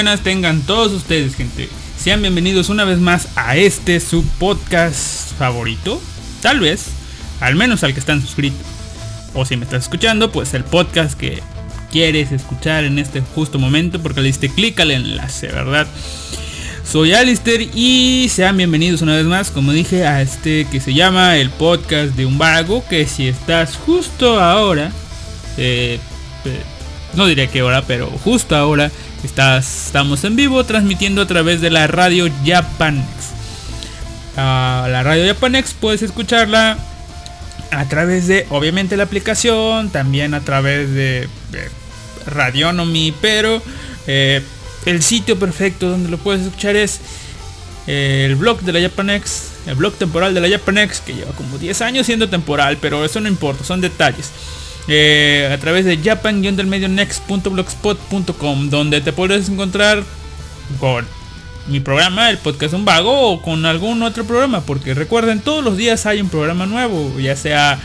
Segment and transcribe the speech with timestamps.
[0.00, 1.68] buenas tengan todos ustedes, gente.
[1.98, 6.00] Sean bienvenidos una vez más a este su podcast favorito.
[6.40, 6.86] Tal vez,
[7.38, 8.66] al menos al que están suscritos.
[9.34, 11.42] O si me estás escuchando, pues el podcast que
[11.92, 15.86] quieres escuchar en este justo momento porque le diste clic al enlace, ¿verdad?
[16.82, 21.36] Soy Alister y sean bienvenidos una vez más, como dije, a este que se llama
[21.36, 22.82] el podcast de un vago.
[22.88, 24.92] Que si estás justo ahora,
[25.58, 26.00] eh,
[26.46, 26.62] eh,
[27.12, 28.90] no diré qué hora, pero justo ahora
[29.24, 33.06] estamos en vivo transmitiendo a través de la radio Japanex.
[34.36, 36.78] Ah, la radio Japanex puedes escucharla
[37.70, 41.70] a través de, obviamente, la aplicación, también a través de, de
[42.26, 43.62] Radionomy, pero
[44.06, 44.42] eh,
[44.86, 47.00] el sitio perfecto donde lo puedes escuchar es
[47.86, 51.58] eh, el blog de la Japanex, el blog temporal de la Japanex, que lleva como
[51.58, 54.30] 10 años siendo temporal, pero eso no importa, son detalles.
[54.92, 60.02] Eh, a través de japan-next.blogspot.com donde te puedes encontrar
[60.80, 61.06] con
[61.68, 65.76] mi programa, el podcast Un Vago, o con algún otro programa, porque recuerden, todos los
[65.76, 67.78] días hay un programa nuevo, ya sea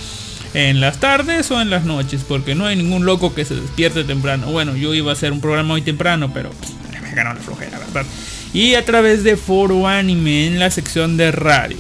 [0.56, 4.04] en las tardes o en las noches, porque no hay ningún loco que se despierte
[4.04, 4.48] temprano.
[4.48, 6.72] Bueno, yo iba a hacer un programa hoy temprano, pero pues,
[7.04, 8.04] me ganó la flojera, ¿verdad?
[8.52, 11.78] Y a través de Foro Anime en la sección de radio.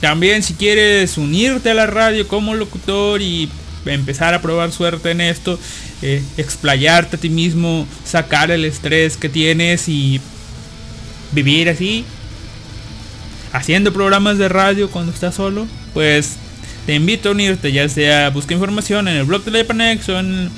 [0.00, 3.48] También si quieres unirte a la radio como locutor y
[3.86, 5.58] empezar a probar suerte en esto,
[6.02, 10.20] eh, explayarte a ti mismo, sacar el estrés que tienes y
[11.32, 12.04] vivir así,
[13.52, 16.36] haciendo programas de radio cuando estás solo, pues
[16.86, 20.50] te invito a unirte, ya sea busca información en el blog de Lepanex o en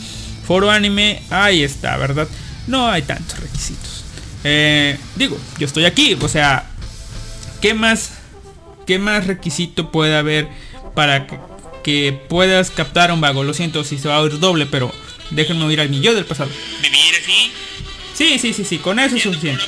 [0.46, 2.28] foro anime, ahí está, ¿verdad?
[2.66, 4.04] No hay tantos requisitos.
[4.44, 6.64] Eh, digo, yo estoy aquí, o sea,
[7.60, 8.10] ¿qué más,
[8.86, 10.48] qué más requisito puede haber
[10.94, 11.38] para que,
[11.82, 13.44] que puedas captar a un vago?
[13.44, 14.92] Lo siento si se va a oír doble, pero
[15.30, 16.50] déjenme oír al mi yo del pasado.
[16.82, 17.52] ¿Vivir así?
[18.14, 19.64] Sí, sí, sí, sí, con eso es suficiente.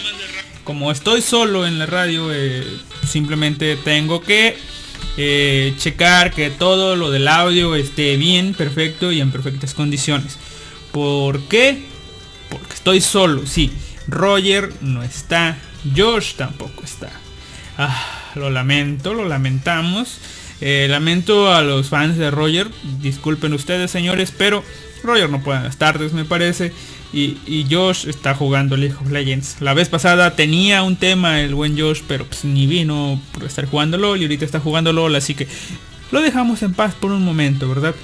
[0.65, 2.65] Como estoy solo en la radio, eh,
[3.07, 4.57] simplemente tengo que
[5.17, 10.39] eh, checar que todo lo del audio esté bien, perfecto y en perfectas condiciones.
[10.93, 11.83] ¿Por qué?
[12.49, 13.73] Porque estoy solo, sí.
[14.07, 15.59] Roger no está,
[15.97, 17.11] Josh tampoco está.
[17.79, 20.19] Ah, lo lamento, lo lamentamos.
[20.61, 22.69] Eh, lamento a los fans de Roger.
[23.01, 24.65] Disculpen ustedes, señores, pero
[25.03, 26.73] Roger no puede las tardes, me parece.
[27.13, 29.61] Y, y, Josh está jugando League of Legends.
[29.61, 33.67] La vez pasada tenía un tema el buen Josh, pero pues ni vino por estar
[33.67, 35.47] jugando LOL y ahorita está jugando LOL, así que
[36.11, 37.95] lo dejamos en paz por un momento, ¿verdad?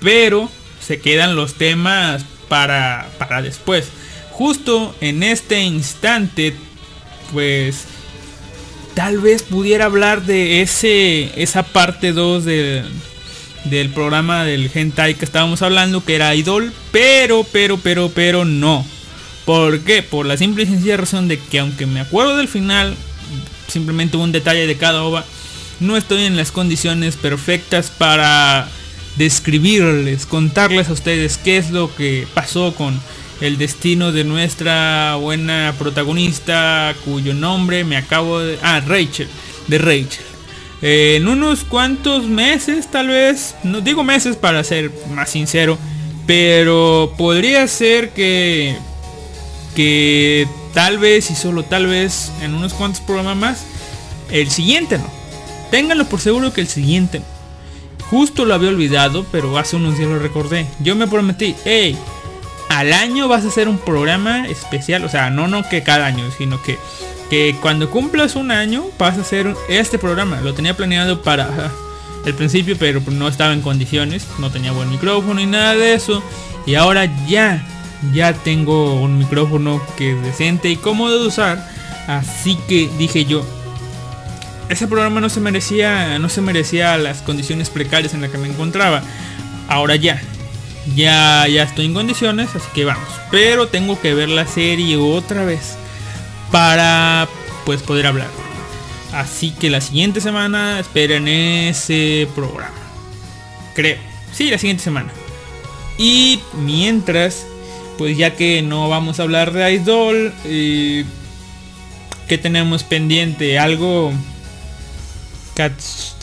[0.00, 0.50] Pero
[0.80, 3.88] se quedan los temas para, para después.
[4.30, 6.54] Justo en este instante,
[7.32, 7.86] pues
[8.96, 12.82] tal vez pudiera hablar de ese esa parte 2 de,
[13.64, 18.86] del programa del hentai que estábamos hablando, que era Idol, pero, pero, pero, pero no.
[19.44, 20.02] ¿Por qué?
[20.02, 22.96] Por la simple y sencilla razón de que aunque me acuerdo del final,
[23.68, 25.26] simplemente un detalle de cada ova,
[25.78, 28.66] no estoy en las condiciones perfectas para
[29.16, 32.98] describirles, contarles a ustedes qué es lo que pasó con
[33.40, 38.58] el destino de nuestra buena protagonista cuyo nombre me acabo de...
[38.62, 39.28] Ah, Rachel,
[39.66, 40.24] de Rachel.
[40.82, 45.78] Eh, en unos cuantos meses tal vez, no digo meses para ser más sincero,
[46.26, 48.76] pero podría ser que
[49.74, 53.64] que tal vez y solo tal vez en unos cuantos programas más
[54.30, 55.10] el siguiente no.
[55.70, 57.36] Ténganlo por seguro que el siguiente no.
[58.10, 60.66] Justo lo había olvidado, pero hace unos días lo recordé.
[60.80, 61.98] Yo me prometí, hey,
[62.78, 66.24] al año vas a hacer un programa especial, o sea, no no que cada año,
[66.36, 66.78] sino que
[67.30, 70.40] que cuando cumplas un año vas a hacer este programa.
[70.42, 71.70] Lo tenía planeado para
[72.24, 74.26] el principio, pero no estaba en condiciones.
[74.38, 76.22] No tenía buen micrófono y nada de eso.
[76.66, 77.66] Y ahora ya,
[78.12, 81.68] ya tengo un micrófono que es decente y cómodo de usar.
[82.06, 83.44] Así que dije yo,
[84.68, 88.48] ese programa no se merecía, no se merecía las condiciones precarias en las que me
[88.48, 89.02] encontraba.
[89.68, 90.20] Ahora ya,
[90.94, 93.08] ya, ya estoy en condiciones, así que vamos.
[93.30, 95.76] Pero tengo que ver la serie otra vez
[96.50, 97.28] para
[97.64, 98.28] pues poder hablar.
[99.12, 102.74] Así que la siguiente semana esperen ese programa.
[103.74, 103.98] Creo.
[104.32, 105.10] Sí, la siguiente semana.
[105.98, 107.46] Y mientras,
[107.96, 111.04] pues ya que no vamos a hablar de Idol, eh,
[112.28, 113.58] que tenemos pendiente?
[113.58, 114.12] Algo...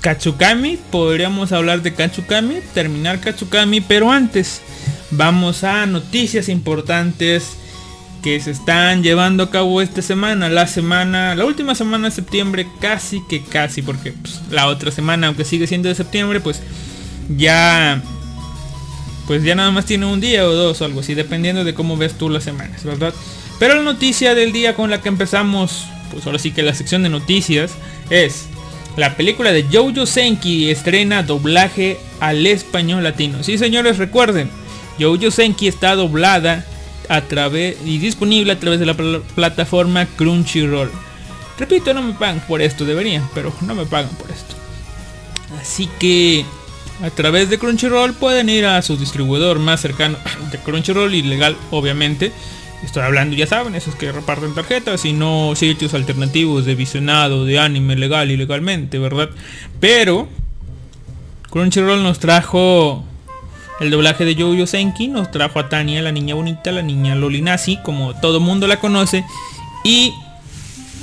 [0.02, 4.62] Katsukami, podríamos hablar de Katsukami, terminar Katsukami, pero antes
[5.10, 7.58] vamos a noticias importantes
[8.22, 12.68] que se están llevando a cabo esta semana, la semana, la última semana de septiembre,
[12.80, 16.62] casi que casi, porque pues, la otra semana, aunque sigue siendo de septiembre, pues
[17.36, 18.02] ya,
[19.28, 21.98] pues ya nada más tiene un día o dos o algo así, dependiendo de cómo
[21.98, 23.14] ves tú las semanas, ¿verdad?
[23.60, 27.02] Pero la noticia del día con la que empezamos, pues ahora sí que la sección
[27.02, 27.72] de noticias
[28.10, 28.46] es
[28.96, 33.44] la película de Jojo Senki estrena doblaje al español latino.
[33.44, 34.50] Sí, señores, recuerden,
[35.00, 36.66] Jojo Senki está doblada
[37.10, 40.92] a través y disponible a través de la pl plataforma Crunchyroll.
[41.58, 44.56] Repito, no me pagan por esto, deberían, pero no me pagan por esto.
[45.60, 46.46] Así que
[47.04, 50.18] a través de Crunchyroll pueden ir a su distribuidor más cercano
[50.52, 52.32] de Crunchyroll ilegal, obviamente.
[52.84, 57.60] Estoy hablando, ya saben, esos que reparten tarjetas y no sitios alternativos de visionado de
[57.60, 59.30] anime legal ilegalmente, ¿verdad?
[59.80, 60.28] Pero
[61.50, 63.04] Crunchyroll nos trajo
[63.80, 67.78] el doblaje de Yoyo Senki nos trajo a Tania, la niña bonita, la niña Lolinasi,
[67.84, 69.26] como todo mundo la conoce.
[69.84, 70.14] Y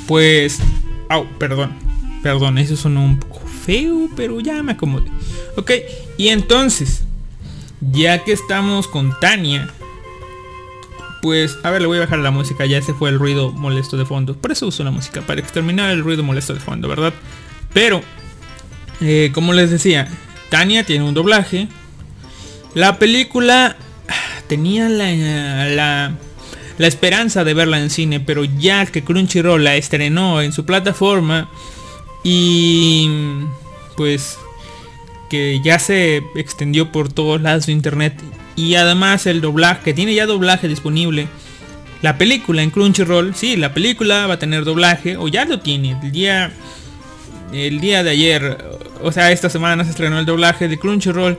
[0.07, 0.61] pues...
[1.09, 1.75] Au, perdón.
[2.23, 5.11] Perdón, eso sonó un poco feo, pero ya me acomodé.
[5.57, 5.73] Ok,
[6.17, 7.03] y entonces,
[7.81, 9.69] ya que estamos con Tania,
[11.23, 13.97] pues, a ver, le voy a bajar la música, ya se fue el ruido molesto
[13.97, 14.35] de fondo.
[14.35, 17.13] Por eso uso la música, para exterminar el ruido molesto de fondo, ¿verdad?
[17.73, 18.03] Pero,
[19.01, 20.09] eh, como les decía,
[20.49, 21.69] Tania tiene un doblaje,
[22.75, 23.77] la película
[24.47, 25.13] tenía la,
[25.69, 26.13] la,
[26.79, 31.49] la, esperanza de verla en cine, pero ya que Crunchyroll la estrenó en su plataforma
[32.25, 33.09] y
[33.97, 34.39] pues
[35.29, 38.21] que ya se extendió por todos lados de internet
[38.57, 41.29] y además el doblaje, tiene ya doblaje disponible.
[42.03, 45.99] La película en Crunchyroll, sí, la película va a tener doblaje, o ya lo tiene.
[46.03, 46.53] El día,
[47.53, 48.59] el día de ayer,
[49.03, 51.39] o sea, esta semana se estrenó el doblaje de Crunchyroll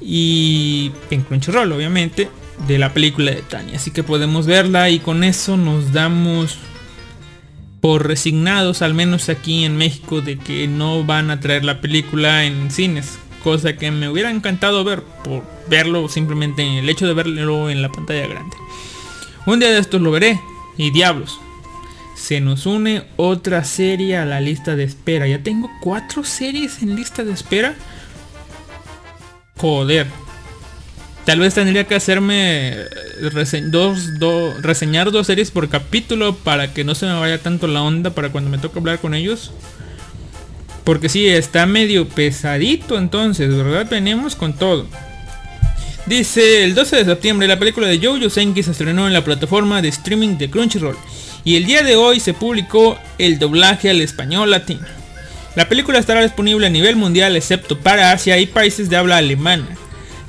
[0.00, 2.30] y en Crunchyroll, obviamente,
[2.66, 3.76] de la película de Tania.
[3.76, 6.58] Así que podemos verla y con eso nos damos
[7.80, 12.44] por resignados, al menos aquí en México, de que no van a traer la película
[12.44, 13.18] en cines.
[13.42, 17.82] Cosa que me hubiera encantado ver, por verlo simplemente en el hecho de verlo en
[17.82, 18.56] la pantalla grande.
[19.46, 20.40] Un día de estos lo veré.
[20.76, 21.40] Y diablos.
[22.14, 25.26] Se nos une otra serie a la lista de espera.
[25.26, 27.74] Ya tengo cuatro series en lista de espera.
[29.56, 30.06] Joder.
[31.24, 32.76] Tal vez tendría que hacerme
[33.70, 38.10] dos, reseñar dos series por capítulo para que no se me vaya tanto la onda
[38.10, 39.52] para cuando me toque hablar con ellos.
[40.88, 43.86] Porque sí, está medio pesadito entonces, ¿verdad?
[43.90, 44.86] Venimos con todo.
[46.06, 49.82] Dice, el 12 de septiembre la película de Jojo Senki se estrenó en la plataforma
[49.82, 50.96] de streaming de Crunchyroll.
[51.44, 54.86] Y el día de hoy se publicó el doblaje al español latino.
[55.56, 59.68] La película estará disponible a nivel mundial excepto para Asia y países de habla alemana.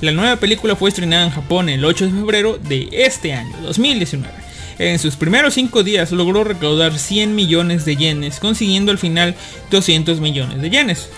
[0.02, 4.39] La nueva película fue estrenada en Japón el 8 de febrero de este año, 2019.
[4.80, 9.34] En sus primeros 5 días logró recaudar 100 millones de yenes, consiguiendo al final
[9.70, 11.10] 200 millones de yenes.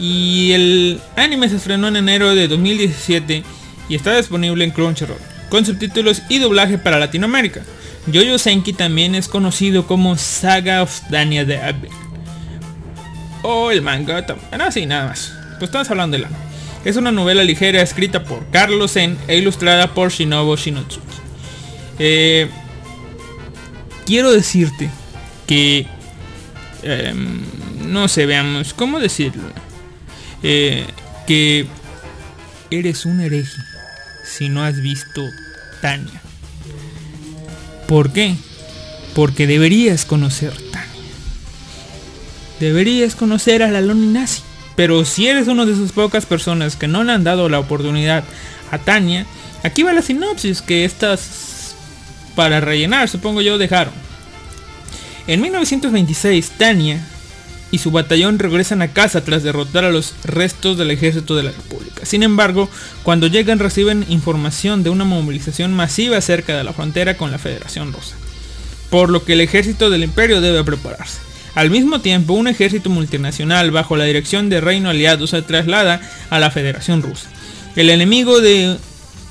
[0.00, 3.44] Y el anime se estrenó en enero de 2017
[3.88, 7.62] y está disponible en Crunchyroll, con subtítulos y doblaje para Latinoamérica.
[8.08, 11.92] Yoyo Senki también es conocido como Saga of Dania de Abel.
[13.42, 14.26] O el manga.
[14.50, 15.32] Ah, sí, nada más.
[15.60, 16.30] Pues estamos hablando de la.
[16.84, 21.07] Es una novela ligera escrita por Carlos Zen e ilustrada por Shinobu Shinotsuki.
[21.98, 22.48] Eh,
[24.06, 24.90] quiero decirte
[25.46, 25.86] que...
[26.82, 27.42] Em,
[27.86, 29.42] no sé, veamos, ¿cómo decirlo?
[30.42, 30.86] Eh,
[31.26, 31.66] que
[32.70, 33.60] eres un hereje
[34.24, 35.22] si no has visto
[35.80, 36.20] Tania.
[37.86, 38.36] ¿Por qué?
[39.14, 40.88] Porque deberías conocer Tania.
[42.60, 44.42] Deberías conocer a la Loni Nazi.
[44.76, 48.22] Pero si eres uno de esas pocas personas que no le han dado la oportunidad
[48.70, 49.26] a Tania,
[49.64, 51.47] aquí va la sinopsis que estas
[52.38, 53.92] para rellenar, supongo yo, dejaron.
[55.26, 57.04] En 1926, Tania
[57.72, 61.50] y su batallón regresan a casa tras derrotar a los restos del ejército de la
[61.50, 62.06] República.
[62.06, 62.70] Sin embargo,
[63.02, 67.92] cuando llegan reciben información de una movilización masiva cerca de la frontera con la Federación
[67.92, 68.14] Rusa,
[68.88, 71.18] por lo que el ejército del imperio debe prepararse.
[71.56, 76.38] Al mismo tiempo, un ejército multinacional bajo la dirección de Reino Aliado se traslada a
[76.38, 77.28] la Federación Rusa.
[77.74, 78.76] El enemigo de,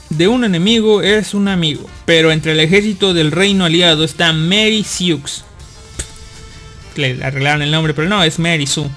[0.09, 5.43] un enemigo es un amigo, pero entre el ejército del Reino Aliado está Mary Sioux.
[6.95, 8.89] Le arreglaron el nombre, pero no, es Mary Sue.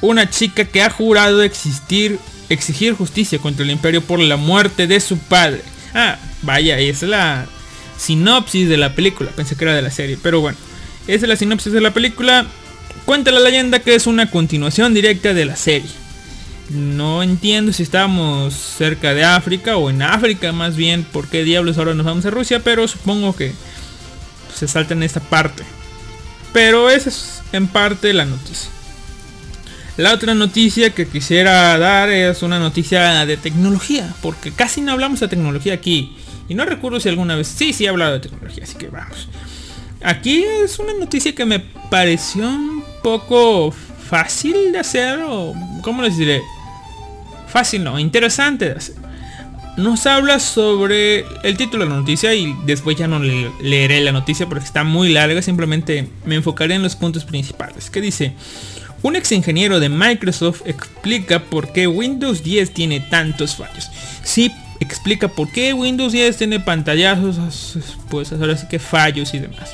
[0.00, 2.18] Una chica que ha jurado existir,
[2.48, 5.62] exigir justicia contra el imperio por la muerte de su padre.
[5.94, 7.46] Ah, vaya, es la
[7.98, 9.30] sinopsis de la película.
[9.30, 10.56] Pensé que era de la serie, pero bueno.
[11.06, 12.46] Esa es la sinopsis de la película.
[13.04, 15.90] Cuenta la leyenda que es una continuación directa de la serie.
[16.70, 21.02] No entiendo si estamos cerca de África o en África más bien.
[21.02, 22.60] ¿Por qué diablos ahora nos vamos a Rusia?
[22.62, 23.52] Pero supongo que
[24.54, 25.64] se salta en esta parte.
[26.52, 28.70] Pero esa es en parte la noticia.
[29.96, 34.14] La otra noticia que quisiera dar es una noticia de tecnología.
[34.22, 36.16] Porque casi no hablamos de tecnología aquí.
[36.48, 37.48] Y no recuerdo si alguna vez...
[37.48, 38.62] Sí, sí he hablado de tecnología.
[38.62, 39.28] Así que vamos.
[40.02, 46.16] Aquí es una noticia que me pareció un poco fácil de hacer o ¿cómo les
[46.16, 46.40] diré?
[47.52, 48.74] Fácil no, interesante.
[49.76, 54.46] Nos habla sobre el título de la noticia y después ya no leeré la noticia
[54.46, 57.90] porque está muy larga, simplemente me enfocaré en los puntos principales.
[57.90, 58.34] Que dice,
[59.02, 63.90] un ex ingeniero de Microsoft explica por qué Windows 10 tiene tantos fallos.
[64.22, 67.78] Sí, explica por qué Windows 10 tiene pantallazos,
[68.10, 69.70] pues ahora sí que fallos y demás.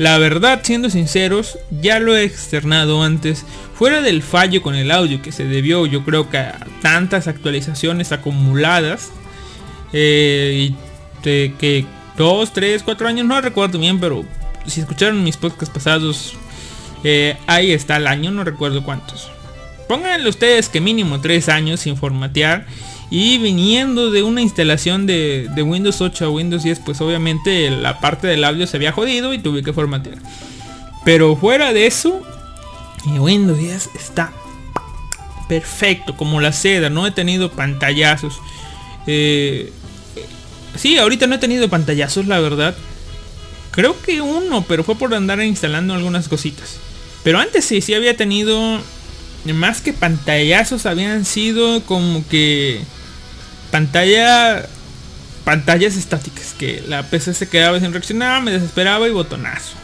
[0.00, 5.20] La verdad, siendo sinceros, ya lo he externado antes, fuera del fallo con el audio
[5.20, 9.10] que se debió yo creo que a tantas actualizaciones acumuladas,
[9.92, 10.76] eh, y
[11.22, 11.84] de que
[12.16, 14.24] 2, 3, 4 años, no recuerdo bien, pero
[14.64, 16.32] si escucharon mis podcasts pasados,
[17.04, 19.30] eh, ahí está el año, no recuerdo cuántos.
[19.86, 22.64] Pónganle ustedes que mínimo 3 años sin formatear
[23.10, 28.28] y viniendo de una instalación de, Windows 8 a Windows 10, pues obviamente la parte
[28.28, 30.18] del audio se había jodido y tuve que formatear.
[31.04, 32.22] Pero fuera de eso,
[33.06, 34.32] Windows 10 está
[35.48, 36.88] perfecto, como la seda.
[36.88, 38.38] No he tenido pantallazos.
[39.08, 39.72] Eh,
[40.76, 42.76] sí, ahorita no he tenido pantallazos, la verdad.
[43.72, 46.76] Creo que uno, pero fue por andar instalando algunas cositas.
[47.24, 48.80] Pero antes sí, sí había tenido...
[49.54, 52.82] Más que pantallazos, habían sido como que
[53.70, 54.66] pantalla
[55.44, 59.74] pantallas estáticas que la PC se quedaba sin reaccionar, me desesperaba y botonazo.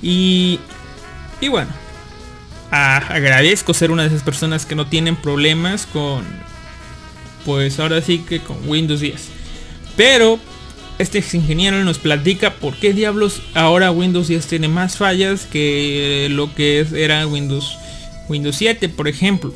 [0.00, 0.60] Y
[1.40, 1.70] y bueno,
[2.70, 6.24] agradezco ser una de esas personas que no tienen problemas con
[7.44, 9.28] pues ahora sí que con Windows 10.
[9.96, 10.38] Pero
[10.98, 16.54] este ingeniero nos platica por qué diablos ahora Windows 10 tiene más fallas que lo
[16.54, 17.78] que era Windows
[18.28, 19.54] Windows 7, por ejemplo.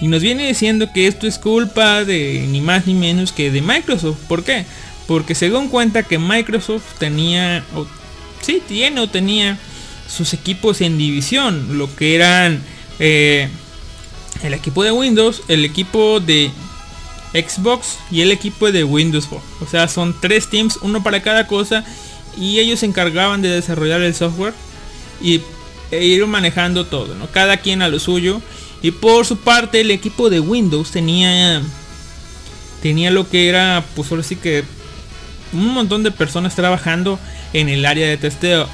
[0.00, 3.62] Y nos viene diciendo que esto es culpa de ni más ni menos que de
[3.62, 4.18] Microsoft.
[4.28, 4.66] ¿Por qué?
[5.06, 7.86] Porque según cuenta que Microsoft tenía, o
[8.42, 9.58] sí, tiene o tenía
[10.08, 11.78] sus equipos en división.
[11.78, 12.62] Lo que eran
[12.98, 13.48] eh,
[14.42, 16.50] el equipo de Windows, el equipo de
[17.32, 19.42] Xbox y el equipo de Windows Phone.
[19.60, 21.84] O sea, son tres teams, uno para cada cosa.
[22.38, 24.52] Y ellos se encargaban de desarrollar el software
[25.22, 25.40] y
[25.90, 27.28] e ir manejando todo, ¿no?
[27.28, 28.42] Cada quien a lo suyo.
[28.86, 31.60] Y por su parte el equipo de Windows tenía
[32.80, 34.62] tenía lo que era pues ahora sí que
[35.52, 37.18] un montón de personas trabajando
[37.52, 38.68] en el área de testeo.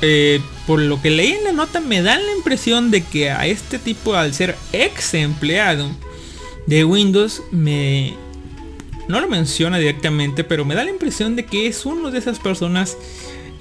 [0.00, 3.48] Eh, por lo que leí en la nota me da la impresión de que a
[3.48, 5.90] este tipo al ser ex empleado
[6.68, 8.14] de Windows me
[9.08, 12.38] no lo menciona directamente, pero me da la impresión de que es uno de esas
[12.38, 12.96] personas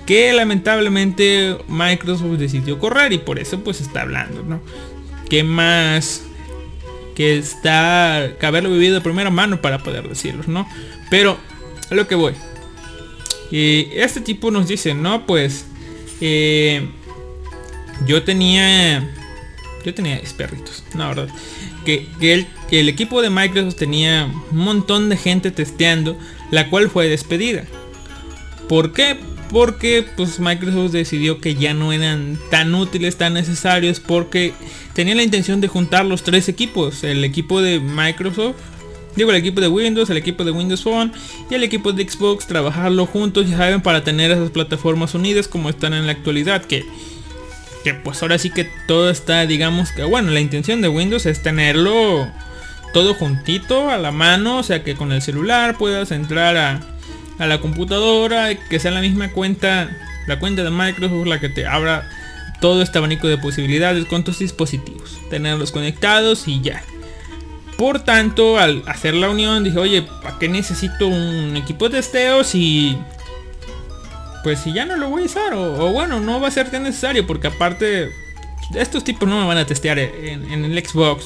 [0.05, 4.61] que lamentablemente Microsoft decidió correr y por eso pues está hablando, ¿no?
[5.33, 6.21] ¿Qué más
[7.15, 10.69] que está que haberlo vivido de primera mano para poder decirlo, ¿no?
[11.09, 11.39] Pero
[11.89, 12.35] a lo que voy.
[13.49, 15.65] Y este tipo nos dice, no, pues
[16.21, 16.87] eh,
[18.05, 19.11] yo tenía
[19.83, 21.29] yo tenía perritos, no, verdad.
[21.83, 26.15] Que, el, el equipo de Microsoft tenía un montón de gente testeando,
[26.51, 27.63] la cual fue despedida.
[28.69, 29.17] ¿Por qué?
[29.53, 34.53] Porque pues Microsoft decidió que ya no eran tan útiles, tan necesarios, porque
[34.93, 38.55] tenía la intención de juntar los tres equipos, el equipo de Microsoft,
[39.15, 41.13] digo el equipo de Windows, el equipo de Windows Phone
[41.51, 45.69] y el equipo de Xbox, trabajarlo juntos, ya saben, para tener esas plataformas unidas como
[45.69, 46.83] están en la actualidad, que
[47.83, 51.43] que pues ahora sí que todo está, digamos que bueno, la intención de Windows es
[51.43, 52.27] tenerlo
[52.93, 56.92] todo juntito a la mano, o sea que con el celular puedas entrar a,
[57.39, 59.89] a la computadora, que sea la misma cuenta,
[60.27, 62.09] la cuenta de Microsoft la que te abra
[62.61, 66.81] todo este abanico de posibilidades con tus dispositivos, tenerlos conectados y ya.
[67.77, 72.43] Por tanto, al hacer la unión dije, oye, ¿para qué necesito un equipo de testeo
[72.43, 72.97] si
[74.43, 76.83] pues si ya no lo voy a usar o, bueno no va a ser tan
[76.83, 78.11] necesario porque aparte
[78.75, 81.25] estos tipos no me van a testear en, el Xbox.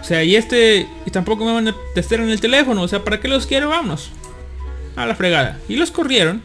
[0.00, 2.82] O sea y este y tampoco me van a testear en el teléfono.
[2.82, 4.10] O sea para qué los quiero vamos
[4.96, 6.42] a la fregada y los corrieron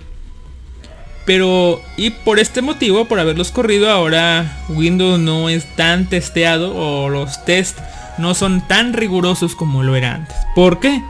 [1.25, 7.09] pero y por este motivo por haberlos corrido ahora Windows no es tan testeado o
[7.09, 7.77] los test
[8.17, 11.01] no son tan rigurosos como lo era antes ¿por qué?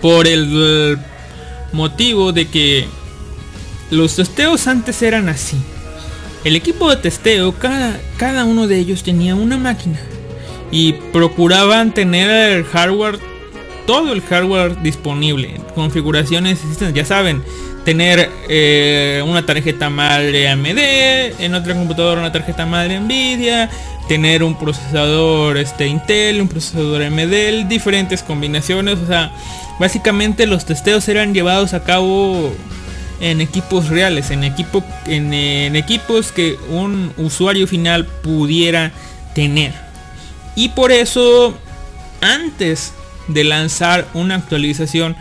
[0.00, 0.98] por el
[1.72, 2.88] motivo de que
[3.90, 5.56] los testeos antes eran así.
[6.44, 9.98] El equipo de testeo, cada, cada uno de ellos tenía una máquina
[10.70, 13.18] y procuraban tener el hardware,
[13.90, 15.60] todo el hardware disponible.
[15.74, 16.60] Configuraciones
[16.94, 17.42] ya saben,
[17.84, 20.78] tener eh, una tarjeta madre AMD,
[21.40, 23.68] en otra computadora una tarjeta madre Nvidia,
[24.06, 29.32] tener un procesador este Intel, un procesador AMD, diferentes combinaciones, o sea,
[29.80, 32.54] básicamente los testeos eran llevados a cabo
[33.18, 38.92] en equipos reales, en, equipo, en, equipos que un usuario final pudiera
[39.34, 39.72] tener.
[40.54, 41.58] Y por eso,
[42.20, 42.92] antes
[43.32, 45.16] de lanzar una actualización,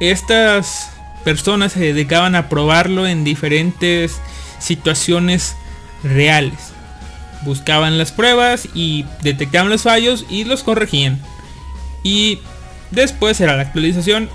[0.00, 0.90] estas
[1.24, 4.20] personas se dedicaban a probarlo en diferentes
[4.58, 5.56] situaciones
[6.02, 6.72] reales.
[7.42, 11.20] Buscaban las pruebas y detectaban los fallos y los corregían.
[12.02, 12.40] Y
[12.90, 14.28] después era la actualización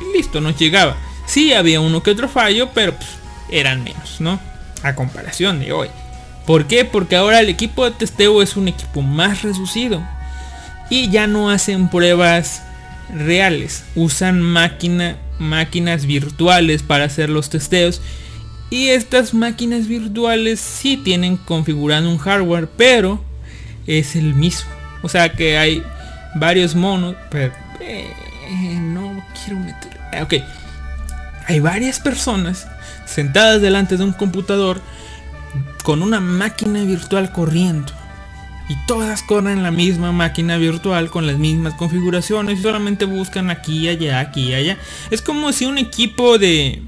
[0.00, 0.96] y listo, nos llegaba.
[1.26, 3.08] Sí había uno que otro fallo, pero pues,
[3.50, 4.40] eran menos, ¿no?
[4.82, 5.88] A comparación de hoy.
[6.46, 6.84] ¿Por qué?
[6.84, 10.02] Porque ahora el equipo de testeo es un equipo más reducido.
[10.90, 12.62] Y ya no hacen pruebas
[13.14, 13.84] reales.
[13.94, 18.00] Usan máquina, máquinas virtuales para hacer los testeos.
[18.70, 23.22] Y estas máquinas virtuales sí tienen configurado un hardware, pero
[23.86, 24.70] es el mismo.
[25.02, 25.82] O sea que hay
[26.34, 27.16] varios monos.
[27.30, 28.10] Pero eh,
[28.80, 29.98] no quiero meter.
[30.22, 30.34] Ok
[31.48, 32.66] hay varias personas
[33.06, 34.82] sentadas delante de un computador
[35.82, 37.90] con una máquina virtual corriendo.
[38.68, 43.88] Y todas corren la misma máquina virtual con las mismas configuraciones y solamente buscan aquí
[43.88, 44.76] allá, aquí y allá.
[45.10, 46.82] Es como si un equipo de,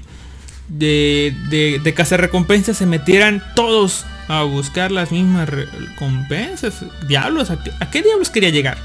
[0.67, 6.85] de, de, de recompensas se metieran todos a buscar las mismas recompensas.
[7.07, 7.57] Diablos, ¿a
[7.91, 8.77] qué, diablos quería llegar?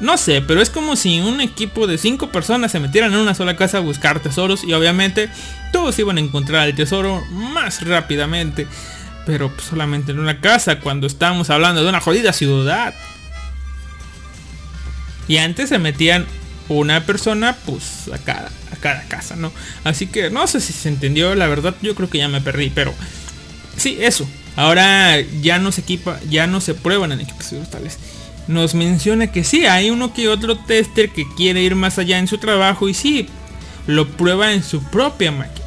[0.00, 3.34] No sé, pero es como si un equipo de cinco personas se metieran en una
[3.34, 5.28] sola casa a buscar tesoros y obviamente
[5.72, 8.66] todos iban a encontrar el tesoro más rápidamente.
[9.26, 12.94] Pero pues, solamente en una casa cuando estamos hablando de una jodida ciudad.
[15.28, 16.26] Y antes se metían
[16.68, 19.52] una persona pues a cada, a cada casa, ¿no?
[19.84, 22.70] Así que no sé si se entendió, la verdad yo creo que ya me perdí,
[22.70, 22.92] pero
[23.76, 24.28] sí, eso.
[24.56, 27.98] Ahora ya no se equipa, ya no se prueban en equipos virtuales.
[28.48, 32.26] Nos menciona que sí, hay uno que otro tester que quiere ir más allá en
[32.26, 33.28] su trabajo y sí,
[33.86, 35.61] lo prueba en su propia máquina.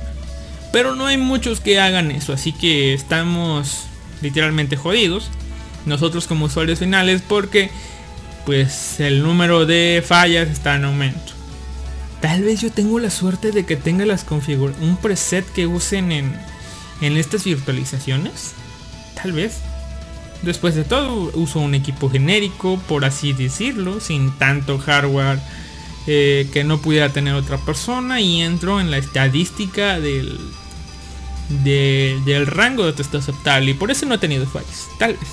[0.75, 3.85] Pero no hay muchos que hagan eso, así que estamos
[4.21, 5.29] literalmente jodidos.
[5.85, 7.71] Nosotros como usuarios finales porque
[8.45, 11.31] pues el número de fallas está en aumento.
[12.19, 16.11] Tal vez yo tengo la suerte de que tenga las configuraciones, un preset que usen
[16.11, 16.37] en,
[16.99, 18.51] en estas virtualizaciones.
[19.13, 19.59] Tal vez.
[20.41, 25.39] Después de todo, uso un equipo genérico, por así decirlo, sin tanto hardware
[26.05, 30.37] eh, que no pudiera tener otra persona y entro en la estadística del,
[31.49, 34.87] del rango de texto aceptable y por eso no he tenido fallas.
[34.97, 35.29] Tal vez.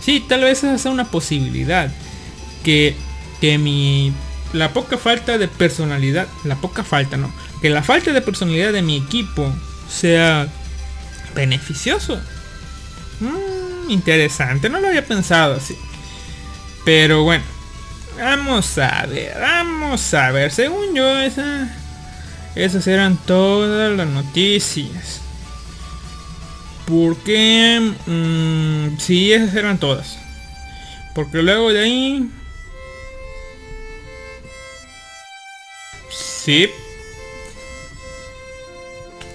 [0.00, 1.90] Sí, tal vez esa sea una posibilidad
[2.62, 2.94] que,
[3.40, 4.12] que mi
[4.54, 8.82] la poca falta de personalidad, la poca falta, no, que la falta de personalidad de
[8.82, 9.52] mi equipo
[9.90, 10.48] sea
[11.34, 12.20] beneficioso.
[13.20, 15.76] Mm, interesante, no lo había pensado así.
[16.84, 17.44] Pero bueno,
[18.16, 20.52] vamos a ver, vamos a ver.
[20.52, 21.76] Según yo, esa,
[22.56, 25.20] esas eran todas las noticias.
[26.86, 30.18] Porque, mm, sí, esas eran todas.
[31.14, 32.30] Porque luego de ahí
[36.44, 36.68] Sí.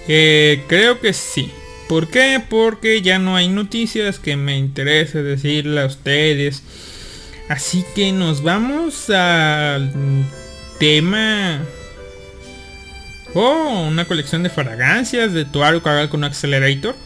[0.06, 1.50] Eh, creo que sí.
[1.88, 2.40] ¿Por qué?
[2.48, 6.62] Porque ya no hay noticias que me interese decirle a ustedes.
[7.48, 9.92] Así que nos vamos al
[10.78, 11.60] tema...
[13.34, 16.96] Oh, una colección de fragancias de Tuaro Cagal con Accelerator.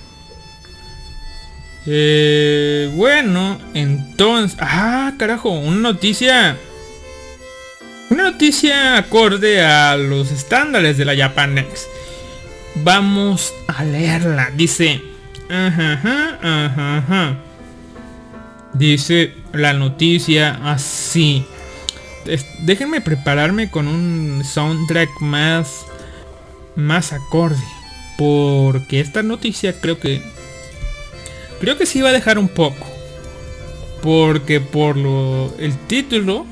[1.86, 4.56] Eh, bueno, entonces...
[4.60, 6.56] Ah, carajo, una noticia
[8.10, 11.86] una noticia acorde a los estándares de la Japanex.
[12.76, 14.50] Vamos a leerla.
[14.54, 15.00] Dice...
[18.74, 21.46] Dice la noticia así.
[22.60, 25.86] Déjenme prepararme con un soundtrack más...
[26.76, 27.62] Más acorde.
[28.16, 30.22] Porque esta noticia creo que...
[31.60, 32.86] Creo que sí va a dejar un poco.
[34.02, 35.54] Porque por lo...
[35.58, 36.46] El título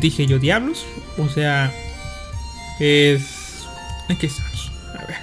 [0.00, 0.84] dije yo diablos.
[1.18, 1.72] O sea,
[2.78, 3.22] es...
[4.08, 4.72] Aquí estamos.
[4.98, 5.18] A ver.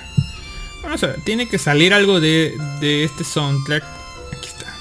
[0.83, 1.21] Vamos a ver.
[1.23, 3.83] Tiene que salir algo de, de este soundtrack.
[4.37, 4.73] Aquí está.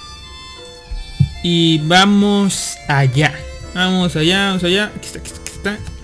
[1.42, 3.34] Y vamos allá.
[3.74, 4.92] Vamos allá, vamos allá.
[4.96, 5.95] Aquí está, aquí está, aquí está.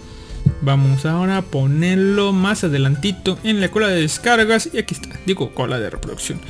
[0.62, 4.70] Vamos ahora a ponerlo más adelantito en la cola de descargas.
[4.72, 5.08] Y aquí está.
[5.26, 6.40] Digo cola de reproducción.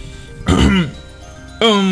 [1.60, 1.82] oh,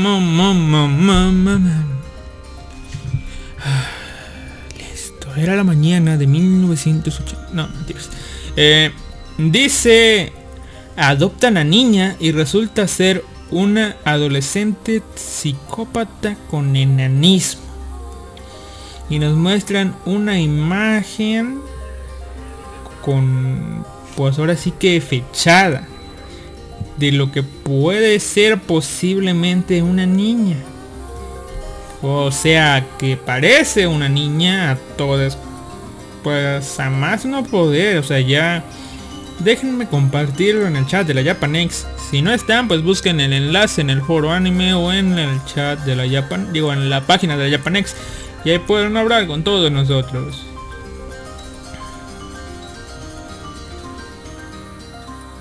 [5.36, 7.48] era la mañana de 1980.
[7.54, 8.10] No, mentiras.
[8.56, 8.92] Eh,
[9.38, 10.32] dice,
[10.96, 17.62] adoptan a niña y resulta ser una adolescente psicópata con enanismo.
[19.08, 21.60] Y nos muestran una imagen
[23.02, 23.84] con,
[24.16, 25.86] pues ahora sí que fechada
[26.96, 30.56] de lo que puede ser posiblemente una niña.
[32.02, 35.36] O sea, que parece una niña a todas.
[36.22, 37.98] Pues a más no poder.
[37.98, 38.64] O sea, ya...
[39.38, 41.86] Déjenme compartirlo en el chat de la Japanex.
[42.10, 45.78] Si no están, pues busquen el enlace en el foro anime o en el chat
[45.80, 46.52] de la Japan...
[46.52, 47.94] Digo, en la página de la Japanex.
[48.44, 50.49] Y ahí pueden hablar con todos nosotros.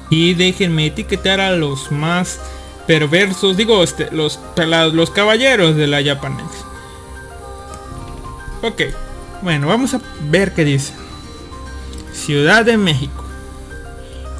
[0.09, 2.39] Y déjenme etiquetar a los más
[2.87, 4.39] perversos, digo, este, los,
[4.93, 6.49] los caballeros de la Japanex.
[8.63, 8.81] Ok,
[9.41, 10.93] bueno, vamos a ver qué dice.
[12.13, 13.23] Ciudad de México.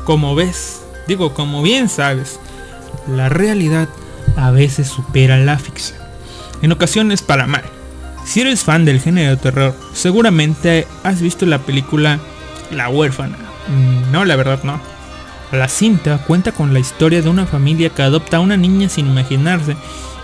[0.04, 2.40] Como ves, digo, como bien sabes,
[3.08, 3.88] la realidad
[4.36, 6.00] a veces supera la ficción.
[6.62, 7.64] En ocasiones para mal.
[8.26, 12.20] Si eres fan del género de terror, seguramente has visto la película
[12.72, 13.38] La huérfana.
[13.68, 14.80] Mm, no, la verdad no.
[15.52, 19.08] La cinta cuenta con la historia de una familia que adopta a una niña sin
[19.08, 19.76] imaginarse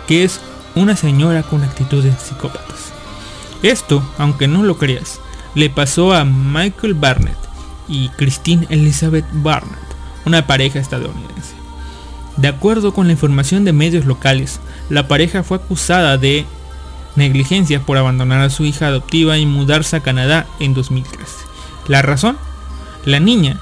[0.07, 0.39] que es
[0.75, 2.91] una señora con actitudes psicópatas.
[3.63, 5.19] Esto, aunque no lo creas,
[5.55, 7.37] le pasó a Michael Barnett
[7.87, 9.79] y Christine Elizabeth Barnett,
[10.25, 11.55] una pareja estadounidense.
[12.37, 14.59] De acuerdo con la información de medios locales,
[14.89, 16.45] la pareja fue acusada de
[17.15, 21.33] negligencia por abandonar a su hija adoptiva y mudarse a Canadá en 2013.
[21.87, 22.37] La razón,
[23.05, 23.59] la niña,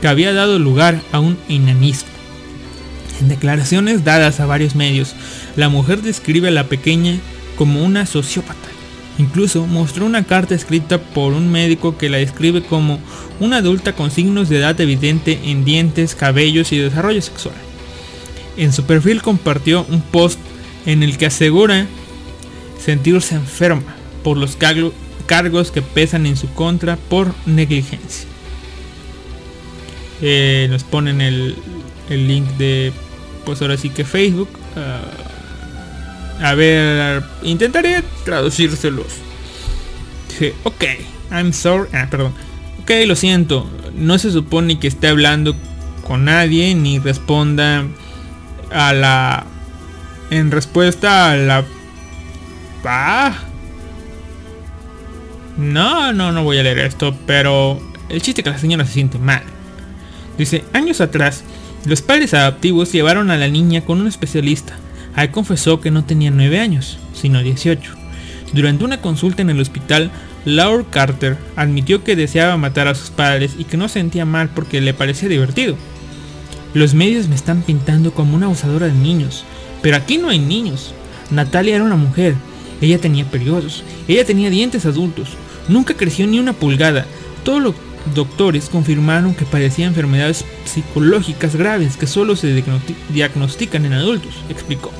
[0.00, 2.08] que había dado lugar a un enanismo.
[3.20, 5.14] En declaraciones dadas a varios medios,
[5.56, 7.16] la mujer describe a la pequeña
[7.56, 8.68] como una sociópata.
[9.18, 13.00] Incluso mostró una carta escrita por un médico que la describe como
[13.40, 17.56] una adulta con signos de edad evidente en dientes, cabellos y desarrollo sexual.
[18.56, 20.38] En su perfil compartió un post
[20.86, 21.88] en el que asegura
[22.78, 24.56] sentirse enferma por los
[25.26, 28.28] cargos que pesan en su contra por negligencia.
[30.20, 31.56] Eh, nos ponen el,
[32.08, 32.92] link de,
[33.44, 34.48] pues ahora sí que Facebook.
[34.76, 39.06] Ah, a ver, intentaré traducírselos.
[40.64, 40.84] ok,
[41.30, 41.88] I'm sorry.
[41.92, 42.32] Ah, perdón.
[42.82, 43.68] Ok, lo siento.
[43.94, 45.54] No se supone que esté hablando
[46.06, 47.84] con nadie ni responda
[48.70, 49.46] a la...
[50.30, 51.64] En respuesta a la...
[52.84, 53.34] Ah,
[55.58, 59.18] no, no, no voy a leer esto, pero el chiste que la señora se siente
[59.18, 59.42] mal.
[60.38, 61.42] Dice, años atrás,
[61.84, 64.74] los padres adoptivos llevaron a la niña con un especialista.
[65.16, 67.92] Ahí confesó que no tenía 9 años, sino 18.
[68.52, 70.12] Durante una consulta en el hospital,
[70.44, 74.80] Laura Carter admitió que deseaba matar a sus padres y que no sentía mal porque
[74.80, 75.76] le parecía divertido.
[76.72, 79.44] Los medios me están pintando como una abusadora de niños,
[79.82, 80.94] pero aquí no hay niños.
[81.30, 82.34] Natalia era una mujer,
[82.80, 85.30] ella tenía periodos, ella tenía dientes adultos,
[85.68, 87.06] Nunca creció ni una pulgada.
[87.44, 87.74] Todos los
[88.14, 92.64] doctores confirmaron que padecía enfermedades psicológicas graves que solo se
[93.10, 94.90] diagnostican en adultos, explicó.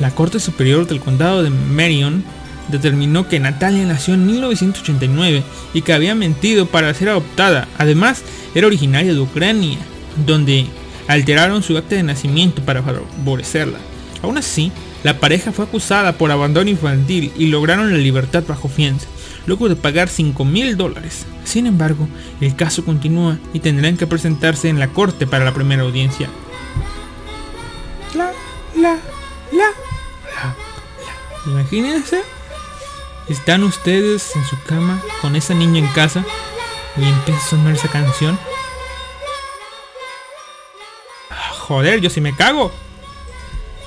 [0.00, 2.24] La Corte Superior del Condado de Marion
[2.68, 5.42] determinó que Natalia nació en 1989
[5.74, 7.68] y que había mentido para ser adoptada.
[7.78, 8.22] Además,
[8.54, 9.78] era originaria de Ucrania,
[10.26, 10.66] donde
[11.08, 13.78] alteraron su acta de nacimiento para favorecerla.
[14.22, 19.08] Aún así, la pareja fue acusada por abandono infantil y lograron la libertad bajo fianza
[19.46, 21.26] luego de pagar 5 mil dólares.
[21.44, 22.08] Sin embargo,
[22.40, 26.28] el caso continúa y tendrán que presentarse en la corte para la primera audiencia.
[28.14, 28.32] La,
[28.76, 28.98] la,
[29.52, 29.66] la,
[31.46, 32.22] Imagínense,
[33.28, 36.24] están ustedes en su cama con esa niña en casa
[36.96, 38.38] y empieza a sonar esa canción.
[41.30, 42.72] Ah, joder, yo sí me cago.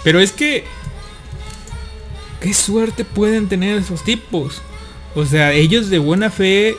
[0.04, 0.66] Pero es que...
[2.42, 4.62] ¿Qué suerte pueden tener esos tipos?
[5.16, 6.78] O sea, ellos de buena fe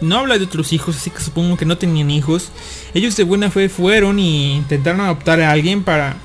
[0.00, 2.50] no habla de otros hijos, así que supongo que no tenían hijos.
[2.94, 6.16] Ellos de buena fe fueron y intentaron adoptar a alguien para...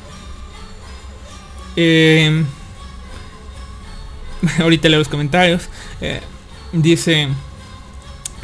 [1.76, 2.44] Eh,
[4.60, 5.64] ahorita leo los comentarios.
[6.02, 6.22] Eh,
[6.72, 7.30] dice...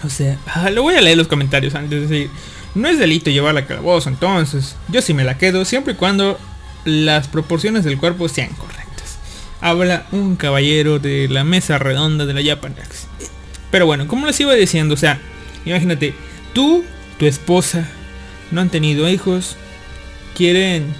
[0.03, 2.31] O sea, ah, lo voy a leer los comentarios antes de decir...
[2.73, 6.39] No es delito llevar la calabozo, entonces yo sí me la quedo siempre y cuando
[6.85, 8.80] las proporciones del cuerpo sean correctas
[9.62, 13.08] habla un caballero de la mesa redonda de la Japanex.
[13.69, 15.19] Pero bueno, como les iba diciendo, o sea,
[15.65, 16.13] imagínate,
[16.54, 16.84] tú,
[17.17, 17.88] tu esposa,
[18.52, 19.56] no han tenido hijos,
[20.36, 20.93] quieren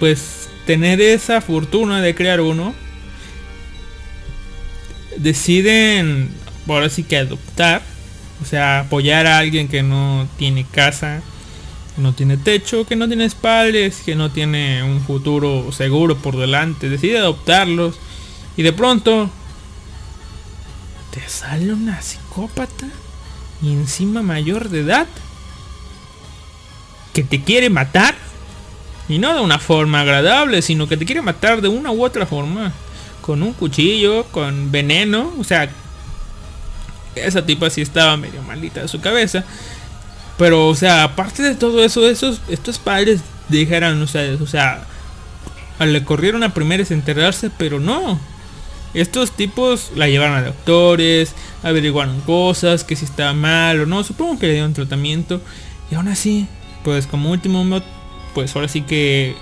[0.00, 2.74] pues tener esa fortuna de crear uno,
[5.16, 6.30] deciden
[6.66, 7.82] ahora sí que adoptar,
[8.40, 11.22] o sea, apoyar a alguien que no tiene casa,
[12.02, 16.88] no tiene techo, que no tiene espaldas, que no tiene un futuro seguro por delante,
[16.88, 17.94] decide adoptarlos
[18.56, 19.30] y de pronto
[21.12, 22.88] te sale una psicópata
[23.62, 25.06] y encima mayor de edad
[27.12, 28.14] que te quiere matar
[29.08, 32.26] y no de una forma agradable, sino que te quiere matar de una u otra
[32.26, 32.72] forma,
[33.20, 35.70] con un cuchillo, con veneno, o sea,
[37.14, 39.44] esa tipa sí estaba medio malita de su cabeza.
[40.42, 44.88] Pero, o sea, aparte de todo eso, esos, estos padres dijeron, o sea, o sea,
[45.78, 48.18] le corrieron a primero enterrarse, pero no.
[48.92, 54.40] Estos tipos la llevaron a doctores, averiguaron cosas, que si estaba mal o no, supongo
[54.40, 55.40] que le dieron tratamiento.
[55.92, 56.48] Y aún así,
[56.82, 57.80] pues como último,
[58.34, 59.36] pues ahora sí que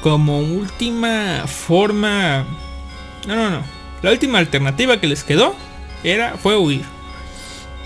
[0.00, 2.46] como última forma...
[3.28, 3.62] No, no, no.
[4.00, 5.54] La última alternativa que les quedó
[6.02, 6.86] era, fue huir.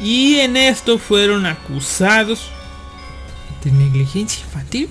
[0.02, 2.50] Y en esto fueron acusados
[3.64, 4.88] de negligencia infantil.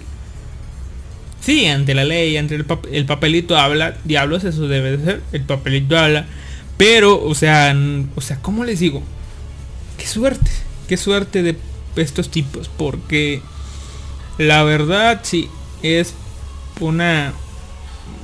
[1.41, 5.43] Sí, ante la ley, ante el, el, papelito habla, diablos, eso debe de ser, el
[5.43, 6.25] papelito habla.
[6.77, 7.75] Pero, o sea,
[8.15, 9.03] o sea, ¿cómo les digo?
[9.97, 10.49] Qué suerte,
[10.87, 11.55] qué suerte de
[11.95, 13.41] estos tipos, porque
[14.37, 15.49] la verdad sí
[15.83, 16.13] es
[16.79, 17.33] una...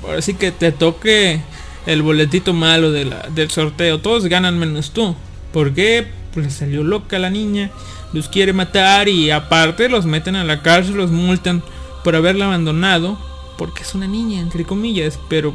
[0.04, 1.42] Ahora sí que te toque
[1.86, 4.00] el boletito malo de del sorteo.
[4.00, 5.16] Todos ganan menos tú.
[5.54, 6.08] ¿Por qué?
[6.34, 7.72] Pues salió loca la niña.
[8.14, 11.64] Los quiere matar y aparte los meten a la cárcel, los multan
[12.04, 13.18] por haberla abandonado,
[13.58, 15.54] porque es una niña, entre comillas, pero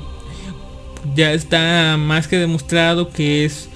[1.14, 3.68] ya está más que demostrado que es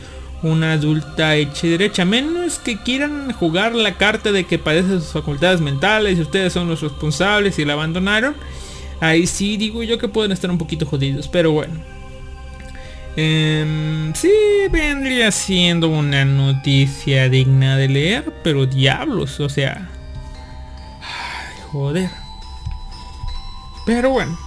[0.42, 5.12] una adulta hecha y derecha, menos que quieran jugar la carta de que padece sus
[5.12, 8.34] facultades mentales y ustedes son los responsables y la abandonaron.
[9.00, 11.99] Ahí sí digo yo que pueden estar un poquito jodidos, pero bueno.
[13.16, 14.32] Eh, sí,
[14.70, 19.88] vendría siendo una noticia digna de leer, pero diablos, o sea...
[21.70, 22.10] joder.
[23.86, 24.38] Pero bueno.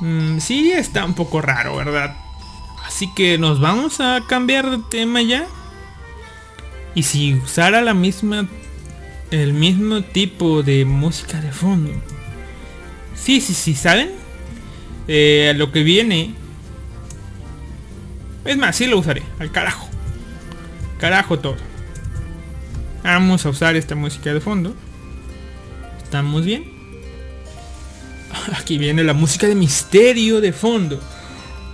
[0.00, 2.16] Mm, sí, está un poco raro, ¿verdad?
[2.86, 5.46] Así que nos vamos a cambiar de tema ya.
[6.94, 8.46] Y si usara la misma...
[9.30, 11.90] El mismo tipo de música de fondo.
[13.16, 14.23] Sí, sí, sí, ¿saben?
[15.08, 16.34] Eh, a lo que viene.
[18.44, 19.22] Es más, sí lo usaré.
[19.38, 19.88] Al carajo.
[20.98, 21.56] Carajo todo.
[23.02, 24.74] Vamos a usar esta música de fondo.
[26.02, 26.64] ¿Estamos bien?
[28.58, 31.00] Aquí viene la música de misterio de fondo.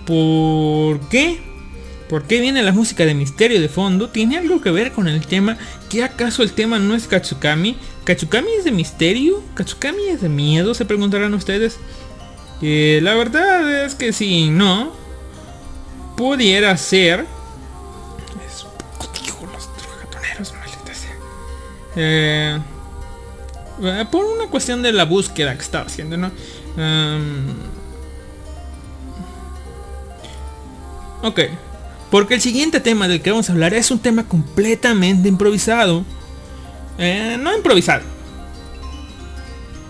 [0.05, 1.39] ¿Por qué?
[2.09, 4.09] ¿Por qué viene la música de misterio de fondo?
[4.09, 5.57] ¿Tiene algo que ver con el tema?
[5.89, 7.77] ¿Qué acaso el tema no es Katsukami?
[8.03, 9.41] ¿Katsukami es de misterio?
[9.53, 10.73] ¿Katsukami es de miedo?
[10.73, 11.79] Se preguntarán ustedes.
[12.61, 14.93] Eh, la verdad es que si no,
[16.15, 17.25] pudiera ser...
[18.45, 18.65] Es
[20.39, 20.53] los
[21.95, 22.59] Eh,
[23.81, 26.31] eh, por una cuestión de la búsqueda que estaba haciendo, ¿no?
[31.23, 31.39] ok.
[32.11, 36.03] Porque el siguiente tema del que vamos a hablar es un tema completamente improvisado.
[36.97, 38.03] Eh, no improvisado.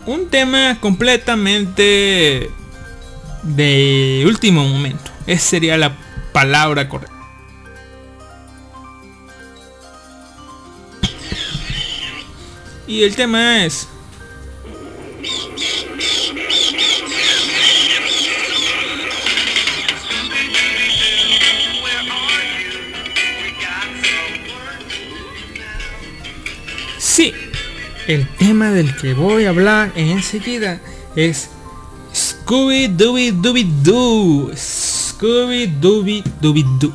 [0.06, 2.52] Un tema completamente
[3.44, 5.12] de último momento.
[5.28, 5.96] Esa sería la
[6.32, 7.16] palabra correcta.
[12.88, 13.88] Y el tema es...
[26.98, 27.34] Sí,
[28.08, 30.82] el tema del que voy a hablar enseguida
[31.16, 31.50] es
[32.52, 34.52] Scooby Dooby Dooby Doo.
[34.54, 36.92] Scooby Dooby Dooby Doo.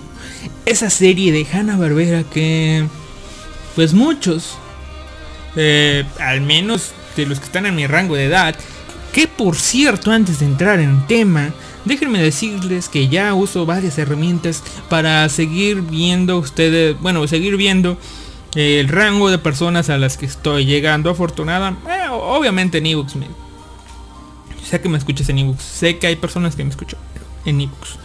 [0.67, 2.85] Esa serie de Hanna Barbera que
[3.75, 4.59] pues muchos
[5.57, 8.55] eh, al menos de los que están en mi rango de edad,
[9.15, 11.55] que por cierto, antes de entrar en tema,
[11.87, 17.97] déjenme decirles que ya uso varias herramientas para seguir viendo ustedes, bueno, seguir viendo
[18.55, 21.09] el rango de personas a las que estoy llegando.
[21.09, 23.15] Afortunada, eh, obviamente en ebooks.
[24.67, 27.01] Sé que me escuchas en ebooks, sé que hay personas que me escuchan
[27.45, 27.99] en ebooks.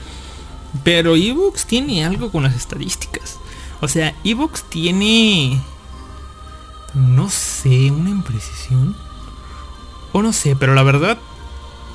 [0.84, 3.38] Pero ebooks tiene algo con las estadísticas.
[3.82, 5.62] O sea, ebooks tiene
[6.94, 8.96] no sé, una imprecisión.
[10.12, 11.18] O no sé, pero la verdad,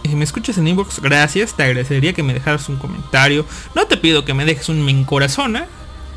[0.05, 1.55] si me escuchas en inbox, gracias.
[1.55, 3.45] Te agradecería que me dejaras un comentario.
[3.75, 5.57] No te pido que me dejes un me corazón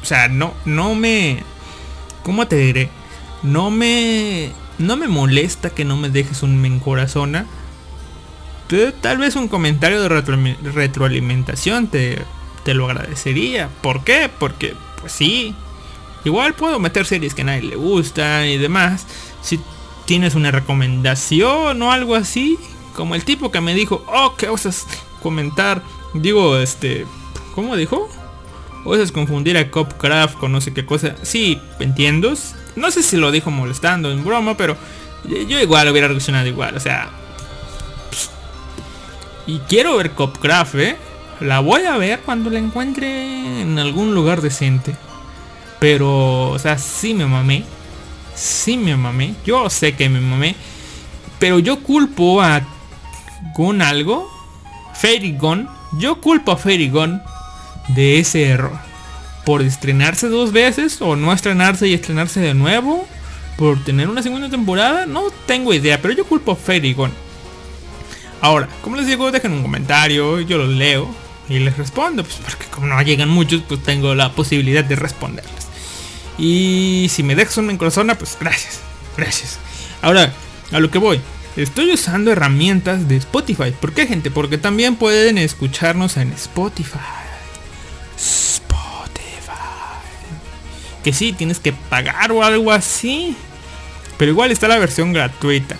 [0.02, 1.44] O sea, no, no me...
[2.24, 2.90] ¿Cómo te diré?
[3.44, 4.52] No me...
[4.78, 6.68] No me molesta que no me dejes un me
[9.02, 12.20] Tal vez un comentario de retroalimentación te,
[12.64, 13.70] te lo agradecería.
[13.82, 14.30] ¿Por qué?
[14.38, 15.56] Porque, pues sí,
[16.26, 19.06] Igual puedo meter series que a nadie le gustan y demás.
[19.42, 19.60] si
[20.06, 22.58] tienes una recomendación o algo así,
[22.96, 24.88] como el tipo que me dijo, oh, ¿qué osas
[25.22, 25.84] comentar?
[26.16, 27.06] Digo, este,
[27.54, 28.10] ¿cómo dijo?
[28.86, 31.16] Osas confundir a Copcraft con no sé qué cosa.
[31.22, 32.34] Sí, entiendo.
[32.76, 34.78] No sé si lo dijo molestando en broma, pero
[35.26, 37.12] yo igual hubiera reaccionado igual, o sea.
[39.50, 40.96] Y quiero ver Copcraft, ¿eh?
[41.40, 44.96] La voy a ver cuando la encuentre en algún lugar decente.
[45.80, 47.64] Pero, o sea, sí me mamé.
[48.36, 49.34] Sí me mamé.
[49.44, 50.56] Yo sé que me mamé.
[51.40, 52.62] Pero yo culpo a
[53.56, 54.30] Gun algo.
[54.94, 55.68] Fairy Gun.
[55.98, 57.20] Yo culpo a Fairy Gun
[57.88, 58.78] de ese error.
[59.48, 63.08] Por estrenarse dos veces o no estrenarse y estrenarse de nuevo.
[63.58, 65.08] Por tener una segunda temporada.
[65.08, 66.00] No tengo idea.
[66.00, 67.29] Pero yo culpo a Fairy Gun.
[68.42, 70.40] Ahora, como les digo, dejen un comentario.
[70.42, 71.10] Yo lo leo.
[71.48, 72.24] Y les respondo.
[72.24, 73.62] Pues porque como no llegan muchos.
[73.68, 75.68] Pues tengo la posibilidad de responderles.
[76.38, 78.80] Y si me dejas una encrozona, pues gracias.
[79.18, 79.60] Gracias.
[80.02, 80.32] Ahora,
[80.72, 81.20] a lo que voy.
[81.56, 83.74] Estoy usando herramientas de Spotify.
[83.78, 84.32] ¿Por qué, gente?
[84.32, 87.00] Porque también pueden escucharnos en Spotify.
[88.16, 89.52] Spotify.
[91.04, 93.36] Que sí, tienes que pagar o algo así.
[94.18, 95.76] Pero igual está la versión gratuita.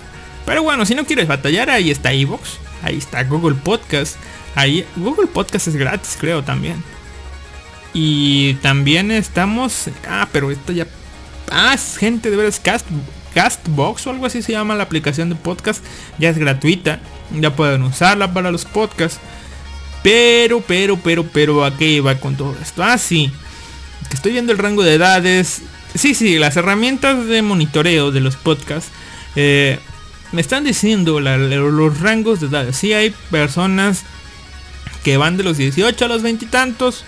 [0.46, 2.58] Pero bueno, si no quieres batallar, ahí está Evox.
[2.82, 4.16] Ahí está Google Podcast.
[4.54, 6.82] Ahí Google Podcast es gratis, creo también.
[7.92, 9.88] Y también estamos.
[10.08, 10.86] Ah, pero esto ya.
[11.50, 12.86] Ah, gente, de veras, Cast,
[13.34, 15.84] Castbox o algo así se llama la aplicación de podcast.
[16.18, 17.00] Ya es gratuita.
[17.38, 19.20] Ya pueden usarla para los podcasts.
[20.02, 22.82] Pero, pero, pero, pero, ¿a qué va con todo esto?
[22.82, 23.30] Ah, sí.
[24.08, 25.62] Que estoy viendo el rango de edades.
[25.94, 28.90] Sí, sí, las herramientas de monitoreo de los podcasts.
[29.36, 29.78] Eh,
[30.32, 32.76] me están diciendo los rangos de edades.
[32.76, 34.04] Sí hay personas
[35.04, 37.04] que van de los 18 a los 20 y tantos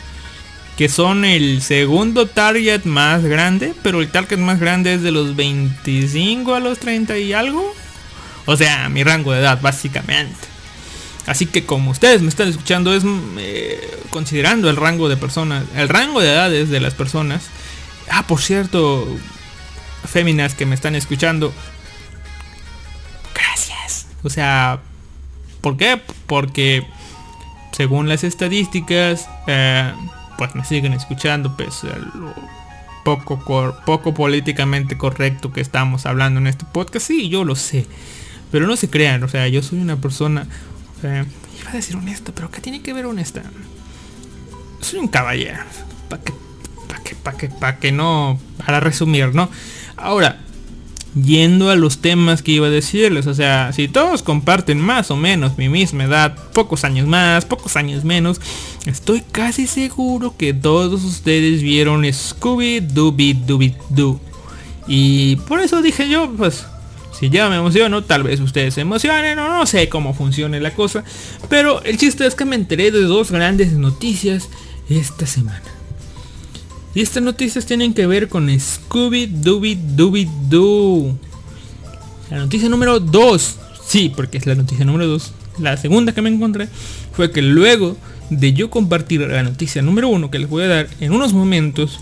[0.76, 5.36] que son el segundo target más grande, pero el target más grande es de los
[5.36, 7.74] 25 a los 30 y algo.
[8.46, 10.52] O sea, mi rango de edad básicamente.
[11.26, 13.04] Así que como ustedes me están escuchando es
[13.38, 17.44] eh, considerando el rango de personas, el rango de edades de las personas.
[18.10, 19.06] Ah, por cierto,
[20.04, 21.52] féminas que me están escuchando.
[24.22, 24.80] O sea,
[25.60, 26.00] ¿por qué?
[26.26, 26.86] Porque
[27.72, 29.92] según las estadísticas, eh,
[30.38, 32.34] pues me siguen escuchando pese a lo
[33.04, 37.06] poco, poco políticamente correcto que estamos hablando en este podcast.
[37.06, 37.86] Sí, yo lo sé.
[38.50, 40.46] Pero no se crean, o sea, yo soy una persona...
[41.02, 43.42] iba a decir honesta, pero ¿qué tiene que ver honesta?
[44.80, 45.64] Soy un caballero.
[46.08, 46.32] ¿Para que,
[46.86, 48.38] para que, para que, para que no...
[48.64, 49.48] Para resumir, ¿no?
[49.96, 50.40] Ahora,
[51.14, 53.26] yendo a los temas que iba a decirles.
[53.26, 57.76] O sea, si todos comparten más o menos mi misma edad, pocos años más, pocos
[57.76, 58.40] años menos,
[58.86, 64.20] estoy casi seguro que todos ustedes vieron Scooby Dooby Dooby Doo.
[64.86, 66.66] Y por eso dije yo, pues,
[67.18, 70.74] si ya me emociono, tal vez ustedes se emocionen o no sé cómo funcione la
[70.74, 71.04] cosa.
[71.48, 74.48] Pero el chiste es que me enteré de dos grandes noticias
[74.88, 75.62] esta semana.
[76.95, 81.18] Y estas noticias tienen que ver con Scooby Dooby Dooby Doo.
[82.30, 83.59] La noticia número 2.
[83.86, 85.32] Sí, porque es la noticia número 2.
[85.59, 86.68] La segunda que me encontré
[87.12, 87.97] fue que luego
[88.30, 92.01] de yo compartir la noticia número 1 que les voy a dar en unos momentos,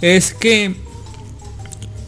[0.00, 0.74] es que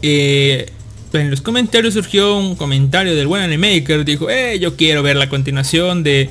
[0.01, 0.69] eh,
[1.13, 4.03] en los comentarios surgió un comentario del buen animaker.
[4.03, 6.29] Dijo, eh, yo quiero ver la continuación de,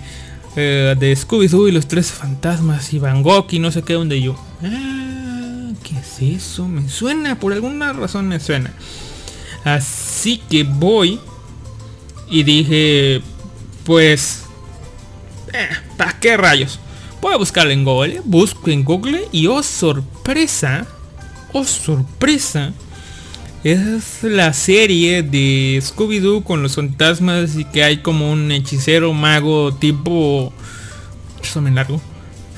[0.57, 4.21] eh, de Scooby-Doo y los tres fantasmas y Van Gogh y no sé qué, donde
[4.21, 4.37] yo.
[4.63, 5.22] Ah, ¿Qué es
[6.23, 6.69] eso?
[6.69, 8.73] Me suena, por alguna razón me suena.
[9.65, 11.21] Así que voy
[12.29, 13.23] y dije,
[13.85, 14.45] pues,
[15.53, 16.81] eh, ¿para qué rayos?
[17.21, 20.87] Voy a buscar en Google, busco en Google y oh sorpresa,
[21.53, 22.73] oh sorpresa,
[23.65, 29.73] es la serie de Scooby-Doo con los fantasmas y que hay como un hechicero mago
[29.73, 30.53] tipo...
[31.41, 32.01] Eso me largo.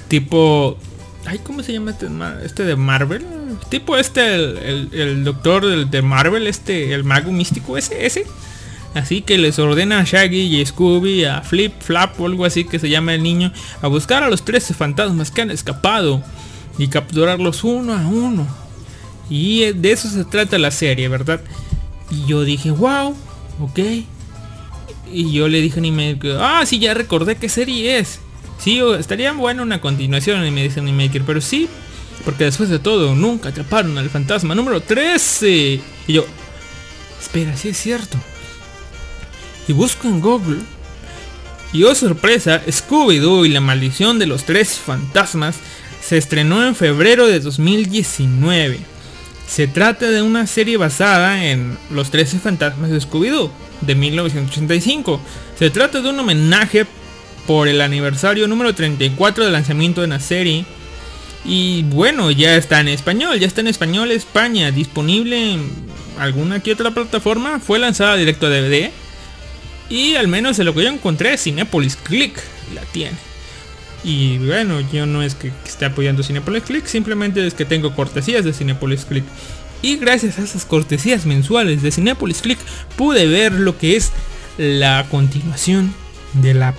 [0.09, 0.79] Tipo
[1.27, 2.09] Ay, ¿cómo se llama este,
[2.45, 3.25] este de Marvel?
[3.71, 8.27] Tipo este, el, doctor de Marvel, este, el mago místico, ese, ese.
[8.95, 12.79] Así que les ordena a Shaggy y Scooby, a Flip Flap o algo así que
[12.79, 13.53] se llama el niño,
[13.83, 16.23] a buscar a los 13 fantasmas que han escapado
[16.79, 18.47] y capturarlos uno a uno.
[19.29, 21.41] Y de eso se trata la serie, ¿verdad?
[22.11, 23.17] Y yo dije, wow,
[23.61, 23.79] ok.
[25.11, 28.21] Y yo le dije a Nime, ah, sí, ya recordé qué serie es.
[28.59, 31.69] Sí, estaría bueno una continuación en Medicine Maker, pero sí,
[32.25, 35.81] porque después de todo, nunca atraparon al fantasma número 13.
[36.07, 36.25] Y yo,
[37.21, 38.17] espera, sí es cierto.
[39.69, 40.61] Y busco en Google.
[41.73, 45.57] Y oh sorpresa, Scooby-Doo y la maldición de los tres fantasmas
[46.01, 48.79] se estrenó en febrero de 2019.
[49.49, 53.51] Se trata de una serie basada en Los 13 Fantasmas de Scooby-Doo
[53.81, 55.21] de 1985.
[55.59, 56.87] Se trata de un homenaje
[57.47, 60.65] por el aniversario número 34 del lanzamiento de la serie.
[61.45, 65.71] Y bueno, ya está en español, ya está en español España, disponible en
[66.19, 67.61] alguna que otra plataforma.
[67.61, 68.91] Fue lanzada directo a DVD.
[69.91, 72.35] Y al menos de lo que yo encontré, Cinepolis Click
[72.75, 73.17] la tiene.
[74.03, 78.45] Y bueno, yo no es que esté apoyando Cinepolis Click, simplemente es que tengo cortesías
[78.45, 79.25] de Cinepolis Click.
[79.83, 82.59] Y gracias a esas cortesías mensuales de Cinepolis Click
[82.97, 84.13] pude ver lo que es
[84.57, 85.95] la continuación
[86.35, 86.75] de la...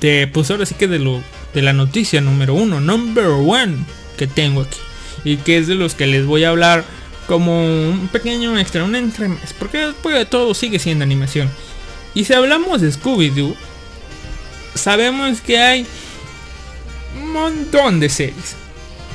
[0.00, 1.22] De, pues ahora sí que de lo
[1.54, 3.76] de la noticia número uno, number one
[4.16, 4.78] que tengo aquí.
[5.24, 6.84] Y que es de los que les voy a hablar
[7.26, 9.54] como un pequeño extra, un entremés.
[9.58, 11.50] Porque después de todo sigue siendo animación.
[12.14, 13.54] Y si hablamos de Scooby-Doo,
[14.74, 15.86] sabemos que hay
[17.20, 18.56] un montón de series.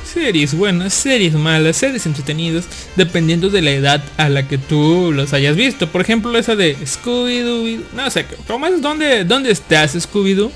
[0.04, 5.32] Series buenas, series malas, series entretenidas, dependiendo de la edad a la que tú los
[5.32, 5.88] hayas visto.
[5.88, 7.82] Por ejemplo, esa de Scooby-Doo.
[7.94, 8.80] No sé, ¿cómo es?
[8.80, 10.52] ¿Dónde, dónde estás, Scooby-Doo?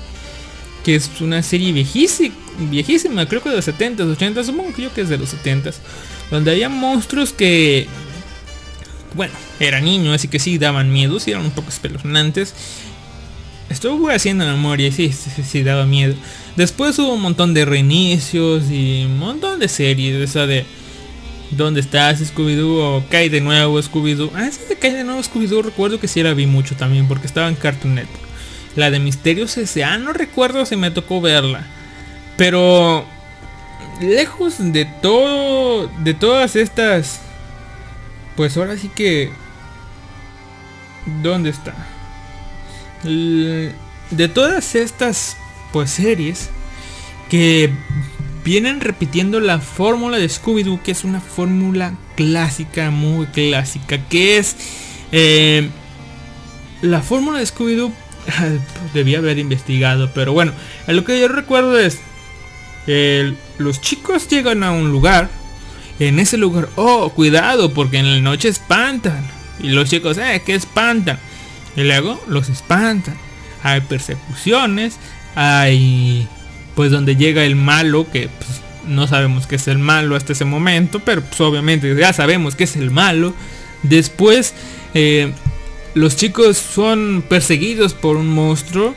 [0.83, 5.01] Que es una serie viejísima, creo que de los 70s, 80s, supongo que yo que
[5.01, 5.75] es de los 70s.
[6.29, 7.87] Donde había monstruos que...
[9.13, 12.53] Bueno, era niño, así que sí daban miedo, sí eran un poco espeluznantes.
[13.69, 16.15] Estuve haciendo memoria y sí, sí, sí, daba miedo.
[16.55, 20.15] Después hubo un montón de reinicios y un montón de series.
[20.15, 20.65] Esa de
[21.51, 22.79] ¿Dónde estás Scooby-Doo?
[22.79, 24.31] O Cae de nuevo Scooby-Doo.
[24.33, 27.49] Ah, de Cae de nuevo Scooby-Doo recuerdo que sí la vi mucho también porque estaba
[27.49, 28.30] en Cartoon Network.
[28.75, 29.97] La de Misterios S.A.
[29.97, 31.65] no recuerdo si me tocó verla.
[32.37, 33.05] Pero
[34.01, 37.21] lejos de todo, de todas estas...
[38.35, 39.31] Pues ahora sí que...
[41.21, 41.73] ¿Dónde está?
[43.03, 45.35] de todas estas
[45.71, 46.49] pues series
[47.29, 47.71] que
[48.43, 54.55] vienen repitiendo la fórmula de Scooby-Doo, que es una fórmula clásica, muy clásica, que es
[55.11, 55.69] eh,
[56.81, 57.91] la fórmula de Scooby-Doo.
[58.93, 60.53] Debía haber investigado, pero bueno,
[60.87, 61.99] lo que yo recuerdo es
[63.57, 65.29] los chicos llegan a un lugar,
[65.99, 69.23] en ese lugar, oh, cuidado, porque en la noche espantan.
[69.59, 71.19] Y los chicos, eh, que espantan.
[71.75, 73.15] Y luego los espantan.
[73.61, 74.97] Hay persecuciones.
[75.35, 76.27] Hay
[76.75, 80.45] pues donde llega el malo que pues, no sabemos que es el malo hasta ese
[80.45, 81.01] momento.
[81.01, 83.35] Pero pues obviamente ya sabemos que es el malo.
[83.83, 84.55] Después
[84.95, 85.31] eh,
[85.93, 88.95] los chicos son perseguidos por un monstruo.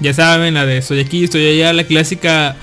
[0.00, 2.56] ya saben, la de soy aquí, estoy allá, la clásica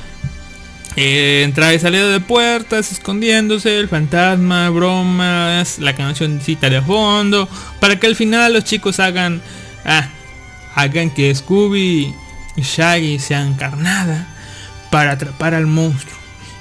[0.98, 7.50] eh, entrada y salida de puertas, escondiéndose, el fantasma, bromas, la cancioncita de fondo,
[7.82, 9.42] para que al final los chicos hagan,
[9.84, 10.08] ah,
[10.74, 12.14] hagan que Scooby
[12.56, 14.28] y Shaggy sean carnada
[14.90, 16.16] para atrapar al monstruo.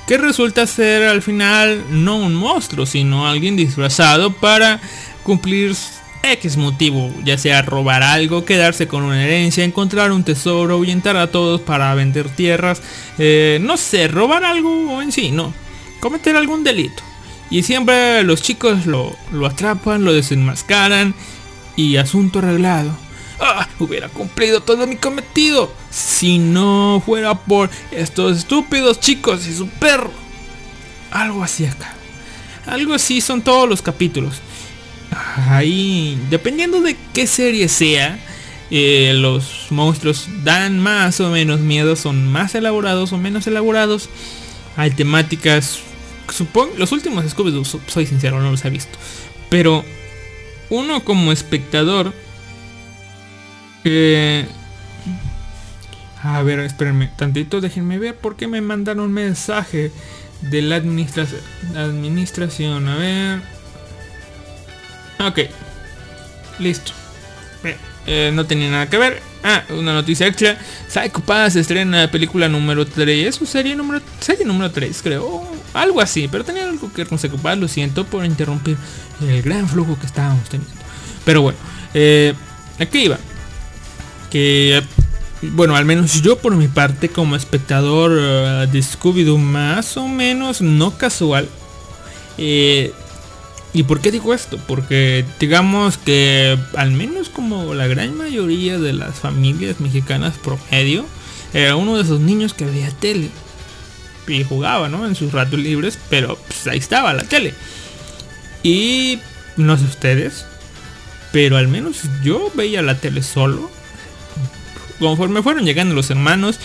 [0.09, 4.81] Que resulta ser al final no un monstruo, sino alguien disfrazado para
[5.25, 5.75] cumplir
[6.23, 11.31] X motivo, ya sea robar algo, quedarse con una herencia, encontrar un tesoro, ahuyentar a
[11.31, 12.81] todos para vender tierras,
[13.19, 15.53] eh, no sé, robar algo en sí, no,
[16.01, 17.03] cometer algún delito.
[17.51, 21.15] Y siempre los chicos lo, lo atrapan, lo desenmascaran
[21.77, 22.97] y asunto arreglado.
[23.39, 23.69] ¡Ah!
[23.79, 30.11] Hubiera cumplido todo mi cometido si no fuera por estos estúpidos chicos y su perro.
[31.11, 31.95] Algo así acá.
[32.67, 34.41] Algo así son todos los capítulos
[35.49, 38.19] ahí, dependiendo de qué serie sea,
[38.71, 44.09] eh, los monstruos dan más o menos miedo, son más elaborados o menos elaborados.
[44.77, 45.81] Hay temáticas,
[46.33, 48.99] supongo, los últimos scooby soy sincero, no los he visto.
[49.51, 49.85] Pero
[50.71, 52.13] uno como espectador...
[53.85, 54.47] Eh,
[56.23, 59.93] a ver, espérenme, tantito, déjenme ver porque me mandaron un mensaje
[60.41, 62.89] de la administración.
[62.89, 63.54] A ver.
[65.27, 65.41] Ok.
[66.59, 66.93] Listo.
[68.07, 69.23] Eh, no tenía nada que ver.
[69.43, 70.59] Ah, una noticia extra.
[70.89, 73.41] Psycho Pass estrena película número 3.
[73.41, 75.47] ¿O serie número, serie número 3, creo.
[75.73, 76.29] Algo así.
[76.29, 77.59] Pero tenía algo que ver con Psycho Pass.
[77.59, 78.77] Lo siento por interrumpir
[79.23, 80.75] el gran flujo que estábamos teniendo.
[81.25, 81.59] Pero bueno.
[81.95, 82.35] Eh,
[82.79, 83.19] aquí iba.
[84.31, 84.83] Que...
[85.43, 90.63] Bueno, al menos yo por mi parte como espectador uh, de Scooby-Doo más o menos
[90.63, 91.49] no casual.
[92.39, 92.95] Eh,
[93.75, 94.57] ¿Y por qué digo esto?
[94.69, 101.05] Porque digamos que al menos como la gran mayoría de las familias mexicanas promedio,
[101.53, 103.31] era uno de esos niños que veía tele.
[104.29, 105.05] Y jugaba, ¿no?
[105.05, 107.53] En sus ratos libres, pero pues, ahí estaba la tele.
[108.63, 109.19] Y
[109.57, 110.47] no sé ustedes,
[111.33, 113.73] pero al menos yo veía la tele solo.
[115.01, 116.61] Conforme fueron llegando los hermanos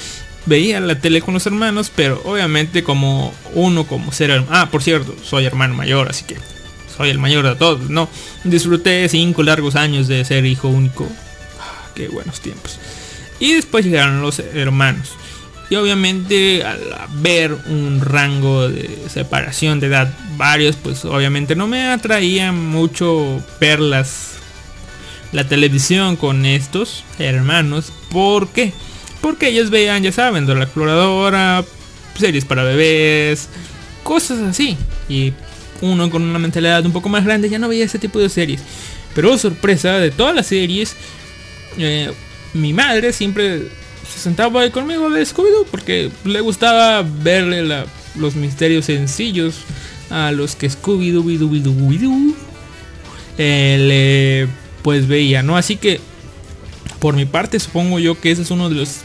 [0.46, 4.44] veía la tele con los hermanos, pero obviamente como uno como ser...
[4.50, 6.38] Ah, por cierto, soy hermano mayor, así que
[7.00, 8.10] soy el mayor de todos, ¿no?
[8.44, 11.08] Disfruté cinco largos años de ser hijo único.
[11.58, 12.78] Ah, qué buenos tiempos.
[13.40, 15.14] Y después llegaron los hermanos.
[15.70, 16.82] Y obviamente al
[17.22, 24.32] ver un rango de separación de edad varios, pues obviamente no me atraía mucho verlas
[25.32, 27.94] la televisión con estos hermanos.
[28.12, 28.74] ¿Por qué?
[29.22, 31.64] Porque ellos veían, ya saben, de la exploradora,
[32.18, 33.48] series para bebés,
[34.04, 34.76] cosas así.
[35.08, 35.32] Y
[35.82, 38.62] uno con una mentalidad un poco más grande ya no veía ese tipo de series.
[39.16, 40.96] Pero sorpresa, de todas las series,
[41.78, 42.12] eh,
[42.54, 43.70] mi madre siempre
[44.12, 49.56] se sentaba ahí conmigo de scooby porque le gustaba verle los misterios sencillos
[50.10, 52.36] a los que Scooby-Doo
[53.38, 54.48] eh,
[54.82, 55.56] pues veía, ¿no?
[55.56, 56.02] Así que
[57.00, 58.98] por mi parte supongo yo que ese es uno de los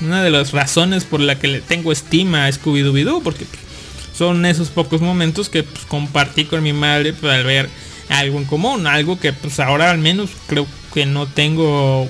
[0.00, 3.46] una de las razones por la que le tengo estima a Scooby-Doo porque
[4.20, 7.70] son esos pocos momentos que pues, compartí con mi madre para ver
[8.10, 12.06] algo en común, algo que pues ahora al menos creo que no tengo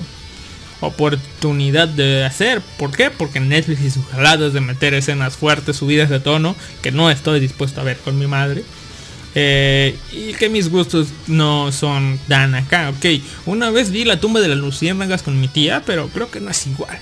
[0.81, 2.59] oportunidad de hacer.
[2.77, 3.11] ¿Por qué?
[3.11, 7.39] Porque Netflix y sus jaladas de meter escenas fuertes, subidas de tono, que no estoy
[7.39, 8.65] dispuesto a ver con mi madre.
[9.33, 13.05] Eh, y que mis gustos no son tan acá, ok.
[13.45, 16.51] Una vez vi la tumba de las luciérnagas con mi tía, pero creo que no
[16.51, 16.99] es igual.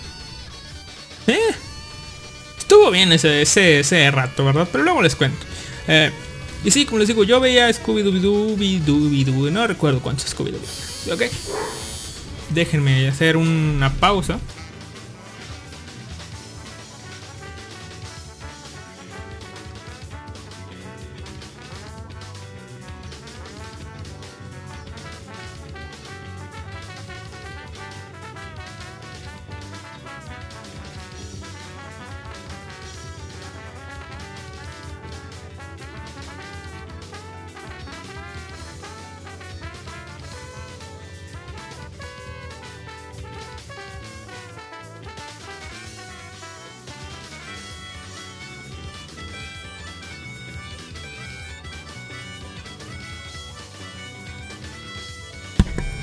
[1.25, 1.55] Eh,
[2.69, 4.67] estuvo bien ese, ese, ese rato, ¿verdad?
[4.71, 5.43] Pero luego les cuento.
[5.87, 6.11] Eh,
[6.63, 11.13] y sí, como les digo, yo veía Scooby-Doo, no recuerdo cuántos Scooby-Doo.
[11.13, 11.23] ¿Ok?
[12.49, 14.39] déjenme hacer una pausa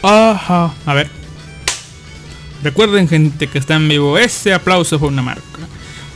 [0.06, 0.72] Ajá.
[0.86, 1.10] A ver.
[2.62, 5.42] Recuerden gente que está en vivo, ese aplauso fue una marca.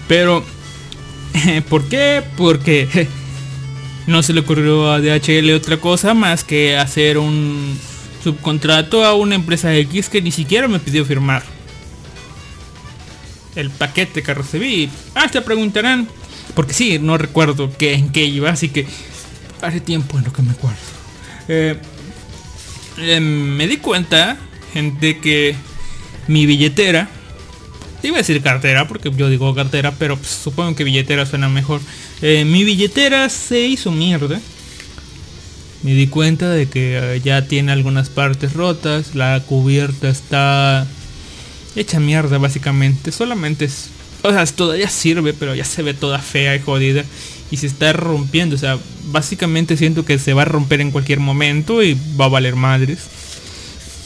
[0.06, 0.44] Pero,
[1.68, 2.22] ¿por qué?
[2.36, 3.08] Porque
[4.06, 7.78] no se le ocurrió a DHL otra cosa más que hacer un
[8.22, 11.42] subcontrato a una empresa X que ni siquiera me pidió firmar
[13.56, 14.88] el paquete que recibí.
[15.14, 16.08] Ah, se preguntarán,
[16.54, 18.86] porque sí, no recuerdo qué, en qué iba, así que
[19.62, 20.78] hace tiempo en lo que me acuerdo.
[21.48, 21.76] Eh,
[23.00, 24.36] Em, me di cuenta,
[24.74, 25.56] gente, que
[26.28, 27.08] mi billetera,
[28.02, 31.80] iba a decir cartera, porque yo digo cartera, pero pues, supongo que billetera suena mejor.
[32.20, 34.40] Eh, mi billetera se hizo mierda.
[35.82, 40.86] Me di cuenta de que eh, ya tiene algunas partes rotas, la cubierta está
[41.74, 43.12] hecha mierda básicamente.
[43.12, 43.88] Solamente es,
[44.22, 47.04] o sea, todavía sirve, pero ya se ve toda fea y jodida
[47.50, 48.56] y se está rompiendo.
[48.56, 52.28] O sea, básicamente siento que se va a romper en cualquier momento y va a
[52.28, 53.00] valer madres.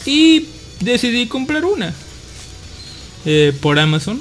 [0.07, 0.47] Y
[0.81, 1.95] decidí comprar una
[3.25, 4.21] eh, por Amazon.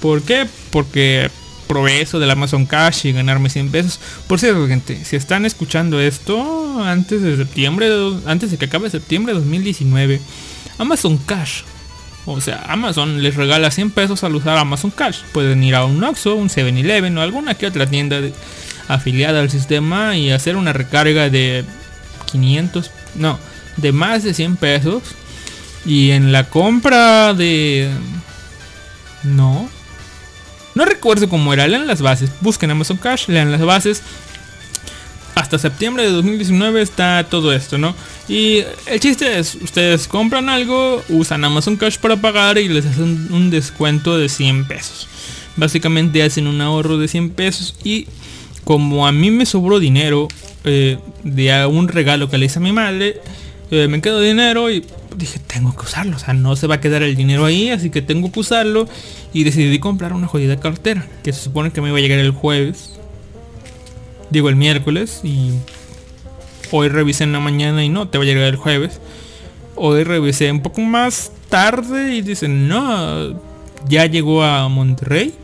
[0.00, 0.46] ¿Por qué?
[0.70, 1.30] Porque
[1.66, 4.00] probé eso del Amazon Cash y ganarme 100 pesos.
[4.26, 7.88] Por cierto, gente, si están escuchando esto antes de septiembre,
[8.26, 10.20] antes de que acabe septiembre de 2019,
[10.78, 11.62] Amazon Cash
[12.24, 15.22] o sea, Amazon les regala 100 pesos al usar Amazon Cash.
[15.32, 18.20] Pueden ir a un Oxxo, un 7-Eleven o alguna que otra tienda
[18.88, 21.64] afiliada al sistema y hacer una recarga de
[22.30, 23.38] 500, no,
[23.76, 25.02] de más de 100 pesos.
[25.84, 27.90] Y en la compra de...
[29.24, 29.68] No.
[30.74, 31.66] No recuerdo cómo era.
[31.66, 32.30] Lean las bases.
[32.40, 34.02] Busquen Amazon Cash, lean las bases
[35.34, 37.94] hasta septiembre de 2019 está todo esto, ¿no?
[38.28, 43.28] Y el chiste es, ustedes compran algo, usan Amazon Cash para pagar y les hacen
[43.32, 45.08] un descuento de 100 pesos.
[45.56, 48.06] Básicamente hacen un ahorro de 100 pesos y
[48.64, 50.28] como a mí me sobró dinero
[50.64, 53.20] eh, de un regalo que le hice a mi madre,
[53.70, 54.84] eh, me quedó dinero y
[55.16, 56.16] dije, tengo que usarlo.
[56.16, 58.86] O sea, no se va a quedar el dinero ahí, así que tengo que usarlo.
[59.32, 62.32] Y decidí comprar una jodida cartera, que se supone que me iba a llegar el
[62.32, 63.00] jueves
[64.32, 65.52] digo el miércoles y
[66.70, 69.00] hoy revisé en la mañana y no, te va a llegar el jueves.
[69.76, 73.38] Hoy revisé un poco más tarde y dicen, no,
[73.88, 75.34] ya llegó a Monterrey.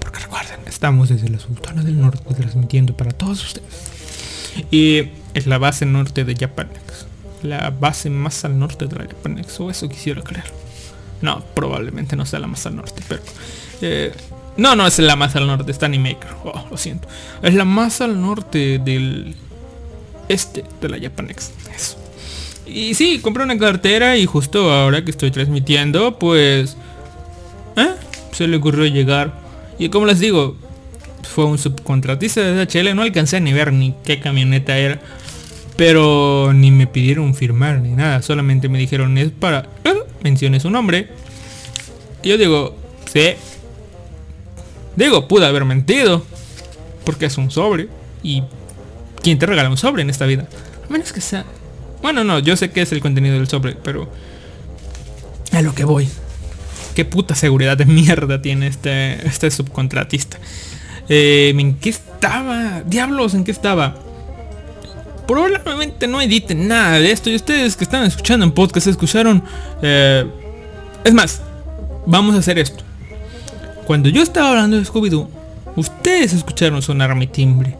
[0.00, 3.66] Porque recuerden, estamos desde la Sultana del Norte transmitiendo para todos ustedes.
[4.70, 7.06] Y es la base norte de Japanex.
[7.42, 9.60] La base más al norte de la Japanex.
[9.60, 10.46] O eso quisiera creer.
[11.20, 13.22] No, probablemente no sea la más al norte, pero...
[13.82, 14.12] Eh,
[14.56, 16.30] No, no es la más al norte, está Animaker.
[16.44, 17.08] Oh, lo siento.
[17.42, 19.34] Es la más al norte del
[20.28, 21.50] este de la Japanex.
[21.74, 21.96] Eso.
[22.66, 26.76] Y sí, compré una cartera y justo ahora que estoy transmitiendo, pues...
[27.76, 27.94] ¿eh?
[28.32, 29.32] Se le ocurrió llegar.
[29.78, 30.56] Y como les digo,
[31.22, 35.00] fue un subcontratista de DHL, no alcancé ni ver ni qué camioneta era.
[35.76, 39.68] Pero ni me pidieron firmar ni nada, solamente me dijeron es para...
[39.84, 39.92] ¿eh?
[40.60, 41.08] Su nombre.
[42.24, 42.76] Y yo digo,
[43.12, 43.34] sí,
[44.96, 46.24] Digo, pude haber mentido.
[47.04, 47.88] Porque es un sobre.
[48.22, 48.42] Y
[49.22, 50.48] ¿quién te regala un sobre en esta vida?
[50.88, 51.44] A menos que sea...
[52.02, 54.10] Bueno, no, yo sé que es el contenido del sobre, pero...
[55.52, 56.08] A lo que voy.
[56.94, 60.38] Qué puta seguridad de mierda tiene este, este subcontratista.
[61.08, 62.82] Eh, ¿En qué estaba?
[62.86, 63.96] Diablos, ¿en qué estaba?
[65.26, 67.30] Probablemente no editen nada de esto.
[67.30, 69.42] Y ustedes que están escuchando en podcast escucharon...
[69.82, 70.24] Eh,
[71.04, 71.40] es más,
[72.06, 72.82] vamos a hacer esto.
[73.86, 75.28] Cuando yo estaba hablando de Scooby-Doo,
[75.76, 77.76] ustedes escucharon sonar mi timbre.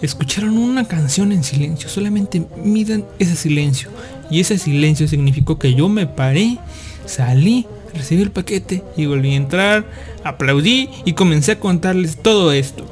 [0.00, 1.90] Escucharon una canción en silencio.
[1.90, 3.90] Solamente midan ese silencio.
[4.30, 6.56] Y ese silencio significó que yo me paré,
[7.04, 9.84] salí, recibí el paquete y volví a entrar,
[10.24, 12.86] aplaudí y comencé a contarles todo esto.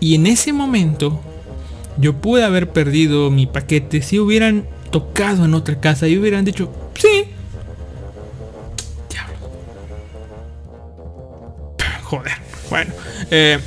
[0.00, 1.22] Y en ese momento
[1.96, 6.70] yo pude haber perdido mi paquete si hubieran tocado en otra casa y hubieran dicho,
[6.96, 7.30] sí,
[12.04, 12.32] Joder.
[12.70, 12.92] Bueno.
[13.30, 13.58] Eh,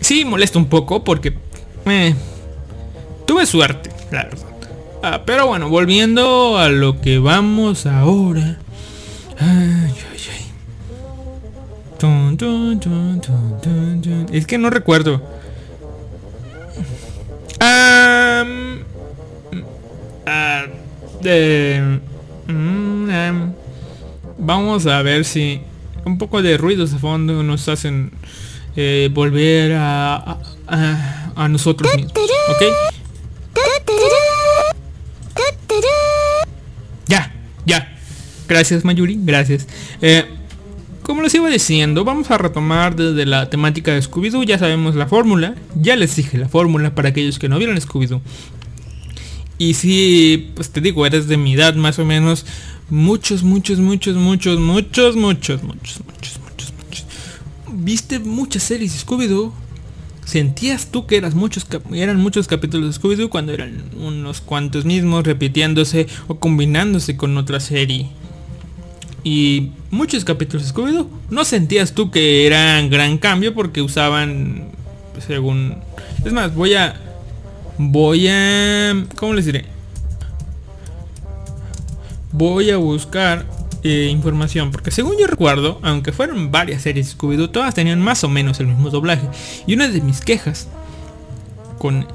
[0.00, 1.34] sí, molesta un poco porque...
[1.86, 2.14] Eh,
[3.26, 4.46] tuve suerte, la verdad.
[5.02, 8.58] Ah, pero bueno, volviendo a lo que vamos ahora.
[14.32, 15.22] Es que no recuerdo.
[17.60, 18.44] Uh,
[22.50, 23.52] um,
[24.38, 25.60] vamos a ver si
[26.04, 28.12] un poco de ruidos de fondo nos hacen
[28.76, 32.12] eh, volver a, a, nosotros mismos.
[32.12, 32.62] ¿Ok?
[37.06, 37.34] Ya,
[37.66, 37.96] ya.
[38.48, 39.66] Gracias Mayuri, gracias.
[40.00, 40.24] Eh,
[41.02, 44.44] como les iba diciendo, vamos a retomar desde la temática de Scooby-Doo.
[44.44, 45.54] Ya sabemos la fórmula.
[45.74, 48.22] Ya les dije la fórmula para aquellos que no vieron Scooby-Doo.
[49.58, 52.44] Y si, pues te digo, eres de mi edad más o menos,
[52.90, 57.06] muchos, muchos, muchos, muchos, muchos, muchos, muchos, muchos, muchos, muchos.
[57.72, 59.52] Viste muchas series de Scooby-Doo.
[60.24, 65.24] ¿Sentías tú que eras muchos, eran muchos capítulos de Scooby-Doo cuando eran unos cuantos mismos
[65.24, 68.08] repitiéndose o combinándose con otra serie?
[69.22, 71.08] Y muchos capítulos de Scooby-Doo.
[71.30, 74.74] ¿No sentías tú que eran gran cambio porque usaban
[75.26, 75.76] según...
[76.24, 77.00] Es más, voy a...
[77.78, 79.04] Voy a...
[79.16, 79.74] ¿Cómo les diré?
[82.34, 83.46] voy a buscar
[83.84, 88.28] eh, información, porque según yo recuerdo, aunque fueron varias series Scooby-Doo, todas tenían más o
[88.28, 89.28] menos el mismo doblaje.
[89.66, 90.68] Y una de mis quejas
[91.78, 92.06] con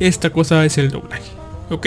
[0.00, 1.30] esta cosa es el doblaje.
[1.68, 1.86] Ok,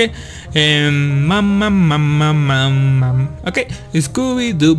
[0.54, 3.30] eh, mamá, mamá, mamá.
[3.46, 3.60] Ok,
[3.94, 4.78] Scooby-Doo,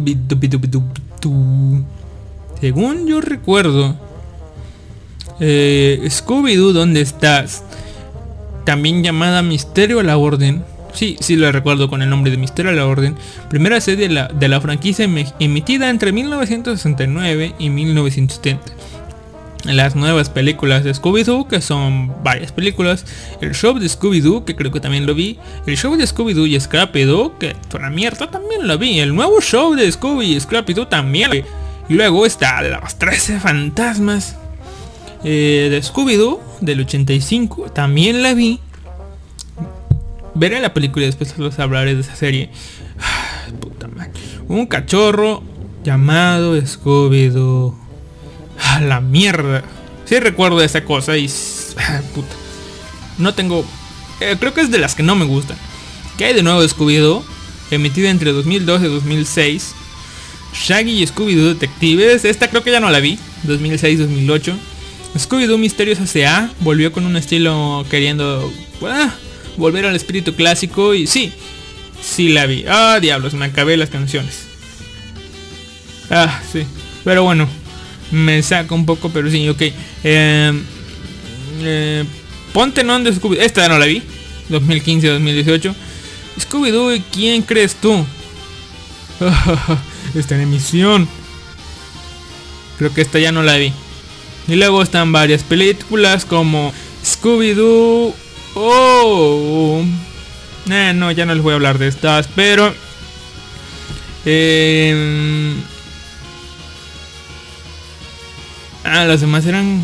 [2.61, 3.97] Según yo recuerdo,
[5.41, 7.65] eh, Scooby-Doo, ¿dónde estás?
[8.65, 12.71] También llamada Misterio a la Orden Sí, sí lo recuerdo con el nombre de Misterio
[12.71, 13.17] a la Orden.
[13.49, 15.09] Primera serie de la, de la franquicia
[15.39, 18.73] emitida entre 1969 y 1970.
[19.65, 23.05] Las nuevas películas de Scooby-Doo, que son varias películas.
[23.43, 25.39] El show de Scooby-Doo, que creo que también lo vi.
[25.67, 29.01] El show de Scooby-Doo y Scrappy-Doo, que fue una mierda, también lo vi.
[29.01, 31.45] El nuevo show de Scooby y Scrappy-Doo también lo vi.
[31.91, 34.40] Y luego está Los 13 Fantasmas
[35.25, 38.61] eh, de Scooby-Doo del 85, también la vi
[40.35, 42.51] veré la película y después los hablaré de esa serie.
[43.61, 44.11] Puta madre.
[44.49, 45.43] Un cachorro
[45.85, 47.75] llamado Scooby-Doo.
[48.59, 49.63] A la mierda.
[50.05, 51.29] Sí recuerdo esa cosa y...
[52.15, 52.35] Puta.
[53.19, 53.65] No tengo...
[54.21, 55.57] Eh, creo que es de las que no me gustan.
[56.19, 57.23] ¿Qué hay de nuevo Scooby-Doo?
[57.71, 59.75] Emitida entre 2012 y 2006.
[60.55, 62.25] Shaggy y Scooby-Doo Detectives.
[62.25, 63.19] Esta creo que ya no la vi.
[63.47, 64.55] 2006-2008.
[65.19, 66.51] Scooby-Doo Misterios S.A.
[66.61, 68.53] volvió con un estilo queriendo...
[68.83, 69.13] Ah,
[69.57, 71.33] volver al espíritu clásico y sí,
[72.03, 72.65] sí la vi.
[72.69, 74.47] Ah, diablos, me acabé las canciones.
[76.11, 76.65] Ah, sí.
[77.05, 77.49] Pero bueno,
[78.11, 79.63] me saca un poco, pero sí, ok.
[80.03, 80.63] Em,
[81.63, 82.05] eh,
[82.53, 83.39] ponte non de Scooby.
[83.39, 84.03] Esta no la vi.
[84.51, 85.75] 2015-2018.
[86.41, 88.05] Scooby-Doo, ¿quién crees tú?
[90.15, 91.09] está en emisión.
[92.79, 93.73] Creo que esta ya no la vi.
[94.51, 96.73] Y luego están varias películas como
[97.05, 98.13] Scooby-Doo
[98.55, 99.85] Oh.
[100.69, 102.75] Eh, no, ya no les voy a hablar de estas, pero...
[104.27, 105.55] Eh,
[108.85, 109.81] Ah, los demás eran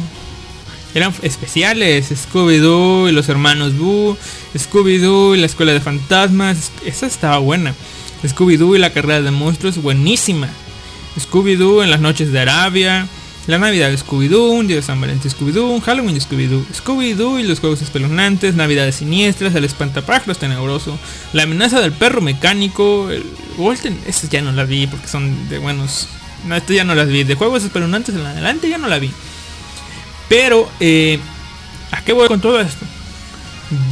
[0.95, 2.11] eran especiales.
[2.11, 4.17] Scooby-Doo y los hermanos Boo.
[4.57, 6.73] Scooby-Doo y la escuela de fantasmas.
[6.85, 7.75] Esa estaba buena.
[8.25, 10.49] Scooby-Doo y la carrera de monstruos, buenísima.
[11.21, 13.07] Scooby-Doo en las noches de Arabia.
[13.47, 17.45] La Navidad de Scooby-Doo, un día de San Valentín Scooby-Doo, Halloween de Scooby-Doo, Scooby-Doo y
[17.45, 20.99] los juegos espeluznantes, Navidades siniestras, el espantapájaros tenebroso,
[21.33, 23.25] la amenaza del perro mecánico, el
[23.57, 26.09] Walton, estas ya no las vi porque son de buenos.
[26.45, 27.23] No, estas ya no las vi.
[27.23, 29.13] De juegos espeluznantes en adelante ya no la vi.
[30.29, 31.21] Pero, eh,
[31.93, 32.85] ¿a qué voy con todo esto?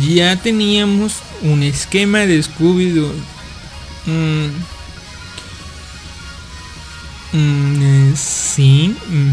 [0.03, 3.13] Ya teníamos un esquema de Scooby-Doo.
[4.07, 4.74] Mm.
[7.35, 8.97] Mm, eh, sí.
[9.07, 9.33] mm.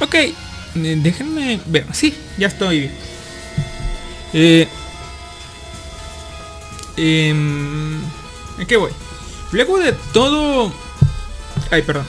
[0.00, 0.34] Ok, eh,
[0.74, 1.86] déjenme ver.
[1.92, 2.92] Sí, ya estoy bien.
[4.32, 4.68] Eh,
[6.96, 8.00] em,
[8.60, 8.90] ¿A qué voy?
[9.52, 10.72] Luego de todo...
[11.70, 12.06] Ay, perdón.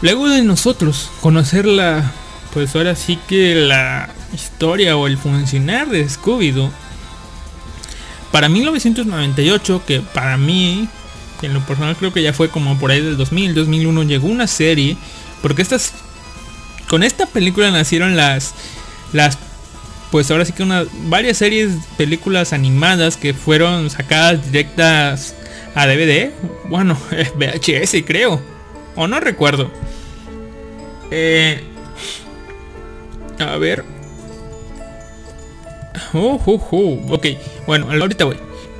[0.00, 2.12] Luego de nosotros conocer la,
[2.52, 6.70] pues ahora sí que la historia o el funcionar de Scooby-Doo,
[8.30, 10.88] para 1998, que para mí,
[11.44, 14.46] en lo personal creo que ya fue como por ahí del 2000, 2001, llegó una
[14.46, 14.96] serie,
[15.42, 15.92] porque estas,
[16.88, 18.54] con esta película nacieron las,
[19.12, 19.38] las,
[20.10, 25.34] pues ahora sí que una, varias series, películas animadas que fueron sacadas directas
[25.74, 26.30] a DVD,
[26.68, 26.98] bueno,
[27.36, 28.40] VHS creo,
[28.96, 29.70] o no recuerdo.
[31.10, 31.62] Eh,
[33.38, 33.84] a ver.
[36.12, 37.14] Oh, oh.
[37.14, 37.26] Ok,
[37.66, 38.36] bueno, ahorita voy.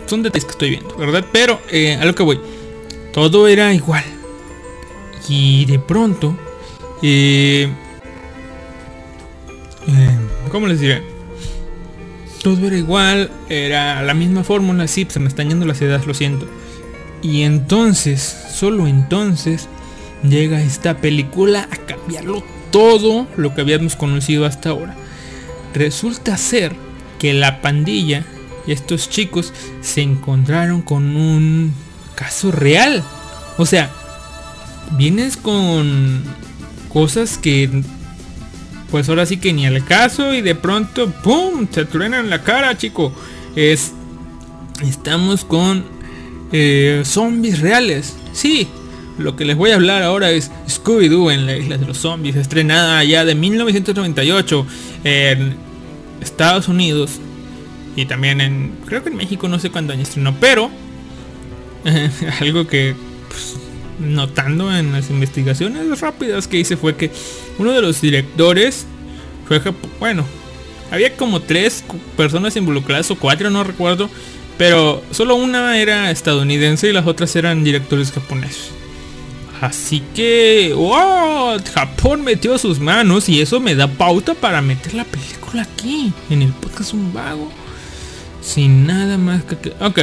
[0.07, 1.25] Son detalles que estoy viendo, ¿verdad?
[1.33, 2.41] Pero eh, a lo que voy.
[3.15, 4.05] Todo era igual.
[5.29, 6.37] Y de pronto...
[7.01, 7.69] Eh,
[9.87, 10.19] eh,
[10.51, 11.03] ¿Cómo les diré?
[12.43, 16.13] Todo era igual, era la misma fórmula, sí, se me están yendo las ideas, lo
[16.13, 16.47] siento.
[17.23, 18.21] Y entonces,
[18.53, 19.69] solo entonces,
[20.23, 24.97] llega esta película a cambiarlo todo lo que habíamos conocido hasta ahora.
[25.73, 26.75] Resulta ser
[27.19, 28.25] que la pandilla
[28.67, 31.73] y estos chicos se encontraron con un
[32.15, 33.03] caso real.
[33.57, 33.91] O sea,
[34.93, 36.23] vienes con
[36.93, 37.83] cosas que
[38.91, 41.67] pues ahora sí que ni al caso y de pronto ¡pum!
[41.67, 43.13] te truenan la cara, chico.
[43.57, 43.93] Es
[44.83, 45.85] estamos con
[46.53, 48.17] eh, zombies reales.
[48.33, 48.69] Sí,
[49.19, 52.37] lo que les voy a hablar ahora es Scooby-Doo en la isla de los zombies,
[52.37, 54.67] estrenada ya de 1998
[55.05, 55.57] en
[56.21, 57.21] Estados Unidos
[57.97, 60.71] y también en, creo que en México no sé cuándo año estrenó, pero
[62.41, 62.95] algo que
[63.29, 63.57] pues,
[63.99, 67.11] notando en las investigaciones rápidas que hice fue que
[67.59, 68.87] uno de los directores
[69.47, 69.61] fue,
[70.01, 70.25] bueno,
[70.91, 71.85] había como tres
[72.17, 74.09] personas involucradas o cuatro, no recuerdo,
[74.57, 78.71] pero solo una era estadounidense y las otras eran directores japoneses.
[79.61, 85.05] Así que, wow, Japón metió sus manos y eso me da pauta para meter la
[85.05, 87.51] película aquí, en el podcast Un Vago.
[88.43, 89.73] Sin nada más que...
[89.81, 90.01] Ok.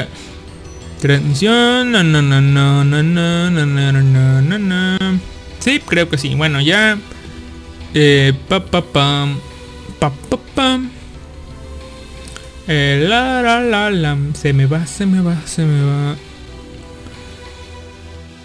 [1.02, 1.92] Transmisión.
[1.92, 5.20] No, no, no, no, no, no, no, no, no, no.
[5.60, 6.36] Sí, creo que sí.
[6.36, 6.98] Bueno, ya.
[7.96, 9.40] Eh, pa, pa, pam.
[10.00, 10.92] Pa, pa, pam.
[12.68, 14.18] Eh, la, la, la.
[14.34, 16.16] Se me va, se me va, se me va.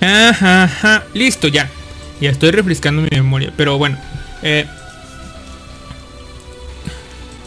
[0.01, 1.05] Ajá, ajá.
[1.13, 1.71] Listo, ya.
[2.23, 3.53] Ya estoy refrescando mi memoria.
[3.55, 3.99] Pero bueno.
[4.43, 4.65] Eh,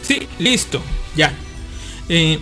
[0.02, 0.80] sí, listo.
[1.16, 1.32] Ya.
[2.08, 2.38] Eh,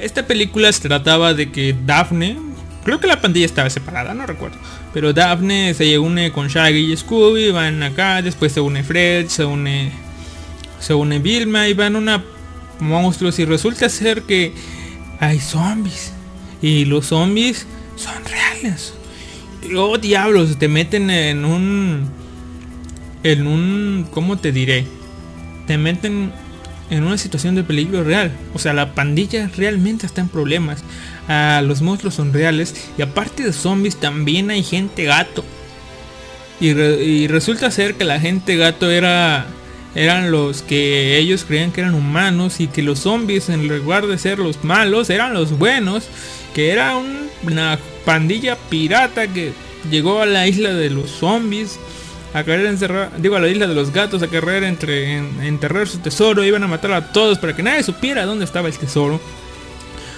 [0.00, 2.36] esta película se trataba de que Daphne.
[2.84, 4.58] Creo que la pandilla estaba separada, no recuerdo.
[4.92, 7.50] Pero Daphne se une con Shaggy y Scooby.
[7.50, 8.22] Van acá.
[8.22, 9.28] Después se une Fred.
[9.28, 9.90] Se une.
[10.80, 11.68] Se une Vilma.
[11.68, 12.22] Y van una
[12.80, 13.38] monstruos.
[13.38, 14.52] Y resulta ser que
[15.20, 16.12] hay zombies.
[16.60, 17.66] Y los zombies
[17.96, 18.94] son reales.
[19.76, 22.10] Oh, diablos, te meten en un...
[23.22, 24.06] En un...
[24.10, 24.86] ¿Cómo te diré?
[25.66, 26.32] Te meten
[26.90, 28.32] en una situación de peligro real.
[28.54, 30.82] O sea, la pandilla realmente está en problemas.
[31.28, 32.74] Ah, los monstruos son reales.
[32.98, 35.44] Y aparte de zombies, también hay gente gato.
[36.60, 39.46] Y, y, resulta ser que la gente gato era
[39.96, 44.18] eran los que ellos creían que eran humanos y que los zombies en lugar de
[44.18, 46.08] ser los malos eran los buenos
[46.52, 46.96] que era
[47.44, 49.52] una pandilla pirata que
[49.90, 51.78] llegó a la isla de los zombies
[52.34, 55.86] a querer encerrar, digo a la isla de los gatos a querer entre, en, enterrar
[55.86, 59.20] su tesoro, iban a matar a todos para que nadie supiera dónde estaba el tesoro.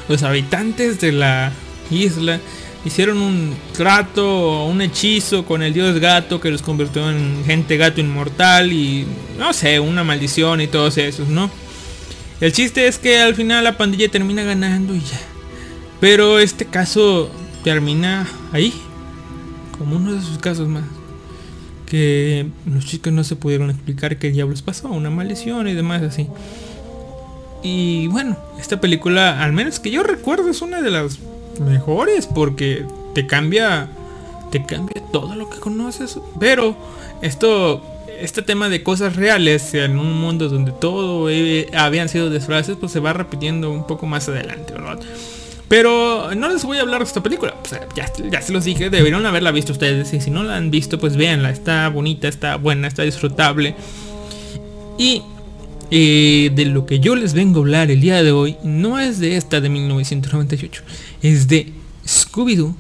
[0.09, 1.53] Los habitantes de la
[1.91, 2.41] isla
[2.87, 8.01] hicieron un trato, un hechizo con el dios gato que los convirtió en gente gato
[8.01, 9.07] inmortal y
[9.39, 11.51] no sé, una maldición y todos esos, ¿no?
[12.41, 15.21] El chiste es que al final la pandilla termina ganando y ya.
[16.01, 17.31] Pero este caso
[17.63, 18.73] termina ahí,
[19.77, 20.85] como uno de sus casos más.
[21.87, 26.27] Que los chicos no se pudieron explicar qué diablos pasó, una maldición y demás así.
[27.63, 31.19] Y bueno, esta película, al menos que yo recuerdo, es una de las
[31.61, 32.85] mejores porque
[33.15, 33.89] te cambia,
[34.53, 36.19] te cambia todo lo que conoces.
[36.39, 36.77] Pero
[37.23, 37.83] esto,
[38.21, 42.93] este tema de cosas reales en un mundo donde todo eh, habían sido disfraces, pues
[42.93, 44.99] se va repitiendo un poco más adelante, ¿verdad?
[45.69, 47.55] Pero no les voy a hablar de esta película.
[47.97, 50.13] ya, ya, se los dije, deberían haberla visto ustedes.
[50.13, 51.51] Y si no la han visto, pues véanla.
[51.51, 53.75] Está bonita, está buena, está disfrutable.
[54.99, 55.23] Y
[55.91, 59.21] eh, de lo que yo les vengo a hablar el día de hoy no es
[59.21, 60.83] de esta de 1998,
[61.23, 61.73] es de
[62.05, 62.75] Scooby-Doo.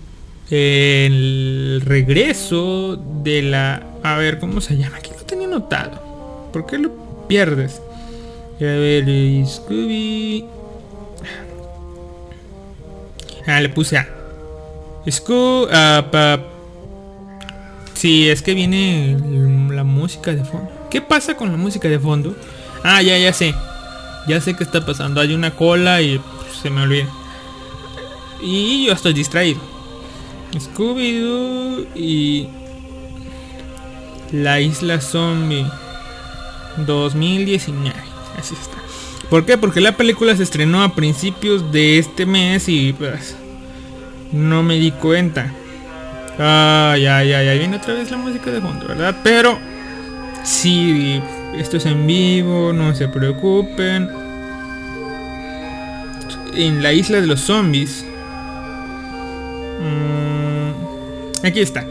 [0.48, 3.82] El regreso de la...
[4.04, 4.98] A ver, ¿cómo se llama?
[4.98, 6.50] Aquí lo tenía notado.
[6.52, 6.92] ¿Por qué lo
[7.26, 7.80] pierdes?
[8.60, 9.04] A ver,
[9.44, 10.44] Scooby...
[13.46, 14.08] Ah, le puse a...
[15.08, 15.68] Scooby...
[15.72, 16.40] Uh,
[17.94, 19.16] sí, es que viene
[19.70, 20.70] la música de fondo.
[20.90, 22.34] ¿Qué pasa con la música de fondo?
[22.82, 23.54] Ah, ya, ya sé.
[24.26, 25.20] Ya sé qué está pasando.
[25.20, 26.20] Hay una cola y
[26.60, 27.06] se me olvida.
[28.42, 29.60] Y yo estoy distraído.
[30.52, 32.48] Scooby-Doo y...
[34.32, 35.64] La isla zombie
[36.78, 37.94] 2019.
[38.36, 38.85] Así está.
[39.30, 39.58] ¿Por qué?
[39.58, 43.36] Porque la película se estrenó a principios de este mes y pues
[44.32, 45.52] no me di cuenta.
[46.38, 49.16] Ah, ya, ya, ya viene otra vez la música de fondo, ¿verdad?
[49.24, 49.58] Pero
[50.44, 51.20] sí,
[51.56, 54.08] esto es en vivo, no se preocupen.
[56.54, 58.04] En la isla de los zombies.
[59.80, 61.84] Mm, aquí está.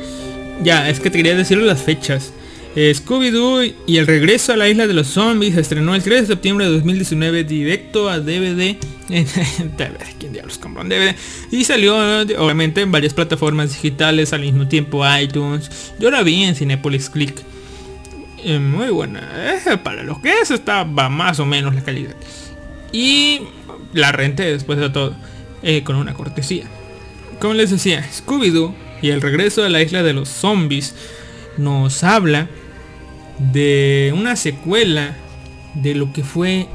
[0.64, 2.32] Ya, es que te quería decir las fechas.
[2.76, 6.28] Eh, Scooby-Doo y el regreso a la isla de los zombies estrenó el 3 de
[6.28, 8.76] septiembre de 2019 directo a DVD.
[10.20, 11.16] ¿Quién diablos compró un DVD?
[11.52, 15.94] Y salió obviamente en varias plataformas digitales al mismo tiempo iTunes.
[16.00, 17.44] Yo la vi en Cinepolis Click
[18.60, 19.22] muy buena.
[19.34, 22.16] Eh, para lo que es estaba más o menos la calidad.
[22.92, 23.42] Y
[23.94, 25.16] la renté después de todo.
[25.64, 26.66] Eh, con una cortesía.
[27.40, 30.94] Como les decía, Scooby-Doo y el regreso a la isla de los zombies
[31.58, 32.48] nos habla
[33.40, 35.16] de una secuela
[35.74, 36.68] de lo que fue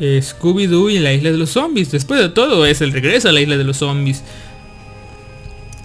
[0.00, 1.90] eh, Scooby-Doo y la isla de los zombies.
[1.90, 4.22] Después de todo es el regreso a la isla de los zombies.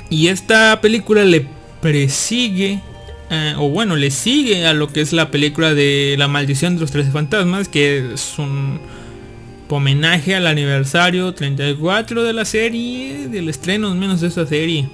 [0.09, 1.45] Y esta película le
[1.82, 2.82] presigue
[3.30, 6.82] eh, o bueno, le sigue a lo que es la película de La maldición de
[6.82, 8.80] los 13 fantasmas, que es un
[9.69, 14.88] homenaje al aniversario 34 de la serie, del estreno menos de esa serie.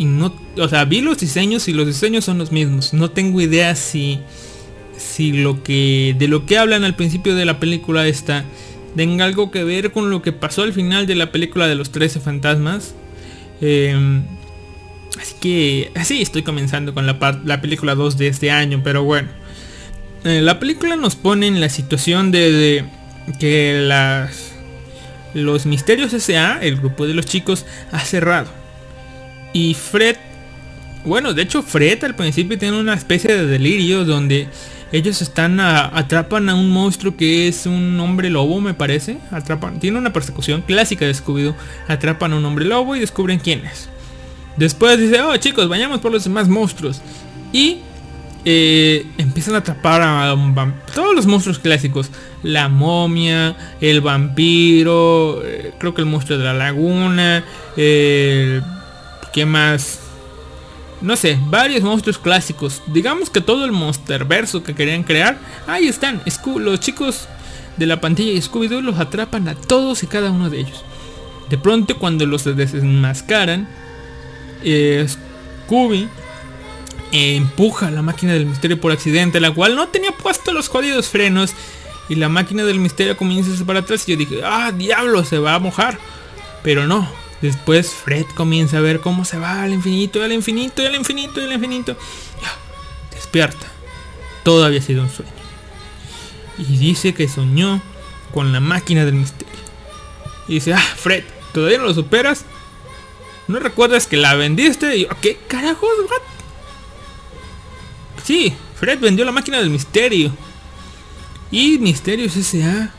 [0.00, 2.92] Y no, o sea, vi los diseños y los diseños son los mismos.
[2.92, 4.20] No tengo idea si
[4.96, 8.44] si lo que de lo que hablan al principio de la película está
[8.96, 11.92] tenga algo que ver con lo que pasó al final de la película de los
[11.92, 12.94] 13 fantasmas.
[13.60, 14.22] Eh,
[15.18, 19.28] Así que así estoy comenzando con la, la película 2 de este año, pero bueno.
[20.24, 22.84] Eh, la película nos pone en la situación de,
[23.38, 24.52] que las,
[25.34, 28.48] los Misterios S.A., el grupo de los chicos, ha cerrado.
[29.52, 30.16] Y Fred,
[31.04, 34.48] bueno, de hecho Fred al principio tiene una especie de delirio donde
[34.92, 39.18] ellos están atrapan a un monstruo que es un hombre lobo, me parece.
[39.30, 41.54] Atrapan, tiene una persecución clásica de Scooby-Doo.
[41.86, 43.88] Atrapan a un hombre lobo y descubren quién es.
[44.56, 47.00] Después dice, oh chicos, vayamos por los demás monstruos.
[47.52, 47.78] Y
[48.44, 50.34] eh, empiezan a atrapar a
[50.92, 52.10] todos los monstruos clásicos.
[52.42, 57.44] La momia, el vampiro, eh, creo que el monstruo de la laguna.
[59.32, 60.00] ¿Qué más?
[61.00, 62.82] No sé, varios monstruos clásicos.
[62.86, 65.38] Digamos que todo el monsterverso que querían crear.
[65.66, 66.22] Ahí están.
[66.56, 67.28] los chicos
[67.76, 70.84] de la pantalla y Scooby-Doo los atrapan a todos y cada uno de ellos.
[71.48, 73.66] De pronto cuando los desenmascaran
[74.62, 76.08] eh, Scooby
[77.12, 81.08] eh, empuja la máquina del misterio por accidente, la cual no tenía puesto los jodidos
[81.08, 81.52] frenos.
[82.08, 85.38] Y la máquina del misterio comienza a para atrás y yo dije, ah, diablo, se
[85.38, 85.98] va a mojar.
[86.62, 87.08] Pero no.
[87.42, 91.52] Después Fred comienza a ver cómo se va al infinito, al infinito, al infinito, al
[91.52, 91.96] infinito.
[93.14, 93.66] despierta.
[94.42, 95.32] Todo había sido un sueño.
[96.58, 97.80] Y dice que soñó
[98.32, 99.54] con la máquina del misterio.
[100.48, 102.44] Y dice, ah, Fred, ¿todavía no lo superas?
[103.48, 104.96] ¿No recuerdas que la vendiste?
[104.96, 105.90] Y ¿qué carajos?
[106.08, 106.22] What?
[108.22, 110.32] Sí, Fred vendió la máquina del misterio.
[111.50, 112.90] Y Misterios S.A.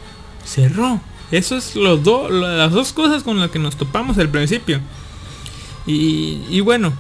[0.46, 1.00] cerró.
[1.32, 4.82] Eso es las dos cosas con las que nos topamos al principio.
[5.88, 6.94] Y, bueno,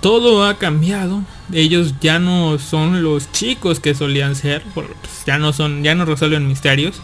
[0.00, 1.22] todo ha cambiado.
[1.52, 4.62] Ellos ya no son los chicos que solían ser.
[4.74, 4.88] Pues,
[5.26, 7.00] ya no son, ya no resuelven misterios.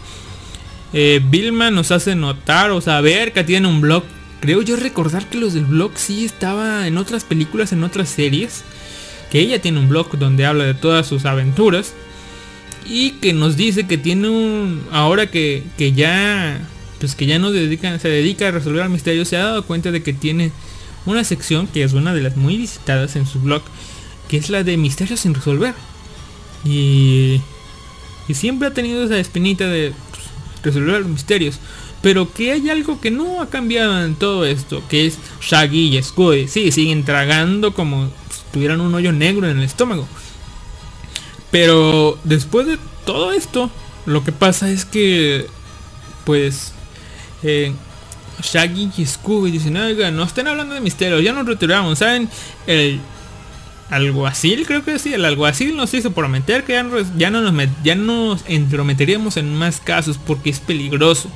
[0.93, 4.03] Eh, Vilma nos hace notar o saber que tiene un blog
[4.43, 8.65] Creo yo recordar que los del blog sí estaba en otras películas, en otras series.
[9.31, 11.93] que ella tiene un blog donde habla de todas sus aventuras
[12.87, 16.61] y que nos dice que tiene un ahora que, que ya
[16.99, 20.13] pues que ya no se dedica a resolver misterios se ha dado cuenta de que
[20.13, 20.51] tiene
[21.05, 23.61] una sección que es una de las muy visitadas en su blog
[24.29, 25.73] que es la de misterios sin resolver
[26.63, 27.41] y,
[28.27, 29.93] y siempre ha tenido esa espinita de
[30.61, 31.59] pues, resolver los misterios
[32.03, 36.03] pero que hay algo que no ha cambiado en todo esto, que es Shaggy y
[36.03, 36.49] Scooby.
[36.49, 40.05] Sí, siguen tragando como si tuvieran un hoyo negro en el estómago.
[41.53, 43.69] Pero después de todo esto,
[44.07, 45.45] lo que pasa es que,
[46.25, 46.73] pues,
[47.43, 47.71] eh,
[48.41, 52.27] Shaggy y Scooby dicen, oiga, no estén hablando de misterios, ya nos retiramos, ¿saben?
[52.65, 52.99] El
[53.91, 57.95] alguacil, creo que sí, el alguacil nos hizo prometer que ya, ya, no nos ya
[58.47, 61.29] entrometeríamos en más casos porque es peligroso.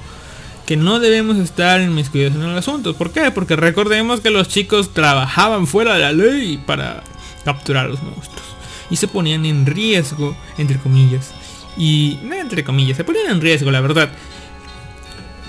[0.65, 2.95] Que no debemos estar inmiscuidos en el asunto.
[2.95, 3.29] ¿Por qué?
[3.29, 7.03] Porque recordemos que los chicos trabajaban fuera de la ley para
[7.45, 8.56] capturar a los monstruos
[8.89, 11.31] y se ponían en riesgo, entre comillas.
[11.77, 14.09] Y no entre comillas, se ponían en riesgo, la verdad.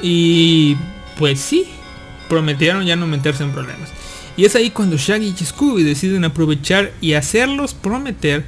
[0.02, 0.76] Y
[1.16, 1.66] pues sí,
[2.28, 3.90] prometieron ya no meterse en problemas.
[4.36, 8.44] Y es ahí cuando Shaggy y Scooby deciden aprovechar y hacerlos prometer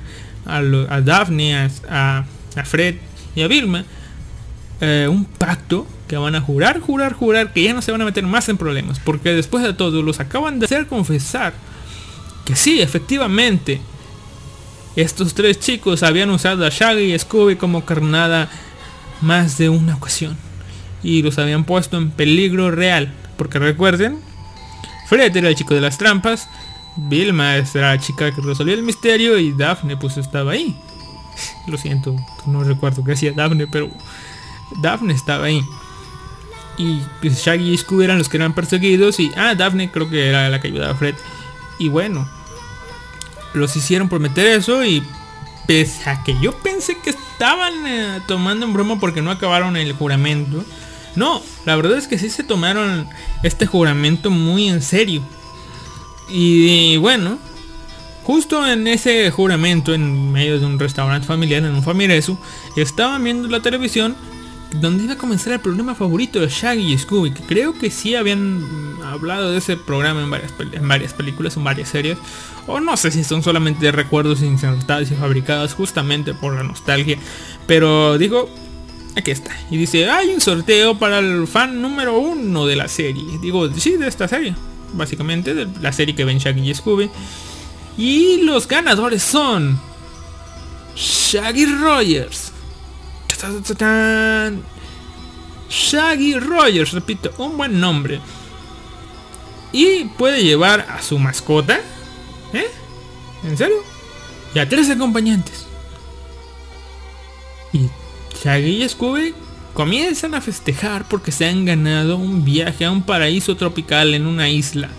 [0.47, 0.61] a,
[1.01, 2.24] Daphne, a,
[2.64, 2.97] Fred
[3.34, 3.84] y a Vilma
[4.80, 8.05] eh, un pacto que van a jurar, jurar, jurar que ya no se van a
[8.05, 9.01] meter más en problemas.
[9.01, 11.55] Porque después de todo los acaban de hacer confesar
[12.45, 13.80] que sí, efectivamente,
[14.97, 18.49] estos tres chicos habían usado a Shaggy y Scooby como carnada
[19.20, 20.36] más de una ocasión.
[21.03, 23.14] Y los habían puesto en peligro real.
[23.36, 24.20] Porque recuerden,
[25.09, 26.49] Fred era el chico de las trampas.
[26.97, 30.76] Vilma era la chica que resolvió el misterio y Daphne pues estaba ahí.
[31.66, 32.16] Lo siento,
[32.47, 33.91] no recuerdo qué hacía Daphne, pero
[34.82, 35.62] Daphne estaba ahí.
[36.76, 40.28] Y pues, Shaggy y Scooby eran los que eran perseguidos y ah, Daphne creo que
[40.28, 41.14] era la que ayudaba a Fred.
[41.78, 42.28] Y bueno,
[43.55, 45.03] los hicieron prometer eso y
[45.66, 49.92] pese a que yo pensé que estaban eh, tomando en broma porque no acabaron el
[49.92, 50.64] juramento,
[51.16, 53.09] no, la verdad es que sí se tomaron
[53.42, 55.22] este juramento muy en serio.
[56.28, 57.38] Y, bueno,
[58.24, 62.38] justo en ese juramento, en medio de un restaurante familiar, en un familiareso,
[62.76, 64.16] estaban viendo la televisión
[64.73, 68.14] donde iba a comenzar el programa favorito de Shaggy y Scooby, que creo que sí
[68.14, 68.64] habían
[69.05, 72.18] hablado de ese programa en varias, en varias películas, en varias series,
[72.66, 77.18] o no sé si son solamente recuerdos insertados y fabricados justamente por la nostalgia,
[77.66, 78.49] pero digo,
[79.16, 83.39] aquí está, y dice, hay un sorteo para el fan número uno de la serie,
[83.41, 84.55] digo, sí, de esta serie,
[84.93, 87.11] básicamente, de la serie que ven Shaggy y Scooby,
[87.99, 89.81] y los ganadores son
[90.95, 92.49] Shaggy Rogers,
[95.70, 98.20] Shaggy Rogers, repito, un buen nombre.
[99.72, 101.80] Y puede llevar a su mascota.
[102.53, 102.66] ¿Eh?
[103.45, 103.76] ¿En serio?
[104.55, 105.66] Y a tres acompañantes.
[107.72, 107.88] Y
[108.43, 109.34] Shaggy y Scooby
[109.74, 114.51] comienzan a festejar porque se han ganado un viaje a un paraíso tropical en una
[114.51, 114.91] isla.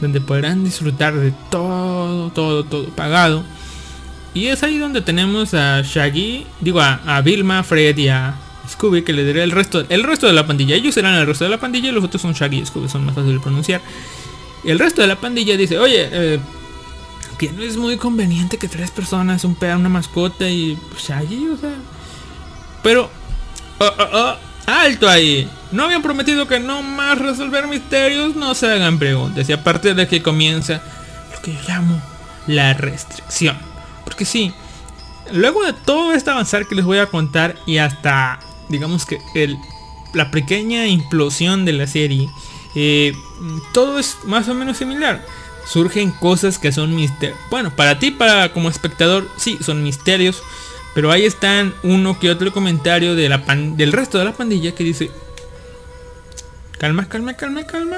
[0.00, 3.44] Donde podrán disfrutar de todo, todo, todo pagado
[4.34, 8.34] y es ahí donde tenemos a Shaggy, digo a, Vilma, Fred y a
[8.68, 10.74] Scooby que le daré el resto, el resto de la pandilla.
[10.74, 13.04] Ellos serán el resto de la pandilla y los otros son Shaggy y Scooby, son
[13.04, 13.82] más fáciles de pronunciar.
[14.64, 16.40] Y el resto de la pandilla dice, oye, eh,
[17.38, 21.56] que no es muy conveniente que tres personas, un pedazo, una mascota y Shaggy, o
[21.58, 21.74] sea.
[22.82, 23.10] Pero,
[23.80, 24.36] oh, oh, oh,
[24.66, 25.46] alto ahí.
[25.72, 29.46] No habían prometido que no más resolver misterios, no se hagan preguntas.
[29.48, 30.82] Y aparte de que comienza
[31.34, 32.00] lo que yo llamo
[32.46, 33.71] la restricción.
[34.12, 34.52] Porque sí,
[35.32, 39.56] luego de todo este avanzar que les voy a contar y hasta, digamos que el,
[40.12, 42.28] la pequeña implosión de la serie,
[42.74, 43.14] eh,
[43.72, 45.24] todo es más o menos similar.
[45.66, 47.38] Surgen cosas que son misterios.
[47.48, 50.42] Bueno, para ti, para como espectador, sí, son misterios.
[50.94, 54.84] Pero ahí están uno que otro comentario de la del resto de la pandilla que
[54.84, 55.10] dice,
[56.76, 57.96] calma, calma, calma, calma.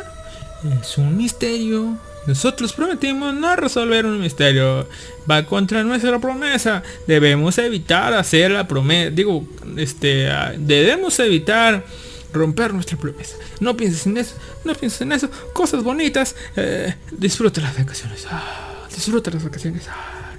[0.81, 1.99] Es un misterio.
[2.27, 4.89] Nosotros prometimos no resolver un misterio.
[5.31, 6.83] Va contra nuestra promesa.
[7.07, 9.11] Debemos evitar hacer la promesa.
[9.11, 9.47] Digo,
[9.77, 11.85] este, ah, debemos evitar
[12.33, 13.37] romper nuestra promesa.
[13.61, 14.35] No pienses en eso.
[14.65, 15.31] No pienses en eso.
[15.53, 16.35] Cosas bonitas.
[16.57, 18.27] Eh, disfruta las vacaciones.
[18.31, 19.87] Ah, disfruta las vacaciones.
[19.89, 20.37] Ah.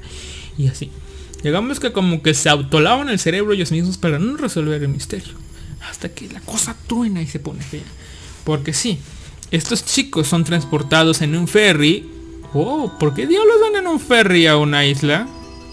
[0.57, 0.91] y así.
[1.43, 5.33] Digamos que como que se autolaban el cerebro ellos mismos para no resolver el misterio.
[5.87, 7.83] Hasta que la cosa truena y se pone fea.
[8.43, 8.99] Porque sí,
[9.56, 12.10] estos chicos son transportados en un ferry.
[12.53, 15.27] Oh, ¿por qué diablos van en un ferry a una isla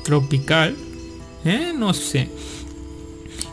[0.05, 0.77] tropical?
[1.45, 2.29] Eh, no sé.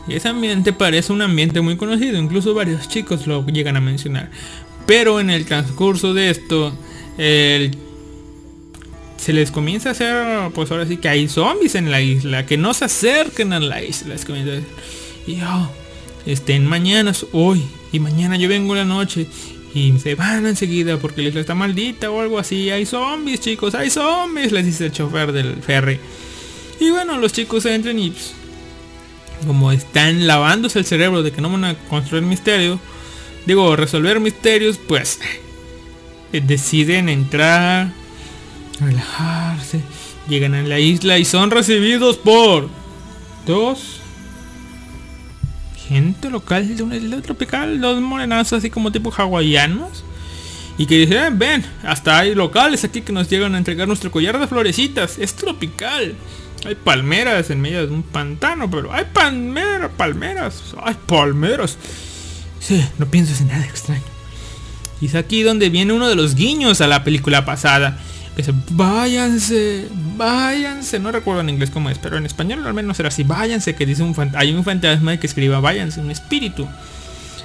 [0.08, 4.30] Ese ambiente parece un ambiente muy conocido, incluso varios chicos lo llegan a mencionar.
[4.86, 6.72] Pero en el transcurso de esto,
[7.18, 7.76] el
[9.20, 12.56] se les comienza a hacer, pues ahora sí que hay zombies en la isla, que
[12.56, 14.14] no se acerquen a la isla.
[14.14, 14.64] A decir,
[15.26, 15.70] y oh,
[16.24, 17.62] estén mañana, hoy,
[17.92, 19.26] y mañana yo vengo en la noche.
[19.74, 22.70] Y se van enseguida porque la isla está maldita o algo así.
[22.70, 26.00] Hay zombies, chicos, hay zombies, les dice el chofer del ferry.
[26.80, 28.34] Y bueno, los chicos entran y pues,
[29.46, 32.80] como están lavándose el cerebro de que no van a construir misterios,
[33.46, 35.20] digo, resolver misterios, pues
[36.32, 37.92] eh, deciden entrar,
[38.80, 39.80] relajarse,
[40.28, 42.68] llegan a la isla y son recibidos por
[43.46, 43.99] dos
[45.90, 50.04] gente local de una isla tropical, dos morenazos así como tipo hawaianos.
[50.78, 54.38] Y que dicen, ven, hasta hay locales aquí que nos llegan a entregar nuestro collar
[54.38, 55.18] de florecitas.
[55.18, 56.14] Es tropical.
[56.64, 60.62] Hay palmeras en medio de un pantano, pero hay palmeras, palmeras.
[60.82, 61.76] Hay palmeras.
[62.60, 64.02] Sí, no pienses en nada extraño.
[65.00, 67.98] Y es aquí donde viene uno de los guiños a la película pasada.
[68.40, 70.98] Dice, váyanse, váyanse.
[70.98, 73.22] No recuerdo en inglés cómo es, pero en español al menos era así.
[73.22, 76.66] Váyanse, que dice un hay un fantasma que escriba váyanse, un espíritu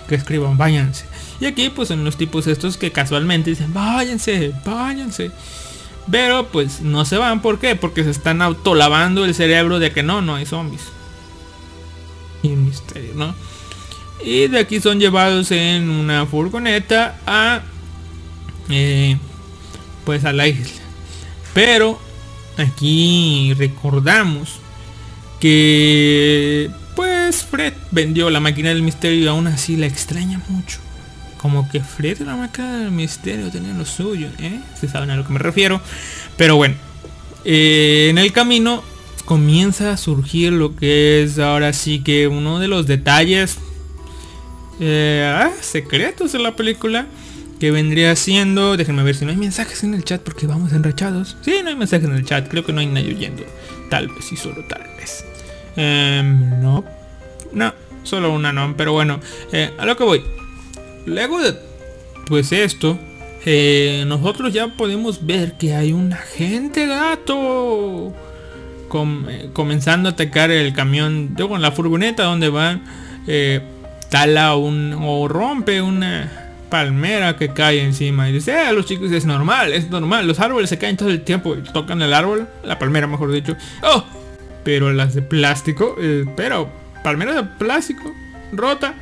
[0.07, 1.05] que escriba váyanse.
[1.41, 5.31] Y aquí pues son los tipos estos que casualmente dicen váyanse, váyanse.
[6.09, 7.75] Pero pues no se van, ¿por qué?
[7.75, 10.83] Porque se están autolavando el cerebro de que no, no hay zombies.
[12.41, 13.35] Y misterio, ¿no?
[14.23, 17.63] Y de aquí son llevados en una furgoneta a...
[18.69, 19.17] Eh,
[20.05, 20.84] pues a la isla.
[21.55, 21.97] Pero
[22.57, 24.59] aquí recordamos
[25.39, 30.79] que pues Fred vendió la máquina del misterio y aún así la extraña mucho.
[31.37, 34.59] Como que Fred la máquina del misterio tenía lo suyo, ¿eh?
[34.79, 35.79] Si saben a lo que me refiero.
[36.35, 36.75] Pero bueno,
[37.45, 38.83] eh, en el camino
[39.23, 43.59] comienza a surgir lo que es ahora sí que uno de los detalles
[44.81, 47.07] eh, ah, secretos de la película
[47.59, 51.37] que vendría siendo déjenme ver si no hay mensajes en el chat porque vamos enrachados.
[51.41, 53.43] Sí no hay mensajes en el chat creo que no hay nadie oyendo.
[53.89, 55.25] Tal vez y solo tal vez.
[55.75, 56.83] Em, no.
[57.53, 57.73] No
[58.03, 59.19] solo una no pero bueno
[59.51, 60.23] eh, a lo que voy.
[61.05, 61.55] Luego de
[62.27, 62.99] pues esto
[63.45, 68.13] eh, nosotros ya podemos ver que hay un agente gato
[69.53, 72.83] comenzando a atacar el camión con la furgoneta donde van
[74.09, 76.44] tala un o rompe una
[76.75, 78.29] palmera que cae encima.
[78.29, 81.21] Y dice ah, los chicos es normal es normal los árboles se caen todo el
[81.21, 83.55] tiempo tocan el árbol la palmera mejor dicho.
[83.81, 84.03] Oh
[84.65, 86.69] pero las de plástico eh, pero
[87.01, 88.13] palmera de plástico
[88.51, 88.93] rota.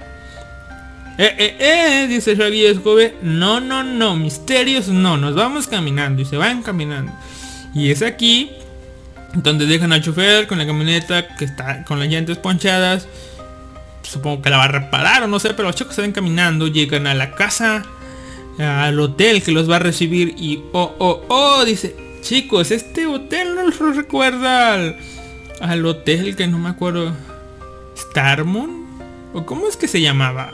[1.17, 6.25] Eh, eh, eh, dice Shaggy Escobe, no, no, no, misterios no, nos vamos caminando y
[6.25, 7.11] se van caminando.
[7.73, 8.51] Y es aquí
[9.33, 13.07] donde dejan al chofer con la camioneta que está con las llantas ponchadas
[14.03, 16.67] supongo que la va a reparar o no sé, pero los chicos se ven caminando,
[16.67, 17.85] llegan a la casa,
[18.59, 23.55] al hotel que los va a recibir y oh, oh, oh, dice, chicos, este hotel
[23.55, 24.73] no los recuerda
[25.61, 27.13] al, hotel que no me acuerdo,
[27.97, 28.85] Starmoon,
[29.33, 30.51] o cómo es que se llamaba.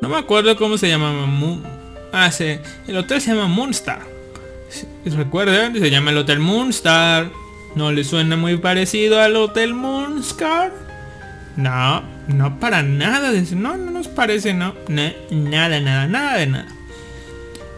[0.00, 1.28] No me acuerdo cómo se llamaba.
[2.12, 4.12] ah, sí, el hotel se llama Moonstar.
[5.04, 5.74] ¿Recuerdan?
[5.78, 7.30] Se llama el Hotel Moonstar.
[7.74, 10.91] ¿No le suena muy parecido al Hotel Moonstar?
[11.56, 13.32] No, no para nada.
[13.54, 14.74] No, no nos parece, no.
[14.88, 16.66] nada, nada, nada de nada.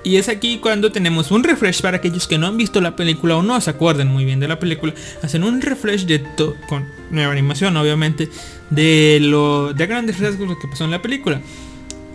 [0.05, 3.37] Y es aquí cuando tenemos un refresh para aquellos que no han visto la película
[3.37, 4.93] o no se acuerdan muy bien de la película.
[5.23, 6.23] Hacen un refresh de
[6.69, 8.29] con nueva animación obviamente,
[8.69, 11.41] de lo de grandes rasgos que pasó en la película.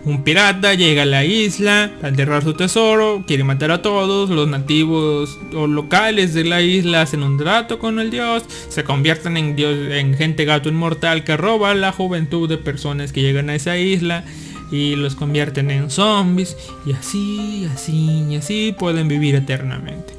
[0.04, 4.48] Un pirata llega a la isla a enterrar su tesoro, quiere matar a todos, los
[4.48, 9.56] nativos o locales de la isla hacen un trato con el dios, se convierten en,
[9.56, 13.76] dios, en gente gato inmortal que roba la juventud de personas que llegan a esa
[13.76, 14.24] isla
[14.70, 16.56] y los convierten en zombies
[16.86, 20.14] y así, así y así pueden vivir eternamente.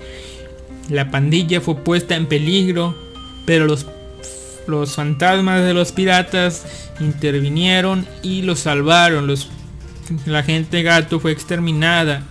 [0.90, 2.96] La pandilla fue puesta en peligro,
[3.48, 3.88] pero los,
[4.68, 9.50] los fantasmas de los piratas intervinieron y los salvaron, los
[10.26, 12.24] la gente gato fue exterminada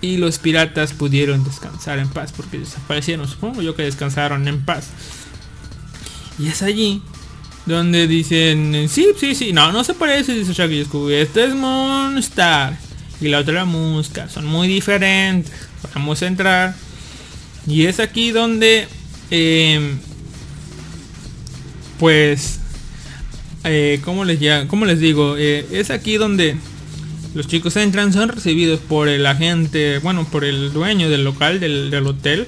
[0.00, 3.28] y los piratas pudieron descansar en paz porque desaparecieron.
[3.28, 4.88] Supongo yo que descansaron en paz.
[6.38, 7.02] Y es allí
[7.66, 11.14] donde dicen, sí, sí, sí, no, no se parece, dice Shaggy Scooby.
[11.14, 12.76] Este es Moonstar
[13.20, 14.28] y la otra Musca.
[14.28, 15.52] Son muy diferentes.
[15.94, 16.74] Vamos a entrar.
[17.66, 18.88] Y es aquí donde,
[19.30, 19.98] em,
[22.00, 22.58] pues,
[23.64, 25.36] eh, ¿cómo, les ya, ¿cómo les digo?
[25.38, 26.56] Eh, es aquí donde
[27.34, 32.06] los chicos entran, son recibidos por el agente, bueno, por el dueño del local, del,
[32.06, 32.46] hotel.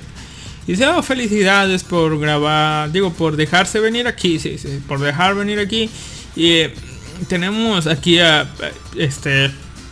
[0.66, 5.35] Y dice, oh, felicidades por grabar, digo, por dejarse venir aquí, sí, sí, por dejar
[5.35, 5.91] venir aquí.
[6.36, 6.74] Y eh,
[7.28, 8.51] tenemos aquí a,
[8.97, 9.51] este,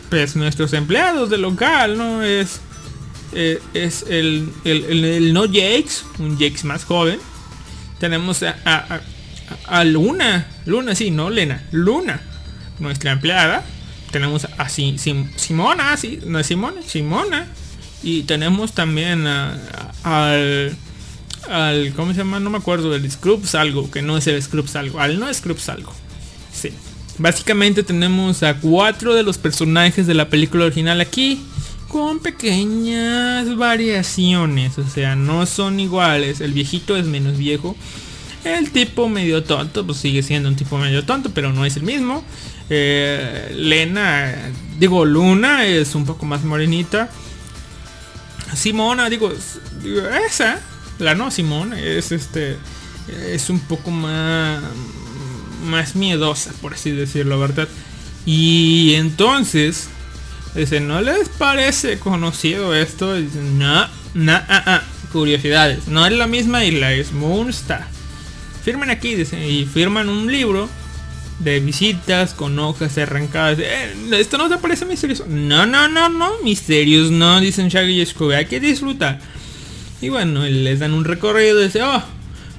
[0.09, 2.23] pues nuestros empleados del local, ¿no?
[2.23, 2.59] Es
[3.35, 7.19] eh, es el, el, el- no Jakes, un Jakes más joven.
[7.99, 9.01] Tenemos a-
[9.67, 12.21] a- Luna, Luna, sí, no Lena, Luna,
[12.79, 13.63] nuestra empleada.
[14.11, 17.47] Tenemos a Sim- Sim- Simona, sí, no es Simona, Simona.
[18.03, 20.75] Y tenemos también al,
[21.49, 22.39] al, ¿cómo se llama?
[22.39, 25.69] No me acuerdo, el Scrubs algo, que no es el Scrubs algo, al no Scrubs
[25.69, 25.93] algo.
[26.53, 26.71] Sí.
[27.17, 31.41] Básicamente tenemos a cuatro de los personajes de la película original aquí
[31.87, 36.41] con pequeñas variaciones, o sea, no son iguales.
[36.41, 37.75] El viejito es menos viejo.
[38.43, 41.83] El tipo medio tonto, pues sigue siendo un tipo medio tonto, pero no es el
[41.83, 42.23] mismo.
[42.69, 44.35] Eh, Lena,
[44.79, 47.09] digo, Luna es un poco más morenita.
[48.55, 50.59] Simona, digo, es- digo, esa,
[50.99, 52.57] la no Simona, es este,
[53.31, 54.61] es un poco más,
[55.65, 57.67] más miedosa, por así decirlo, ¿verdad?
[58.25, 59.87] Y entonces,
[60.55, 63.17] dice, ¿no les parece conocido esto?
[63.17, 67.87] Y dicen, no, no, ah, ah, curiosidades, no es la misma isla, es Moonstar.
[68.63, 70.69] Firman aquí, dice, y firman un libro
[71.39, 73.59] de visitas con hojas arrancadas.
[73.59, 75.25] Eh, esto no te parece misterioso.
[75.27, 78.35] No, no, no, no, misterios no, dicen Shaggy y Scooby.
[78.35, 79.19] Hay que disfrutar.
[80.01, 81.59] Y bueno, les dan un recorrido.
[81.59, 82.03] Dice, oh,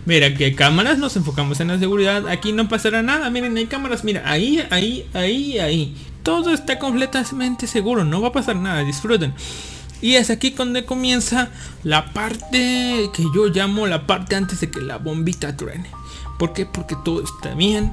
[0.05, 2.29] mira que cámaras, nos enfocamos en la seguridad.
[2.29, 3.31] Aquí no pasará nada.
[3.31, 4.05] Miren, hay cámaras.
[4.05, 5.97] Mira, ahí, ahí, ahí, ahí.
[6.23, 8.05] Todo está completamente seguro.
[8.05, 8.85] No va a pasar nada.
[8.85, 9.33] Disfruten.
[10.01, 11.51] Y es aquí donde comienza
[11.83, 15.89] la parte que yo llamo la parte antes de que la bombita truene.
[16.39, 16.67] ¿Por qué?
[16.67, 17.93] Porque todo está bien.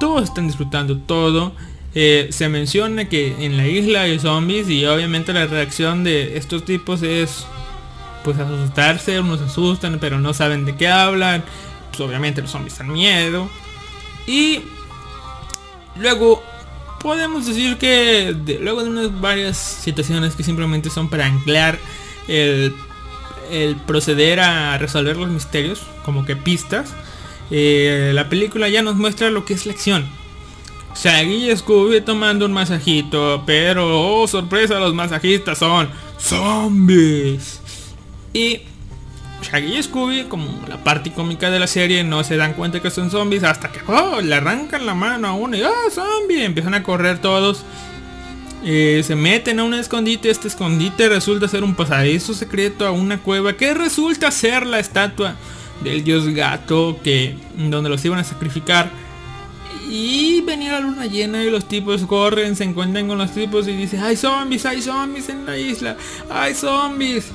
[0.00, 1.52] Todos están disfrutando todo.
[1.94, 6.64] Eh, se menciona que en la isla hay zombies y obviamente la reacción de estos
[6.64, 7.44] tipos es
[8.24, 11.44] pues asustarse, unos asustan pero no saben de qué hablan.
[11.90, 13.50] Pues obviamente los zombies dan miedo.
[14.26, 14.60] Y
[15.96, 16.42] luego
[17.02, 21.78] podemos decir que luego de unas varias situaciones que simplemente son para anclar
[22.28, 22.74] el,
[23.50, 26.94] el proceder a resolver los misterios, como que pistas,
[27.50, 30.06] eh, la película ya nos muestra lo que es la acción.
[30.94, 35.88] Shaggy y Scooby tomando un masajito, pero oh sorpresa, los masajistas son
[36.18, 37.60] zombies.
[38.32, 38.62] Y
[39.42, 42.90] Shaggy y Scooby, como la parte cómica de la serie, no se dan cuenta que
[42.90, 46.74] son zombies hasta que oh, le arrancan la mano a uno y oh, zombie, empiezan
[46.74, 47.64] a correr todos.
[48.64, 53.18] Eh, se meten a un escondite, este escondite resulta ser un pasadizo secreto a una
[53.18, 55.34] cueva que resulta ser la estatua
[55.82, 58.88] del dios gato que donde los iban a sacrificar.
[59.88, 63.72] Y venía la luna llena y los tipos corren, se encuentran con los tipos y
[63.72, 65.96] dicen, hay zombies, hay zombies en la isla,
[66.30, 67.26] hay zombies.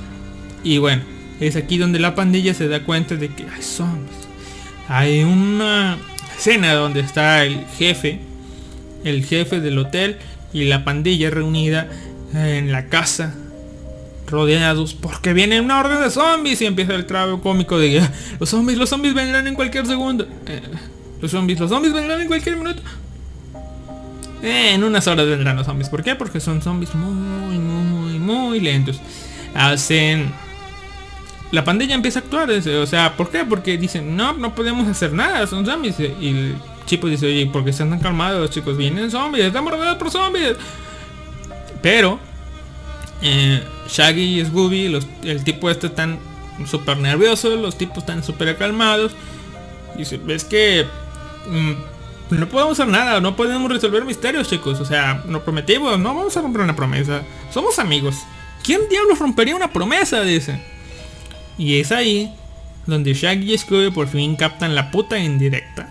[0.64, 1.02] Y bueno,
[1.40, 4.16] es aquí donde la pandilla se da cuenta de que hay zombies.
[4.88, 5.98] Hay una
[6.36, 8.20] escena donde está el jefe,
[9.04, 10.16] el jefe del hotel
[10.52, 11.88] y la pandilla reunida
[12.34, 13.34] en la casa
[14.26, 18.50] rodeados porque viene una orden de zombies y empieza el trago cómico de "Ah, los
[18.50, 20.26] zombies, los zombies vendrán en cualquier segundo.
[20.46, 20.60] Eh,
[21.20, 22.82] los zombies, los zombies vendrán en cualquier minuto.
[24.42, 25.88] Eh, en unas horas vendrán los zombies.
[25.88, 26.14] ¿Por qué?
[26.14, 29.00] Porque son zombies muy, muy, muy lentos.
[29.54, 30.32] Hacen...
[31.52, 32.50] La pandilla empieza a actuar.
[32.50, 33.44] dice, O sea, ¿por qué?
[33.44, 35.98] Porque dicen, no, no podemos hacer nada, son zombies.
[35.98, 36.56] Y el
[36.86, 38.76] chico dice, oye, ¿por qué están tan calmados, chicos?
[38.76, 40.56] Vienen zombies, estamos rodeados por zombies.
[41.82, 42.18] Pero
[43.22, 46.18] eh, Shaggy y Scooby, los- el tipo este están
[46.66, 49.12] súper nerviosos, los tipos están súper calmados.
[49.96, 50.86] Y se, ves que
[51.48, 54.80] mm, no podemos hacer nada, no podemos resolver misterios, chicos.
[54.80, 57.22] O sea, lo prometimos, no vamos a romper una promesa.
[57.52, 58.16] Somos amigos.
[58.62, 60.20] ¿Quién diablos rompería una promesa?
[60.22, 60.62] Dice.
[61.58, 62.32] Y es ahí
[62.86, 65.88] donde Shaggy y Scooby por fin captan la puta indirecta.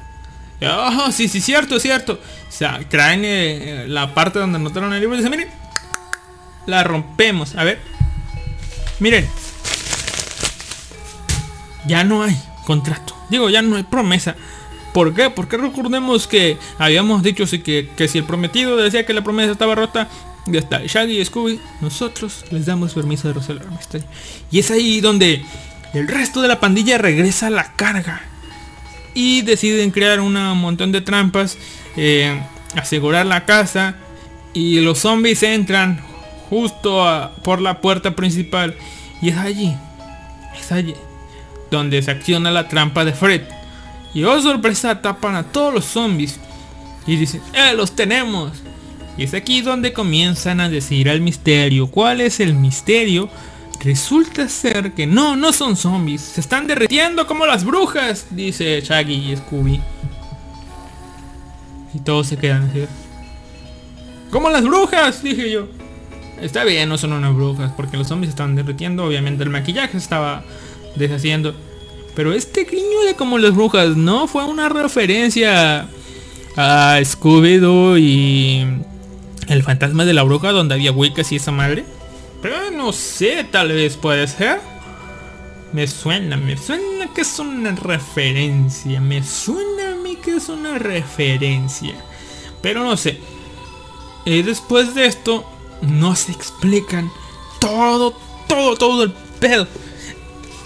[0.62, 2.14] Oh, sí, sí, cierto, cierto.
[2.14, 5.50] O sea, traen eh, la parte donde anotaron el libro y dicen, miren,
[6.66, 7.56] la rompemos.
[7.56, 7.80] A ver.
[9.00, 9.28] Miren.
[11.86, 12.36] Ya no hay
[12.66, 13.16] contrato.
[13.30, 14.36] Digo, ya no hay promesa.
[14.94, 15.30] ¿Por qué?
[15.30, 19.52] Porque recordemos que habíamos dicho sí que, que si el prometido decía que la promesa
[19.52, 20.10] estaba rota,
[20.52, 20.82] ya está.
[20.86, 24.04] Shaggy y Scooby, nosotros les damos permiso de resolver el.
[24.52, 25.44] Y es ahí donde
[25.94, 28.22] el resto de la pandilla regresa a la carga.
[29.14, 31.58] Y deciden crear un montón de trampas,
[31.96, 32.40] eh,
[32.76, 33.96] asegurar la casa.
[34.54, 36.02] Y los zombies entran
[36.50, 38.76] justo por la puerta principal.
[39.22, 39.76] Y es allí,
[40.60, 40.96] es allí,
[41.72, 43.42] donde se acciona la trampa de Fred.
[44.14, 46.40] Y oh sorpresa, tapan a todos los zombies.
[47.06, 48.52] Y dicen, ¡eh, los tenemos!
[49.18, 51.88] Y es aquí donde comienzan a decir el misterio.
[51.88, 53.30] ¿Cuál es el misterio?
[53.84, 56.22] Resulta ser que no, no son zombies.
[56.22, 59.82] Se están derritiendo como las brujas, dice Shaggy y Scooby.
[61.94, 62.86] Y todos se quedan así.
[64.32, 65.68] Como las brujas, dije yo.
[66.42, 70.44] Está bien, no son unas brujas, porque los zombies estaban derritiendo, obviamente el maquillaje estaba
[70.96, 71.56] deshaciendo.
[72.16, 75.88] Pero este guiño de como las brujas no fue una referencia
[76.56, 78.66] a Scooby-Doo y
[79.48, 81.86] el fantasma de la bruja donde había huecas y esa madre.
[82.42, 84.60] Pero no sé, tal vez puede ser.
[85.74, 89.02] Me suena, me suena que es una referencia.
[89.02, 91.96] Me suena a mí que es una referencia.
[92.62, 93.20] Pero no sé.
[94.26, 95.46] Y después de esto,
[95.82, 97.12] no se explican
[97.60, 98.14] todo,
[98.48, 99.68] todo, todo el pedo.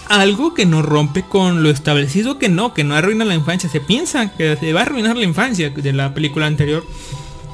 [0.08, 3.70] Algo que no rompe con lo establecido que no, que no arruina la infancia.
[3.70, 6.84] Se piensa que se va a arruinar la infancia de la película anterior.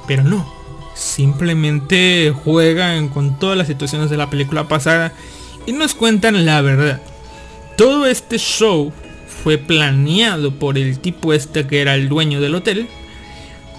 [0.06, 0.57] Pero no.
[0.98, 5.12] Simplemente juegan con todas las situaciones de la película pasada
[5.64, 7.00] y nos cuentan la verdad.
[7.76, 8.92] Todo este show
[9.44, 12.88] fue planeado por el tipo este que era el dueño del hotel.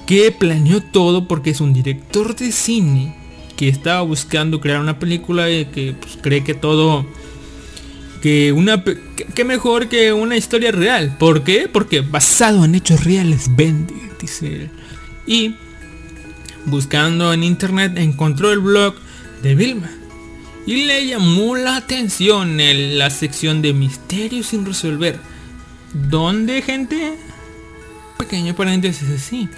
[0.08, 3.16] Que planeó todo porque es un director de cine
[3.58, 7.06] que estaba buscando crear una película y que pues, cree que todo
[8.22, 8.82] que una
[9.36, 11.18] que mejor que una historia real.
[11.20, 11.68] ¿Por qué?
[11.68, 14.70] Porque basado en hechos reales vende, dice él.
[15.28, 15.56] Y
[16.70, 18.96] buscando en internet encontró el blog
[19.42, 19.90] de Vilma
[20.66, 25.20] y le llamó la atención en la sección de misterios sin resolver.
[25.94, 27.16] ¿Dónde, gente?
[28.18, 29.50] Pequeño paréntesis así.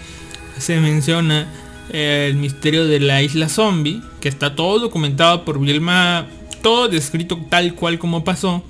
[0.58, 1.48] Se menciona
[1.90, 6.28] el misterio de la isla zombie, que está todo documentado por Vilma,
[6.62, 8.64] todo descrito tal cual como pasó,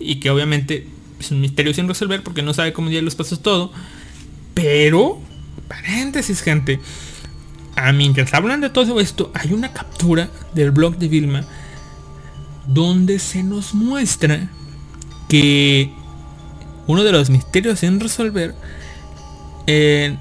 [0.00, 0.88] y que obviamente
[1.20, 3.72] es un misterio sin resolver porque no sabe cómo ya los pasó todo.
[4.54, 5.20] Pero,
[5.68, 6.80] paréntesis gente,
[7.94, 11.44] mientras hablan de todo esto, hay una captura del blog de Vilma
[12.66, 14.48] donde se nos muestra
[15.28, 15.92] que
[16.86, 18.54] uno de los misterios sin resolver
[19.66, 20.16] eh,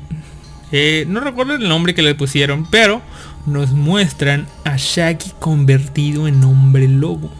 [0.72, 3.02] eh, no recuerdo el nombre que le pusieron, pero
[3.46, 7.32] nos muestran a Shaggy convertido en hombre lobo.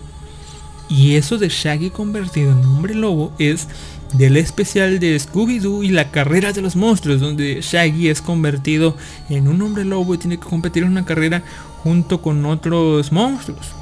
[0.90, 3.68] Y eso de Shaggy convertido en hombre lobo es
[4.14, 8.95] del especial de Scooby-Doo y la carrera de los monstruos, donde Shaggy es convertido
[9.30, 11.44] en un hombre lobo y tiene que competir en una carrera
[11.84, 13.73] junto con otros monstruos.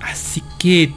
[0.00, 0.92] Así que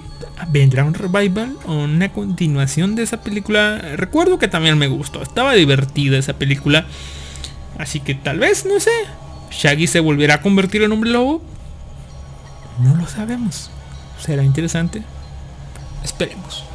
[0.50, 3.80] vendrá un revival o una continuación de esa película.
[3.96, 6.86] Recuerdo que también me gustó, estaba divertida esa película.
[7.78, 8.92] Así que tal vez, no sé,
[9.52, 11.42] Shaggy se volverá a convertir en hombre lobo.
[12.80, 13.70] No lo sabemos.
[14.20, 15.04] Será interesante.
[16.04, 16.67] Esperemos.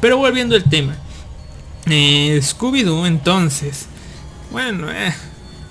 [0.00, 0.96] Pero volviendo al tema.
[1.86, 3.86] Eh, Scooby-Doo entonces.
[4.50, 5.14] Bueno, eh,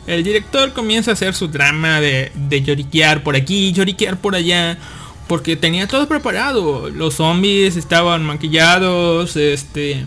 [0.08, 4.78] el director comienza a hacer su drama de, de lloriquear por aquí, lloriquear por allá.
[5.28, 6.90] Porque tenía todo preparado.
[6.90, 9.36] Los zombies estaban maquillados.
[9.36, 10.06] Este.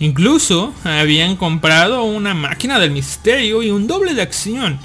[0.00, 4.78] Incluso habían comprado una máquina del misterio y un doble de acción.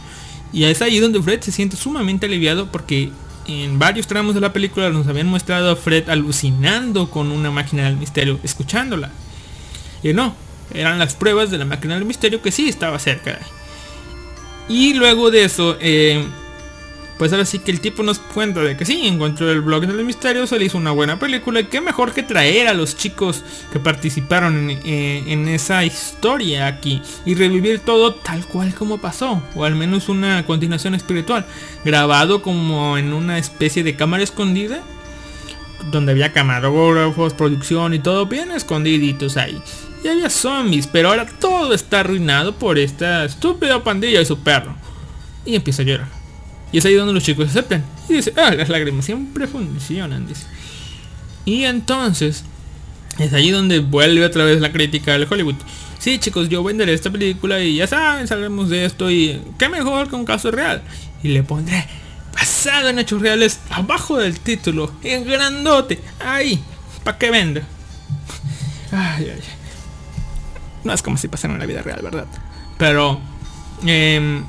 [0.51, 3.11] Y es ahí donde Fred se siente sumamente aliviado porque
[3.47, 7.85] en varios tramos de la película nos habían mostrado a Fred alucinando con una máquina
[7.85, 9.11] del misterio, escuchándola.
[10.01, 10.35] Y no,
[10.73, 13.39] eran las pruebas de la máquina del misterio que sí estaba cerca.
[14.69, 16.25] Y luego de eso, eh,
[17.17, 20.03] pues ahora sí que el tipo nos cuenta de que sí, encontró el blog del
[20.03, 23.43] misterio, se le hizo una buena película y qué mejor que traer a los chicos
[23.71, 29.41] que participaron en, eh, en, esa historia aquí y revivir todo tal cual como pasó,
[29.55, 31.45] o al menos una continuación espiritual,
[31.85, 34.81] grabado como en una especie de cámara escondida,
[35.91, 39.61] donde había camarógrafos, producción y todo bien escondiditos ahí.
[40.03, 44.75] Y había zombies, pero ahora todo está arruinado por esta estúpida pandilla y su perro.
[45.45, 46.22] Y empieza a llorar.
[46.73, 47.85] Y es ahí donde los chicos aceptan.
[48.09, 50.45] Y dice, ah, las lágrimas siempre funcionan, dice.
[51.45, 52.43] Y entonces,
[53.19, 55.55] es ahí donde vuelve otra vez la crítica de Hollywood.
[55.99, 60.09] Sí, chicos, yo venderé esta película y ya saben, salgamos de esto y qué mejor
[60.09, 60.81] que un caso real.
[61.21, 61.87] Y le pondré
[62.33, 66.61] basado en hechos reales abajo del título, en grandote, ahí,
[67.03, 67.61] para que venda.
[68.91, 69.43] Ay, ay.
[70.83, 72.25] No es como si pasara en la vida real, ¿verdad?
[72.77, 73.21] Pero,
[73.85, 74.41] eh,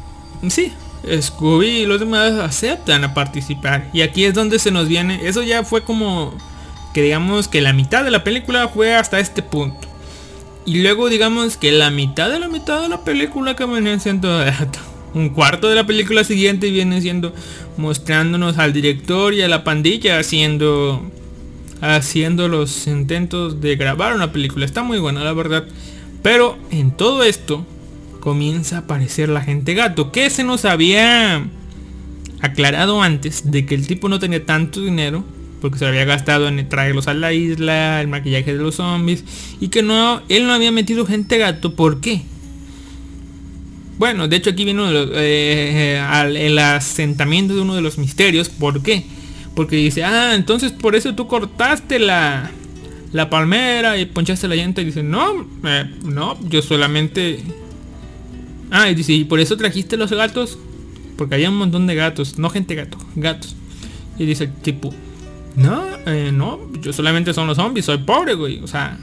[0.49, 0.73] sí,
[1.21, 3.89] Scooby y los demás aceptan a participar.
[3.93, 5.27] Y aquí es donde se nos viene.
[5.27, 6.37] Eso ya fue como
[6.93, 9.89] que digamos que la mitad de la película fue hasta este punto.
[10.67, 14.43] Y luego digamos que la mitad de la mitad de la película que viene siendo
[15.15, 17.35] un cuarto de la película siguiente viene siendo
[17.77, 21.03] mostrándonos al director y a la pandilla haciendo
[21.81, 24.65] haciendo los intentos de grabar una película.
[24.65, 25.65] Está muy buena la verdad.
[26.23, 27.67] Pero en todo esto
[28.25, 31.47] comienza a aparecer la gente gato, que se nos había
[32.41, 35.23] aclarado antes de que el tipo no tenía tanto dinero,
[35.61, 39.25] porque se lo había gastado en traerlos a la isla, el maquillaje de los zombies,
[39.61, 42.23] y que no, él no había metido gente gato, ¿por qué?
[43.99, 44.75] Bueno, de hecho aquí eh,
[45.15, 48.49] eh, al- el asentamiento de uno de los misterios.
[48.49, 49.05] ¿Por qué?
[49.55, 52.51] Porque dice, ah, entonces por eso tú cortaste la,
[53.13, 54.83] la palmera y ponchaste la llanta.
[54.83, 57.41] Y dice, no, eh, no, yo solamente...
[58.77, 60.59] Ah, y dice, ¿y por eso trajiste los gatos?
[61.17, 63.55] Porque había un montón de gatos, no gente gato, gatos.
[64.19, 64.93] Y dice tipo,
[65.55, 68.59] no, eh, no, yo solamente son los zombies, soy pobre, güey.
[68.65, 68.99] O sea,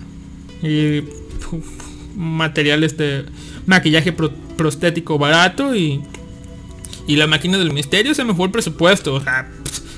[0.61, 1.65] y uf,
[2.17, 3.23] material este
[3.65, 6.01] maquillaje pro- prostético barato y
[7.07, 9.13] y la máquina del misterio se me fue el presupuesto.
[9.15, 9.49] O sea,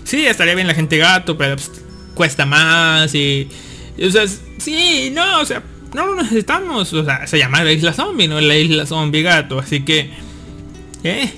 [0.03, 1.55] sí, estaría bien la gente gato, pero
[2.13, 3.47] cuesta más y,
[4.01, 4.25] o sea,
[4.59, 5.63] sí, no, o sea,
[5.93, 6.91] no lo necesitamos.
[6.93, 10.09] O sea, se llama la isla zombie, no la isla zombie gato, así que,
[11.03, 11.31] eh.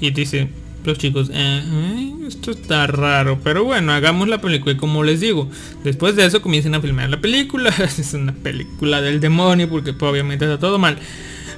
[0.00, 0.48] Y dice
[0.86, 5.20] los chicos, eh, eh, esto está raro, pero bueno, hagamos la película y como les
[5.20, 5.50] digo,
[5.82, 10.10] después de eso comienzan a filmar la película, es una película del demonio porque pues,
[10.10, 10.96] obviamente está todo mal,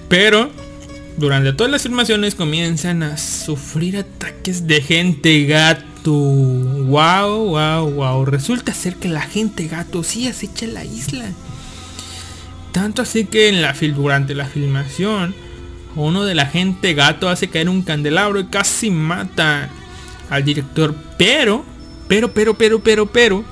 [0.09, 0.51] pero
[1.19, 6.13] durante todas las filmaciones comienzan a sufrir ataques de gente gato.
[6.13, 8.25] Wow, wow, wow.
[8.25, 11.27] Resulta ser que la gente gato sí acecha la isla.
[12.73, 13.53] Tanto así que
[13.95, 15.35] durante la filmación,
[15.97, 19.71] uno de la gente gato hace caer un candelabro y casi mata
[20.31, 20.95] al director.
[21.17, 21.65] Pero,
[22.07, 23.45] pero, pero, pero, pero, pero,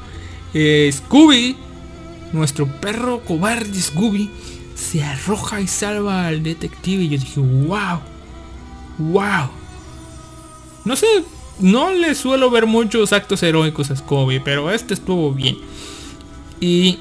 [0.55, 1.57] eh, Scooby,
[2.33, 4.31] nuestro perro cobarde Scooby,
[4.75, 7.05] se arroja y salva al detective.
[7.05, 8.01] Y yo dije, wow,
[8.99, 9.51] wow.
[10.85, 11.07] No sé,
[11.59, 15.57] no le suelo ver muchos actos heroicos a Scooby, pero este estuvo bien.
[16.61, 17.01] Y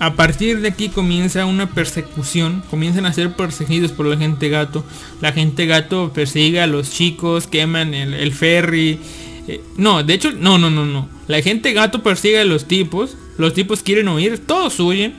[0.00, 4.82] a partir de aquí comienza una persecución, comienzan a ser perseguidos por la gente gato.
[5.20, 8.98] La gente gato persigue a los chicos, queman el, ferry.
[9.46, 11.06] Eh, no, de hecho, no, no, no, no.
[11.28, 13.18] La gente gato persigue a los tipos.
[13.36, 15.12] Los tipos quieren huir, todos huyen.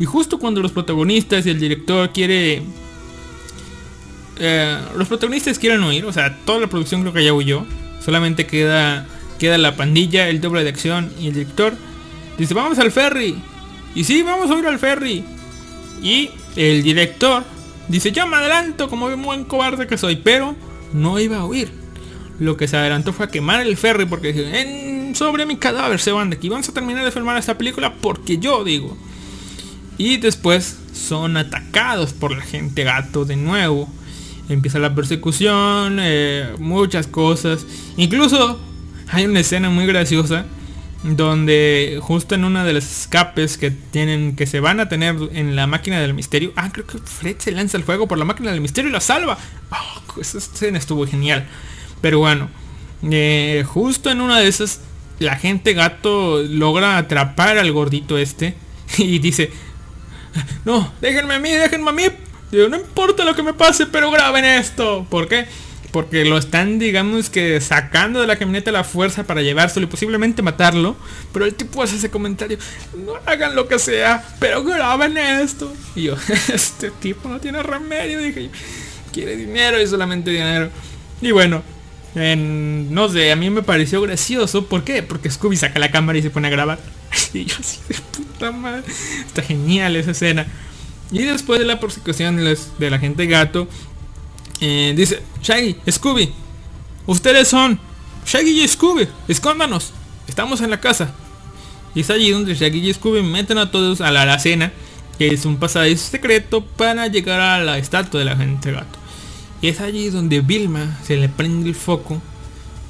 [0.00, 2.62] Y justo cuando los protagonistas y el director quiere...
[4.40, 7.64] eh, los protagonistas quieren huir, o sea, toda la producción creo que ya huyó.
[8.04, 9.06] Solamente queda,
[9.38, 11.74] queda la pandilla, el doble de acción y el director.
[12.36, 13.40] Dice, vamos al ferry.
[13.94, 15.24] Y sí, vamos a ir al ferry.
[16.02, 17.44] Y el director
[17.88, 20.56] dice, yo me adelanto como un buen cobarde que soy, pero
[20.92, 21.70] no iba a huir.
[22.38, 26.00] Lo que se adelantó fue a quemar el ferry porque dijo, en, sobre mi cadáver
[26.00, 26.48] se van de aquí.
[26.48, 28.96] Vamos a terminar de filmar esta película porque yo digo.
[29.96, 33.88] Y después son atacados por la gente gato de nuevo.
[34.48, 37.64] Empieza la persecución, eh, muchas cosas.
[37.96, 38.58] Incluso
[39.08, 40.46] hay una escena muy graciosa
[41.04, 45.54] donde justo en una de las escapes que tienen que se van a tener en
[45.54, 48.50] la máquina del misterio ah creo que Fred se lanza el fuego por la máquina
[48.50, 49.36] del misterio y la salva.
[49.70, 51.46] Oh, esa escena estuvo genial.
[52.00, 52.48] Pero bueno
[53.02, 54.80] eh, justo en una de esas
[55.18, 58.54] la gente gato logra atrapar al gordito este
[58.96, 59.52] y dice
[60.64, 62.04] no déjenme a mí déjenme a mí.
[62.50, 65.46] No importa lo que me pase pero graben esto ¿por qué?
[65.94, 70.42] Porque lo están digamos que sacando de la camioneta la fuerza para llevárselo y posiblemente
[70.42, 70.96] matarlo
[71.32, 72.58] pero el tipo hace ese comentario
[73.06, 76.16] no hagan lo que sea pero graben esto y yo
[76.52, 78.50] este tipo no tiene remedio dije
[79.12, 80.68] quiere dinero y solamente dinero
[81.22, 81.62] y bueno
[82.16, 85.04] en- no sé a mí me pareció gracioso ¿por qué?
[85.04, 86.78] porque Scooby saca la cámara y se pone a grabar.
[87.32, 88.82] Y yo así de puta madre
[89.24, 90.46] está genial esa escena
[91.12, 93.68] y después de la persecución de la gente gato
[94.60, 96.32] dice, Shaggy, Scooby,
[97.06, 97.78] ustedes son
[98.26, 99.92] Shaggy y Scooby, escóndanos,
[100.26, 101.14] estamos en la casa.
[101.94, 104.72] Y es allí donde Shaggy y Scooby meten a todos a la alacena,
[105.18, 108.98] que es un pasadizo secreto para llegar a la estatua de la gente gato.
[109.62, 112.20] Y es allí donde Vilma se le prende el foco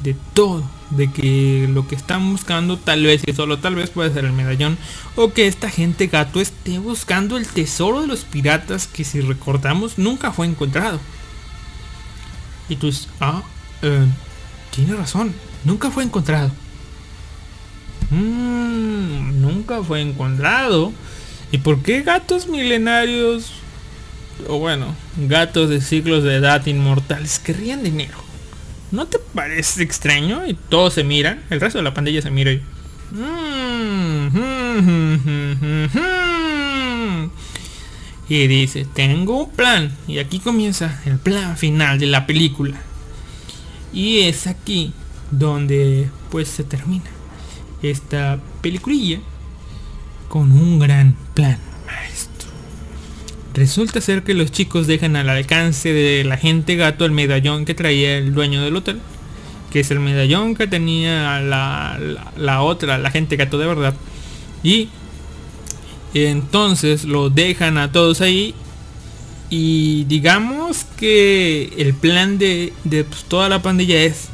[0.02, 4.12] de todo, de que lo que están buscando tal vez y solo tal vez puede
[4.12, 4.76] ser el medallón
[5.16, 9.98] o que esta gente gato esté buscando el tesoro de los piratas que si recordamos
[9.98, 11.00] nunca fue encontrado.
[12.68, 13.42] Y tú dices, ah,
[13.82, 14.06] eh,
[14.74, 15.34] tiene razón,
[15.64, 16.50] nunca fue encontrado.
[18.10, 20.92] Mm, nunca fue encontrado.
[21.52, 23.52] ¿Y por qué gatos milenarios,
[24.48, 28.18] o bueno, gatos de siglos de edad inmortales querrían dinero?
[28.90, 30.46] ¿No te parece extraño?
[30.46, 32.62] Y todos se miran, el resto de la pandilla se mira y...
[33.12, 36.73] "Mm, mm, mm, mm, mm".
[38.28, 39.92] Y dice, tengo un plan.
[40.08, 42.80] Y aquí comienza el plan final de la película.
[43.92, 44.92] Y es aquí
[45.30, 47.04] donde pues se termina
[47.82, 49.20] esta peliculilla
[50.28, 52.48] con un gran plan maestro.
[53.52, 57.74] Resulta ser que los chicos dejan al alcance de la gente gato el medallón que
[57.74, 59.00] traía el dueño del hotel.
[59.70, 63.94] Que es el medallón que tenía la, la, la otra, la gente gato de verdad.
[64.62, 64.88] Y
[66.14, 68.54] entonces lo dejan a todos ahí.
[69.50, 74.28] Y digamos que el plan de, de, pues, toda la pandilla es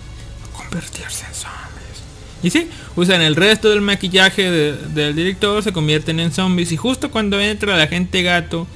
[0.56, 2.02] convertirse en zombies.
[2.42, 6.72] Y sí, usan el resto del maquillaje de- del director, se convierten en zombies.
[6.72, 8.66] Y justo cuando entra la gente gato,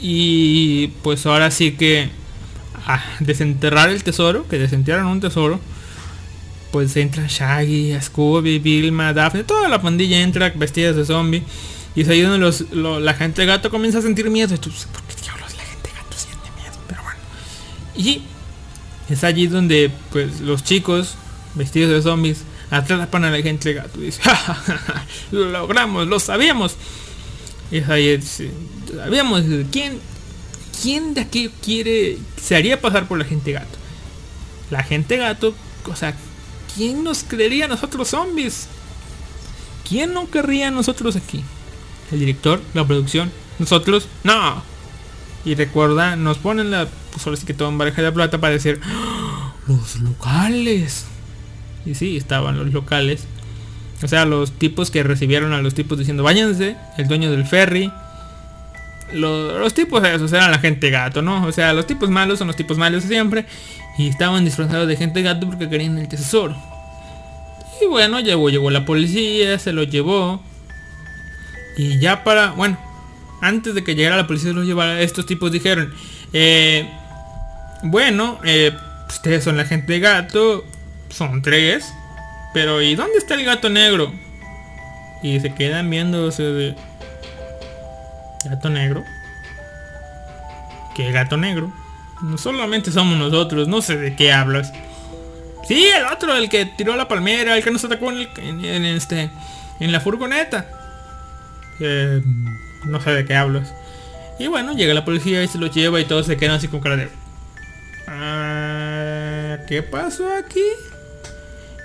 [0.00, 2.10] y pues ahora sí que
[2.86, 5.58] a desenterrar el tesoro, que desenterran un tesoro,
[6.70, 11.42] pues entra Shaggy, Scooby, Vilma, Daphne, toda la pandilla entra vestidas de zombie.
[11.96, 14.54] Y es ahí donde los, lo- la gente gato comienza a sentir miedo.
[14.54, 16.74] Y tú, ¿por qué diablos la gente gato siente miedo?
[16.86, 17.18] Pero bueno.
[17.96, 18.22] Y
[19.12, 21.14] es allí donde pues los chicos
[21.54, 23.98] vestidos de zombies atrapan a la gente gato.
[24.00, 26.76] Y dice, "Ja, ja, ja, ja, lo logramos, lo sabíamos.
[27.70, 28.50] Y es ahí, dice,
[28.94, 29.42] sabíamos,
[29.72, 29.98] ¿quién,
[30.82, 33.78] ¿quién de aquí quiere, se haría pasar por la gente gato?
[34.70, 35.54] La gente gato,
[35.90, 36.14] o sea,
[36.76, 38.66] ¿quién nos creería a nosotros zombies?
[39.88, 41.42] ¿Quién no querría a nosotros aquí?
[42.12, 44.62] El director, la producción, nosotros, no.
[45.44, 48.80] Y recuerda, nos ponen la, pues ahora sí que todo en de plata para decir,
[48.84, 49.52] "¡Ah!
[49.68, 51.06] los locales.
[51.84, 53.24] Y sí, estaban los locales.
[54.02, 57.90] O sea, los tipos que recibieron a los tipos diciendo, váyanse, el dueño del ferry.
[59.12, 61.46] Lo- los tipos esos eran la gente gato, ¿no?
[61.46, 63.46] O sea, los tipos malos son los tipos malos siempre.
[63.98, 66.56] Y estaban disfrazados de gente gato porque querían el tesoro.
[67.80, 70.42] Y bueno, llegó, llegó la policía, se lo llevó.
[71.76, 72.78] Y ya para, bueno,
[73.42, 75.92] antes de que llegara la policía se lo llevara, estos tipos dijeron,
[76.32, 76.90] eh,
[77.82, 78.72] bueno, eh,
[79.08, 80.64] ustedes son la gente gato,
[81.10, 81.92] son tres,
[82.54, 84.12] pero ¿y dónde está el gato negro?
[85.22, 86.76] Y se quedan viéndose de...
[88.44, 89.02] ¿Gato negro?
[90.94, 91.72] ¿Qué gato negro?
[92.22, 94.72] No solamente somos nosotros, no sé de qué hablas.
[95.68, 98.84] Sí, el otro, el que tiró la palmera, el que nos atacó en, el- en
[98.84, 99.30] este,
[99.80, 100.66] en la furgoneta.
[101.80, 102.22] Eh,
[102.84, 103.72] no sé de qué hablas.
[104.38, 106.80] Y bueno, llega la policía y se lo lleva y todos se quedan así con
[106.80, 107.08] cara de...
[108.06, 110.62] "Ah, ¿Qué pasó aquí?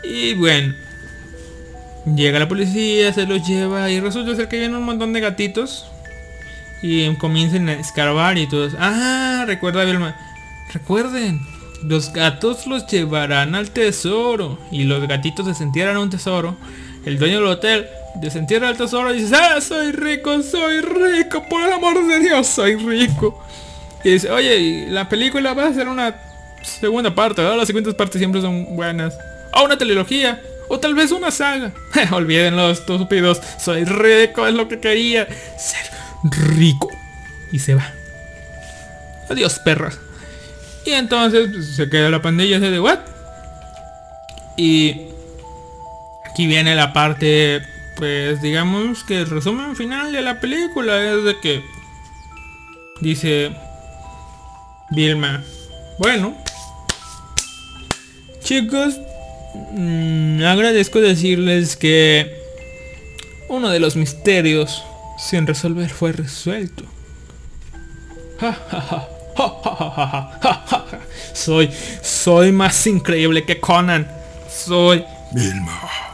[0.04, 0.74] Y bueno,
[2.16, 5.86] llega la policía, se los lleva y resulta ser que vienen un montón de gatitos.
[6.84, 8.74] Y comienzan a escarbar y todos.
[8.80, 10.16] Ah, recuerda Vilma.
[10.74, 11.40] Recuerden,
[11.84, 14.58] los gatos los llevarán al tesoro.
[14.72, 16.58] Y los gatitos desentierran un tesoro.
[17.06, 17.86] El dueño del hotel
[18.16, 22.48] desentierra el tesoro y dice, ah, soy rico, soy rico, por el amor de Dios,
[22.48, 23.44] soy rico.
[24.04, 26.16] Y dice, oye, la película va a ser una
[26.64, 27.58] segunda parte, ¿verdad?
[27.58, 29.18] Las siguientes partes siempre son buenas.
[29.54, 30.42] O una trilogía.
[30.70, 31.72] O tal vez una saga.
[32.12, 33.42] Olvídenlo, estúpidos.
[33.60, 35.28] Soy rico, es lo que quería.
[35.58, 35.92] Ser
[36.56, 36.90] rico.
[37.52, 37.92] Y se va.
[39.30, 40.00] Adiós, perras.
[40.86, 43.00] Y entonces pues, se queda la pandilla de what?
[44.58, 45.10] Y
[46.26, 47.62] aquí viene la parte,
[48.02, 51.64] pues digamos que el resumen final de la película es de que
[53.00, 53.52] dice
[54.90, 55.44] Vilma,
[56.00, 56.36] bueno,
[58.44, 59.00] chicos,
[59.74, 62.42] mm, agradezco decirles que
[63.50, 64.84] uno de los misterios
[65.20, 66.86] sin resolver fue resuelto.
[71.34, 71.70] Soy,
[72.02, 74.12] soy más increíble que Conan.
[74.50, 75.06] Soy...
[75.34, 76.11] Vilma.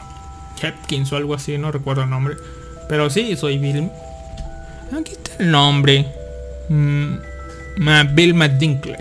[0.64, 2.36] Hopkins o algo así, no recuerdo el nombre.
[2.88, 3.90] Pero sí, soy Vilma.
[4.98, 6.06] Aquí está el nombre.
[6.68, 7.14] Mm,
[7.78, 8.96] ma Vilma Dinkley.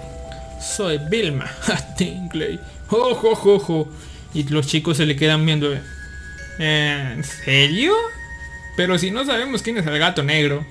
[0.62, 1.50] Soy Vilma
[1.98, 2.60] Dinkley.
[2.88, 3.88] Jo, jo, jo, jo.
[4.34, 5.74] Y los chicos se le quedan viendo.
[5.74, 7.94] eh, ¿En serio?
[8.76, 10.66] Pero si no sabemos quién es el gato negro.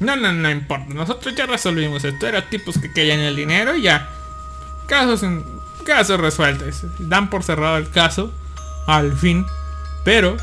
[0.00, 0.92] No, no, no importa.
[0.92, 2.26] Nosotros ya resolvimos esto.
[2.26, 4.08] Eran tipos que querían el dinero y ya.
[4.88, 5.44] Casos en.
[5.86, 6.82] Casos resueltos.
[6.98, 8.32] Dan por cerrado el caso.
[8.86, 9.46] Al fin.
[10.04, 10.36] Pero.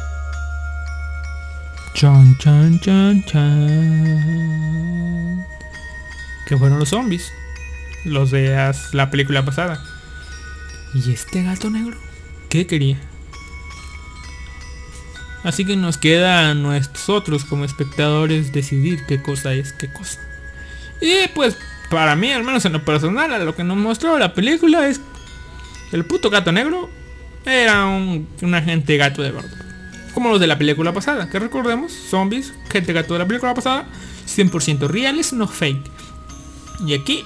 [1.94, 4.66] Chan, chan, chan, chan.
[6.48, 7.32] Que fueron los zombies.
[8.06, 9.84] Los de la película pasada.
[10.94, 11.98] ¿Y este gato negro?
[12.50, 12.98] ¿Qué quería?
[15.44, 20.20] Así que nos queda a nosotros como espectadores decidir qué cosa es qué cosa.
[21.02, 21.58] Y pues
[21.90, 25.00] para mí, al menos en lo personal, a lo que nos mostró la película es
[25.92, 26.90] el puto gato negro
[27.50, 29.50] era un, un agente gato de verdad.
[30.14, 33.88] Como los de la película pasada, que recordemos, zombies, gente gato de la película pasada,
[34.28, 35.90] 100% reales, no fake.
[36.86, 37.24] Y aquí,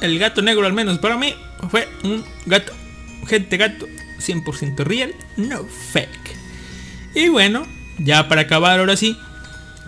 [0.00, 1.34] el gato negro al menos para mí
[1.70, 2.72] fue un gato,
[3.26, 3.86] gente gato,
[4.18, 6.36] 100% real, no fake.
[7.14, 7.66] Y bueno,
[7.98, 9.18] ya para acabar ahora sí,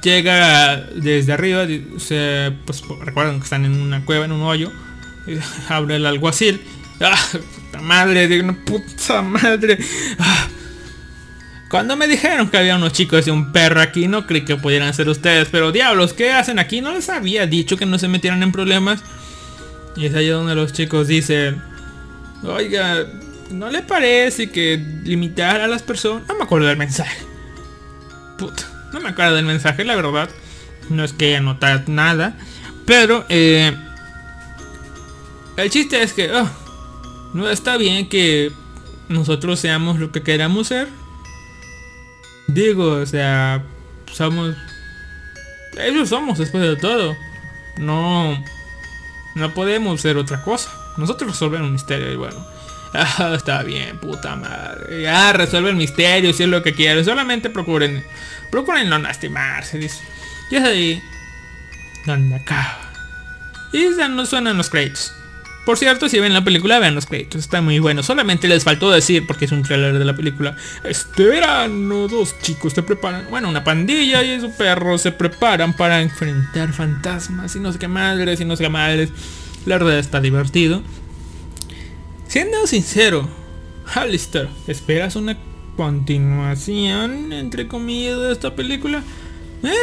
[0.02, 1.66] llega desde arriba,
[1.98, 4.72] se, pues recuerdan que están en una cueva, en un hoyo,
[5.68, 6.60] abre el alguacil,
[7.00, 9.78] ah, puta madre, digo, una puta madre,
[10.18, 10.48] ah,
[11.68, 14.94] Cuando me dijeron que había unos chicos y un perro aquí, no creí que pudieran
[14.94, 15.48] ser ustedes.
[15.50, 16.80] Pero diablos, ¿qué hacen aquí?
[16.80, 19.00] No les había dicho que no se metieran en problemas.
[19.94, 21.60] Y es ahí donde los chicos dicen,
[22.42, 23.04] oiga,
[23.50, 26.26] ¿no le parece que limitar a las personas?
[26.26, 27.18] No me acuerdo del mensaje.
[28.38, 28.62] Puta,
[28.94, 30.30] no me acuerdo del mensaje, la verdad.
[30.88, 32.34] No es que haya notado nada.
[32.86, 33.76] Pero, eh,
[35.58, 36.48] el chiste es que, oh,
[37.34, 38.52] no está bien que
[39.08, 40.88] nosotros seamos lo que queramos ser.
[42.46, 43.64] Digo, o sea,
[44.12, 44.54] somos...
[45.78, 47.14] Ellos somos después de todo.
[47.78, 48.42] No...
[49.34, 50.70] No podemos ser otra cosa.
[50.96, 52.46] Nosotros resolver un misterio y bueno.
[52.94, 55.02] Ah, está bien, puta madre.
[55.02, 57.04] Ya resuelve el misterio si es lo que quieren.
[57.04, 58.02] Solamente procuren.
[58.50, 60.00] Procuren no lastimarse, dice.
[60.50, 61.02] Y es ahí.
[62.06, 62.90] Donde acaba.
[63.74, 65.12] Y ya no suenan los créditos.
[65.68, 67.42] Por cierto, si ven la película, vean los créditos.
[67.42, 68.02] Está muy bueno.
[68.02, 70.56] Solamente les faltó decir, porque es un trailer de la película.
[70.82, 73.26] Este verano, dos chicos se preparan.
[73.28, 77.86] Bueno, una pandilla y su perro se preparan para enfrentar fantasmas y no sé qué
[77.86, 79.10] madres y no sé qué madres.
[79.66, 80.82] La verdad está divertido.
[82.28, 83.28] Siendo sincero,
[83.94, 85.36] Alistair, ¿esperas una
[85.76, 89.02] continuación, entre comillas, de esta película?
[89.62, 89.74] ¿Eh?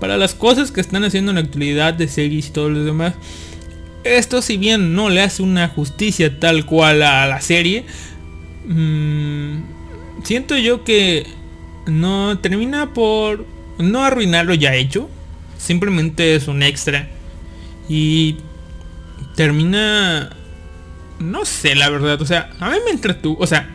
[0.00, 3.14] Para las cosas que están haciendo en la actualidad de series y todo lo demás,
[4.06, 7.84] esto si bien no le hace una justicia tal cual a la serie,
[8.66, 9.58] mmm,
[10.24, 11.26] siento yo que
[11.86, 13.44] no termina por
[13.78, 15.08] no arruinar lo ya hecho.
[15.58, 17.08] Simplemente es un extra.
[17.88, 18.36] Y
[19.34, 20.30] termina...
[21.18, 22.20] No sé, la verdad.
[22.20, 23.38] O sea, a mí me entretuvo.
[23.42, 23.68] O sea,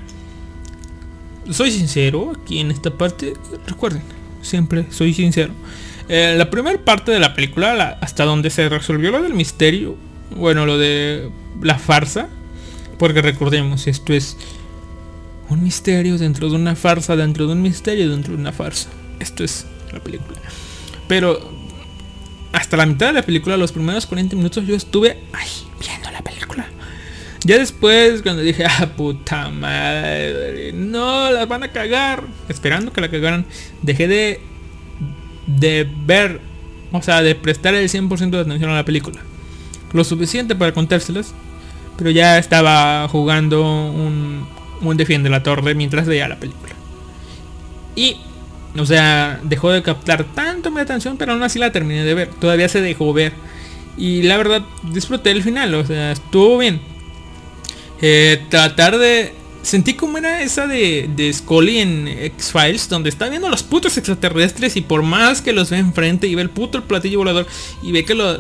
[1.50, 3.34] soy sincero aquí en esta parte.
[3.68, 4.04] Recuerden,
[4.42, 5.54] siempre soy sincero.
[6.08, 9.96] Eh, la primera parte de la película, la- hasta donde se resolvió lo del misterio,
[10.36, 11.30] bueno, lo de
[11.62, 12.30] la farsa,
[12.98, 14.38] porque recordemos, esto es
[15.50, 18.90] un misterio dentro de una farsa, dentro de un misterio, dentro de una farsa.
[19.20, 20.40] Esto es la película.
[21.08, 21.52] Pero
[22.54, 25.50] hasta la mitad de la película, los primeros 40 minutos, yo estuve ahí
[25.80, 26.68] viendo la película.
[27.44, 33.10] Ya después, cuando dije, ah, puta madre, no, las van a cagar, esperando que la
[33.10, 33.46] cagaran,
[33.82, 34.42] dejé de,
[35.48, 36.40] de ver,
[36.92, 39.22] o sea, de prestar el 100% de atención a la película.
[39.94, 41.34] Lo suficiente para contárselas,
[41.98, 44.48] pero ya estaba jugando un,
[44.82, 46.74] un defiende la torre mientras veía la película.
[47.96, 48.18] Y,
[48.78, 52.30] o sea, dejó de captar tanto mi atención, pero aún así la terminé de ver.
[52.30, 53.34] Todavía se dejó ver.
[53.98, 56.82] Y la verdad, disfruté el final, o sea, estuvo bien.
[58.02, 59.34] Eh, tratar de...
[59.62, 63.96] Sentí como era esa de, de Scully en X-Files, donde está viendo a los putos
[63.96, 67.46] extraterrestres y por más que los ve enfrente y ve el puto platillo volador
[67.84, 68.40] y ve que lo...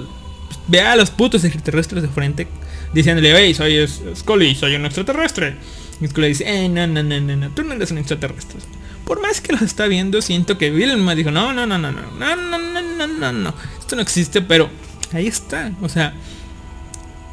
[0.67, 2.47] Ve a los putos extraterrestres de frente
[2.93, 5.55] diciéndole, hey, soy Scully, soy un extraterrestre.
[5.99, 8.59] Y Scully dice, eh, no, no, no, no, no, tú no eres un extraterrestre.
[9.05, 12.01] Por más que los está viendo, siento que Vilma dijo, no, no, no, no, no,
[12.01, 12.57] no, no,
[12.97, 14.69] no, no, no, esto no existe, pero
[15.11, 16.13] ahí está, o sea,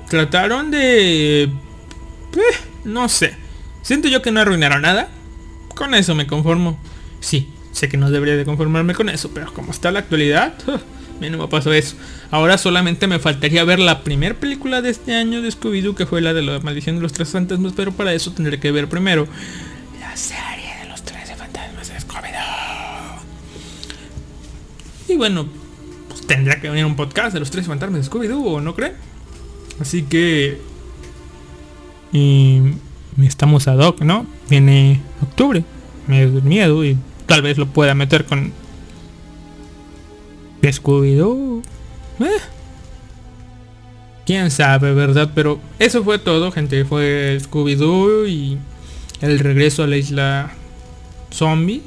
[0.09, 1.45] trataron de...
[1.45, 1.51] eh,
[2.85, 3.37] no sé,
[3.83, 5.09] siento yo que no arruinaron nada,
[5.75, 6.79] con eso me conformo.
[7.21, 10.55] Sí, sé que no debería de conformarme con eso, pero como está la actualidad,
[11.21, 11.97] mí no me pasó eso.
[12.31, 16.21] Ahora solamente me faltaría ver la primera película de este año de Scooby-Doo, que fue
[16.21, 19.27] la de la maldición de los tres fantasmas, pero para eso tendré que ver primero
[20.01, 23.21] la serie de los tres fantasmas de Scooby-Doo.
[25.09, 25.49] Y bueno,
[26.09, 28.95] pues tendrá que venir un podcast de los tres fantasmas de Scooby-Doo, ¿no creen?
[29.81, 30.61] Así que...
[32.13, 32.61] Y
[33.23, 34.27] estamos ad hoc, ¿no?
[34.49, 35.65] Viene octubre,
[36.07, 36.97] del miedo y
[37.27, 38.53] tal vez lo pueda meter con
[40.63, 41.63] Scooby-Doo.
[42.21, 42.41] Eh.
[44.27, 45.31] Quién sabe, ¿verdad?
[45.35, 46.85] Pero eso fue todo, gente.
[46.85, 48.59] Fue Scooby-Doo y
[49.21, 50.51] el regreso a la isla
[51.33, 51.83] zombie.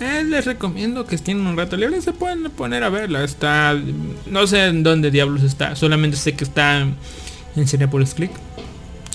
[0.00, 3.24] Eh, les recomiendo que tienen un rato libre se pueden poner a verla.
[3.24, 3.80] Está...
[4.26, 5.76] No sé en dónde diablos está.
[5.76, 8.32] Solamente sé que está en Cinepolis Click.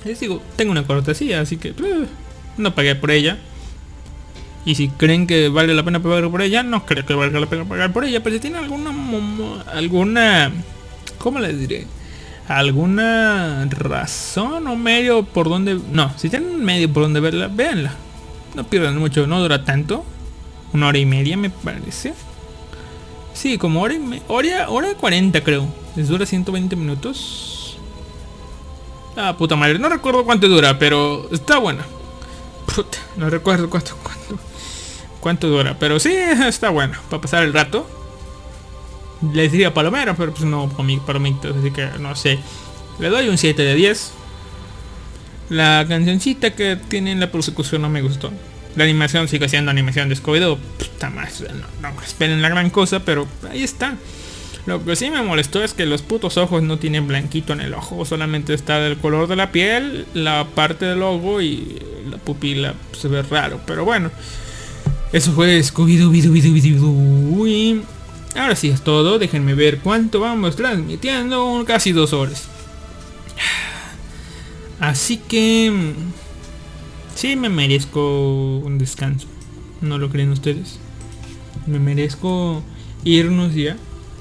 [0.06, 2.06] Les digo, tengo una cortesía, así que eh,
[2.58, 3.38] no pagué por ella.
[4.66, 7.46] Y si creen que vale la pena pagar por ella, no creo que valga la
[7.48, 8.22] pena pagar por ella.
[8.22, 8.92] Pero si tienen alguna...
[9.74, 10.52] alguna...
[11.18, 11.88] ¿Cómo les diré?
[12.48, 17.94] alguna razón o medio por donde no si tienen un medio por donde verla véanla.
[18.56, 20.04] No pierdan mucho no dura tanto.
[20.74, 22.16] Una hora y media me parece.
[23.36, 25.68] Sí como hora y me- hora hora y 40 creo.
[25.96, 27.78] Les dura 120 minutos.
[29.16, 31.86] Ah puta madre no recuerdo cuánto dura pero está buena.
[32.74, 34.40] Puta, no recuerdo cuánto cuánto
[35.20, 37.88] cuánto dura pero sí está buena para pasar el rato
[39.34, 42.40] les diría palomero, pero pues no comi palomitas, así que no sé.
[43.00, 44.12] Le doy un 7 de 10.
[45.50, 48.32] La cancioncita que tiene en la persecución no me gustó.
[48.76, 50.58] La animación sigue siendo animación de Scooby-Doo.
[51.14, 53.96] Más, no, no esperen la gran cosa, pero ahí está.
[54.66, 57.74] Lo que sí me molestó es que los putos ojos no tienen blanquito en el
[57.74, 61.80] ojo, solamente está del color de la piel, la parte del ojo y
[62.10, 64.12] la pupila se ve raro, pero bueno.
[65.12, 66.12] Eso fue Scooby-Doo,
[68.36, 72.48] ahora sí es todo, déjenme ver cuánto vamos transmitiendo, casi dos horas.
[74.80, 75.94] Así que
[77.16, 79.28] sí me merezco un descanso,
[79.82, 80.80] ¿no lo creen ustedes?
[81.66, 82.64] Me merezco
[83.04, 83.78] irnos ya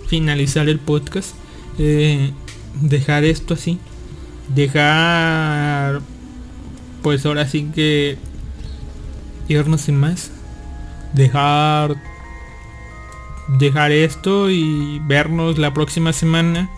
[0.09, 1.35] finalizar el podcast.
[1.79, 2.33] Eh,
[2.81, 3.79] dejar esto así.
[4.55, 6.01] Dejar...
[7.03, 8.17] Pues ahora sí que...
[9.49, 10.31] Irnos sin más.
[11.19, 11.97] Dejar...
[13.49, 16.71] Dejar esto y vernos la próxima semana.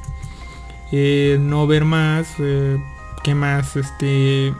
[0.92, 2.28] Eh, no ver más.
[2.38, 2.78] Eh,
[3.22, 3.76] ¿Qué más?
[3.76, 4.54] Este...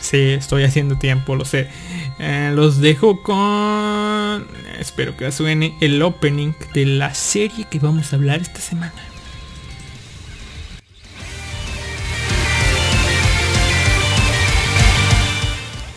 [0.00, 1.70] Sí, estoy haciendo tiempo, lo sé.
[2.18, 4.46] Eh, los dejo con...
[4.78, 8.92] Espero que suene el opening de la serie que vamos a hablar esta semana.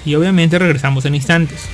[0.06, 1.70] Y obviamente regresamos en instantes.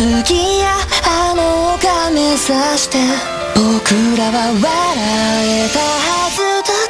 [0.00, 2.96] 次やあの丘目指して
[3.54, 4.64] 僕らは笑
[5.44, 6.89] えたはずだ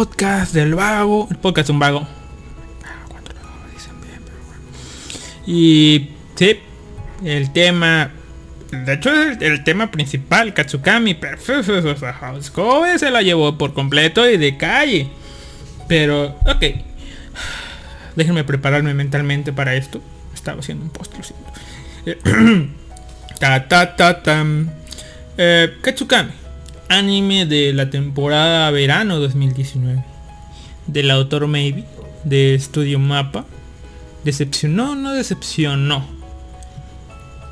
[0.00, 1.28] podcast del vago.
[1.30, 2.06] El podcast de un vago.
[5.46, 6.58] Y sí,
[7.22, 8.10] el tema.
[8.70, 11.16] De hecho, el, el tema principal, Katsukami.
[12.54, 15.10] Kobe se la llevó por completo y de calle.
[15.86, 16.64] Pero, ok.
[18.16, 20.00] Déjenme prepararme mentalmente para esto.
[20.32, 21.52] Estaba haciendo un post, lo siento.
[22.06, 22.70] Eh,
[23.38, 24.70] ta ta ta tam.
[25.36, 26.30] Eh, Katsukami.
[26.90, 30.02] Anime de la temporada verano 2019.
[30.88, 31.84] Del autor Maybe.
[32.24, 33.46] De Studio Mapa.
[34.24, 36.04] Decepcionó, no decepcionó.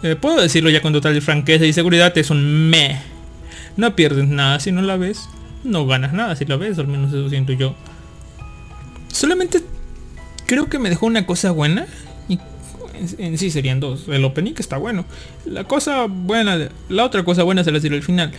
[0.02, 3.00] Eh, puedo decirlo ya con total franqueza y seguridad, es un me.
[3.76, 5.28] No pierdes nada si no la ves.
[5.62, 7.76] No ganas nada si la ves, al menos eso siento yo.
[9.12, 9.60] Solamente
[10.46, 11.86] creo que me dejó una cosa buena.
[12.28, 12.40] Y
[13.18, 14.08] en, sí serían dos.
[14.08, 15.04] El opening está bueno.
[15.44, 18.32] La cosa buena, la otra cosa buena se la diré al final.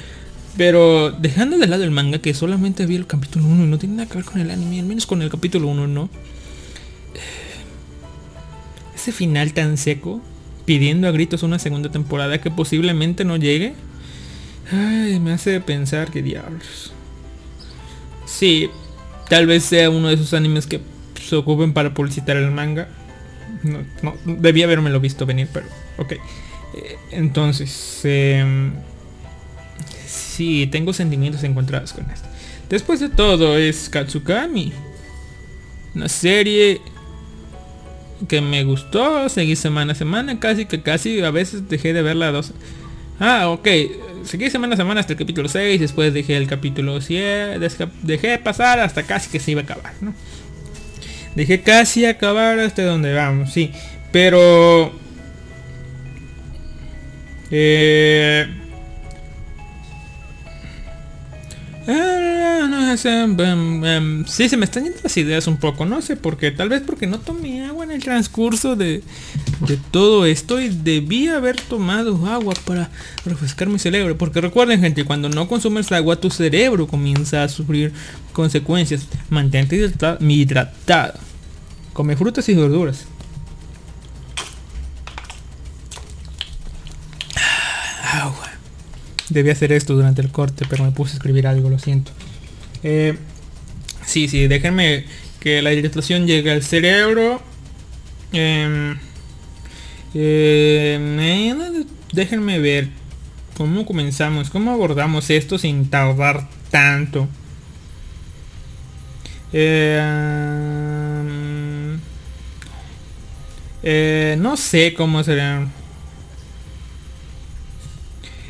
[0.59, 3.95] Pero dejando de lado el manga que solamente vi el capítulo 1 y no tiene
[3.95, 6.09] nada que ver con el anime, al menos con el capítulo 1 no.
[8.93, 10.19] Ese final tan seco,
[10.65, 13.73] pidiendo a gritos una segunda temporada que posiblemente no llegue.
[14.69, 16.91] Ay, me hace pensar que diablos.
[18.25, 18.69] Sí,
[19.29, 20.81] tal vez sea uno de esos animes que
[21.23, 22.89] se ocupen para publicitar el manga.
[23.63, 26.11] No, no debía haberme visto venir, pero ok.
[26.11, 26.19] Eh,
[27.11, 28.73] entonces, eh,
[30.39, 32.25] sí, tengo sentimientos encontrados con esto.
[32.69, 34.71] Después de todo, es Katsukami.
[35.93, 36.79] Una serie
[38.29, 42.31] que me gustó, seguí semana a semana, casi que casi a veces dejé de verla
[42.31, 42.53] dos.
[43.19, 43.67] Ah, ok.
[44.23, 47.59] Seguí semana a semana hasta el capítulo 6, después dejé el capítulo 7,
[48.03, 50.13] dejé pasar hasta casi que se iba a acabar, ¿no?
[51.35, 53.71] Dejé casi acabar hasta donde vamos, sí.
[54.13, 54.93] Pero...
[57.51, 58.47] Eh,
[64.27, 66.51] Sí, se me están yendo las ideas un poco, no sé por qué.
[66.51, 69.03] Tal vez porque no tomé agua en el transcurso de,
[69.91, 72.89] todo esto y debí haber tomado agua para
[73.25, 74.17] refrescar mi cerebro.
[74.17, 77.93] Porque recuerden gente, cuando no consumes agua tu cerebro comienza a sufrir
[78.33, 79.07] consecuencias.
[79.29, 81.19] Mantente hidratado.
[81.93, 83.05] Come frutas y verduras.
[88.13, 88.48] Agua.
[89.29, 92.11] Debí hacer esto durante el corte, pero me puse a escribir algo, lo siento.
[92.83, 93.15] Eh,
[94.05, 95.05] sí, sí, déjenme
[95.39, 97.41] que la hidratación llegue al cerebro.
[98.33, 98.95] Eh,
[100.15, 102.89] eh, déjenme ver
[103.55, 107.27] cómo comenzamos, cómo abordamos esto sin tardar tanto.
[114.37, 115.67] no sé cómo será.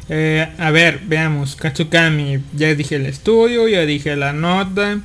[0.09, 1.55] Eh, a ver, veamos.
[1.55, 2.39] Katsukami.
[2.53, 4.99] Ya dije el estudio, ya dije la nota.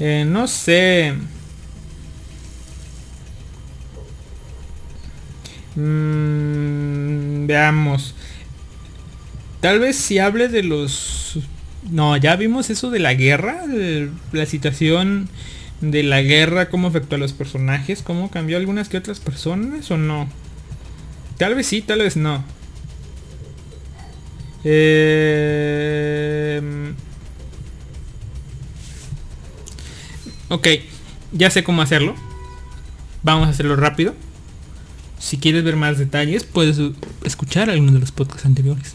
[0.00, 1.14] Eh, no sé.
[5.76, 8.14] Mm, veamos.
[9.60, 11.38] Tal vez si hable de los...
[11.90, 13.62] No, ya vimos eso de la guerra.
[14.32, 15.28] la situación
[15.80, 19.96] de la guerra, cómo afectó a los personajes, cómo cambió algunas que otras personas o
[19.98, 20.28] no.
[21.38, 22.42] Tal vez sí, tal vez no.
[24.64, 26.62] Eh...
[30.48, 30.68] Ok,
[31.32, 32.14] ya sé cómo hacerlo.
[33.22, 34.14] Vamos a hacerlo rápido.
[35.18, 36.80] Si quieres ver más detalles, puedes
[37.24, 38.94] escuchar algunos de los podcasts anteriores.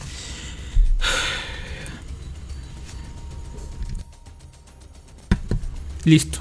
[6.05, 6.39] Listo.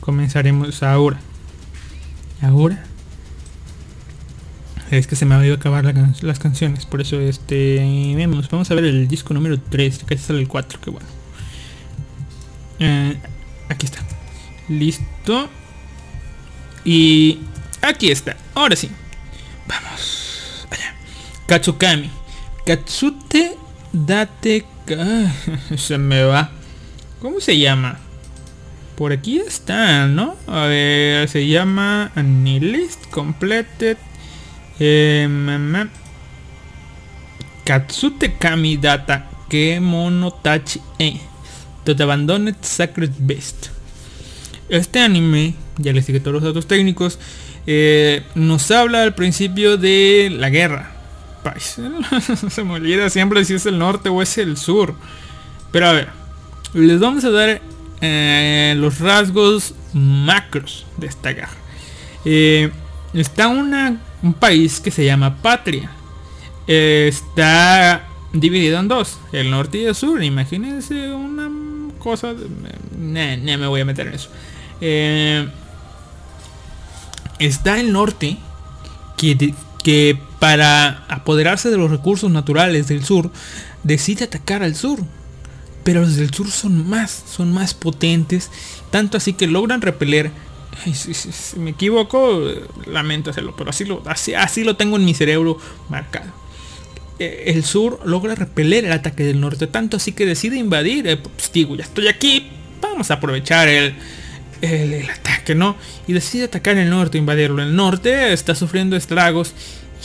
[0.00, 1.18] Comenzaremos ahora.
[2.42, 2.89] Ahora
[4.90, 6.84] es que se me había a acabar las canciones.
[6.84, 8.48] Por eso este vemos.
[8.48, 10.04] Vamos a ver el disco número 3.
[10.06, 11.06] Casi sale el 4, que bueno.
[12.80, 13.16] Eh,
[13.68, 14.00] aquí está.
[14.68, 15.48] Listo.
[16.84, 17.38] Y
[17.82, 18.36] aquí está.
[18.54, 18.90] Ahora sí.
[19.68, 20.66] Vamos.
[20.70, 20.94] Allá.
[21.46, 22.10] Katsukami.
[22.66, 23.56] Katsute
[23.92, 24.66] date.
[25.76, 26.50] se me va.
[27.20, 27.98] ¿Cómo se llama?
[28.96, 30.36] Por aquí está, ¿no?
[30.46, 33.96] A ver, se llama Anilist Completed
[34.80, 35.28] eh,
[37.64, 41.20] Katsute Kami Data Kemonotachi E
[41.84, 43.68] The Abandoned Sacred Beast.
[44.68, 47.18] Este anime, ya les dije todos los datos técnicos,
[47.66, 50.92] eh, nos habla al principio de la guerra.
[52.50, 54.94] Se me olvida siempre si es el norte o es el sur.
[55.72, 56.08] Pero a ver,
[56.74, 57.60] les vamos a dar
[58.00, 61.56] eh, los rasgos macros de esta guerra.
[62.24, 62.70] Eh,
[63.14, 65.90] está una un país que se llama Patria.
[66.66, 70.22] está dividido en dos, el norte y el sur.
[70.22, 71.50] Imagínense una
[71.98, 72.32] cosa...
[72.32, 74.28] No me voy a meter en eso.
[74.80, 75.48] Eh,
[77.38, 78.36] está el norte
[79.16, 83.30] que, que para apoderarse de los recursos naturales del sur
[83.82, 85.00] decide atacar al sur.
[85.84, 88.50] Pero los del sur son más, son más potentes.
[88.90, 90.30] Tanto así que logran repeler.
[90.94, 92.42] Si, me equivoco,
[92.86, 96.32] lamento hacerlo, pero así lo, así, lo tengo en mi cerebro marcado.
[97.18, 101.06] Eh, El sur logra repeler el ataque del norte, tanto así que decide invadir.
[101.06, 103.94] eh, pues, digo, ya estoy aquí, vamos a aprovechar el,
[104.62, 105.76] el, ataque, ¿no?
[106.06, 107.62] Y decide atacar el norte, invadirlo.
[107.62, 109.54] El norte está sufriendo estragos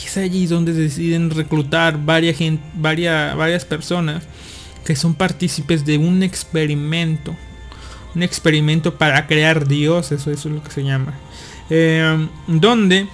[0.02, 2.36] y es allí donde deciden reclutar varias,
[2.74, 4.24] varias, varias personas
[4.84, 7.36] que son partícipes de un experimento.
[8.16, 11.14] Un experimento para crear dioses, eso es lo que se llama.
[11.70, 13.06] Eh, donde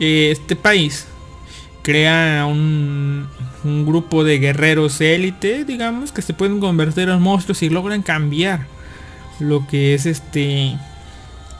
[0.00, 1.06] eh, este país
[1.82, 3.28] crea un,
[3.64, 8.66] un grupo de guerreros élite, digamos, que se pueden convertir en monstruos y logran cambiar
[9.38, 10.76] lo que es este...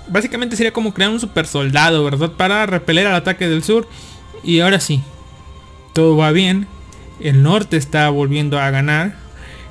[0.09, 2.33] Básicamente sería como crear un super soldado, ¿verdad?
[2.33, 3.87] Para repeler al ataque del sur.
[4.43, 5.03] Y ahora sí,
[5.93, 6.67] todo va bien.
[7.21, 9.17] El norte está volviendo a ganar.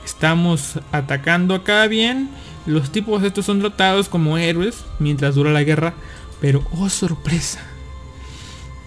[0.05, 2.29] Estamos atacando acá bien.
[2.67, 5.95] Los tipos estos son tratados como héroes mientras dura la guerra.
[6.39, 7.59] Pero oh sorpresa.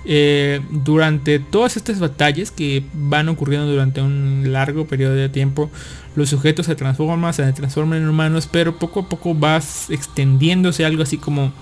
[0.05, 5.71] Eh, durante todas estas batallas que van ocurriendo durante un largo periodo de tiempo,
[6.17, 11.03] los sujetos se transforman, se transforman en humanos, pero poco a poco vas extendiéndose algo
[11.03, 11.53] así como,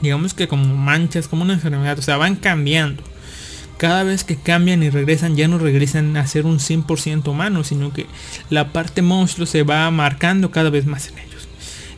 [0.00, 3.02] digamos que como manchas, como una enfermedad, o sea, van cambiando.
[3.76, 7.92] Cada vez que cambian y regresan, ya no regresan a ser un 100% humano, sino
[7.92, 8.06] que
[8.50, 11.27] la parte monstruo se va marcando cada vez más en ellos.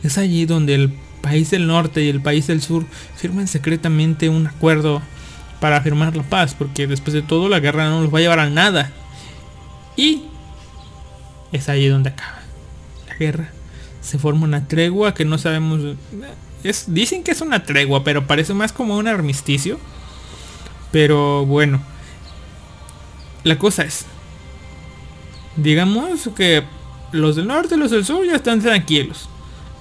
[0.03, 4.47] Es allí donde el país del norte y el país del sur firman secretamente un
[4.47, 5.01] acuerdo
[5.59, 8.39] para firmar la paz, porque después de todo la guerra no los va a llevar
[8.39, 8.91] a nada.
[9.95, 10.23] Y
[11.51, 12.39] es allí donde acaba
[13.07, 13.51] la guerra.
[14.01, 15.95] Se forma una tregua que no sabemos.
[16.63, 19.79] Es, dicen que es una tregua, pero parece más como un armisticio.
[20.91, 21.81] Pero bueno.
[23.43, 24.05] La cosa es.
[25.55, 26.63] Digamos que
[27.11, 29.29] los del norte y los del sur ya están tranquilos.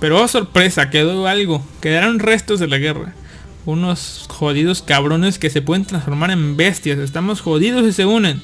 [0.01, 1.65] Pero oh sorpresa, quedó algo.
[1.81, 3.13] Quedaron restos de la guerra.
[3.67, 6.99] Unos jodidos cabrones que se pueden transformar en bestias.
[6.99, 8.43] Estamos jodidos y se unen.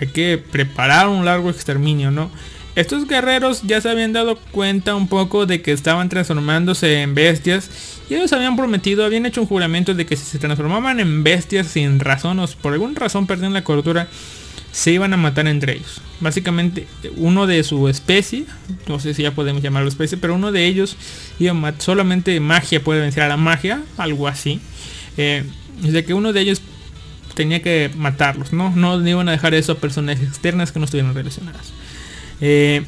[0.00, 2.30] Hay que preparar un largo exterminio, ¿no?
[2.76, 7.70] Estos guerreros ya se habían dado cuenta un poco de que estaban transformándose en bestias.
[8.08, 11.66] Y ellos habían prometido, habían hecho un juramento de que si se transformaban en bestias
[11.66, 14.06] sin razón o por alguna razón perdían la cordura,
[14.72, 16.00] se iban a matar entre ellos.
[16.20, 16.86] Básicamente
[17.16, 18.44] uno de su especie,
[18.88, 20.96] no sé si ya podemos llamarlo especie, pero uno de ellos
[21.38, 24.60] iba solamente magia puede vencer a la magia, algo así.
[25.16, 25.44] Eh,
[25.84, 26.60] es de que uno de ellos
[27.34, 28.74] tenía que matarlos, ¿no?
[28.74, 31.72] No iban a dejar eso a personas externas que no estuvieran relacionadas.
[32.40, 32.84] Eh,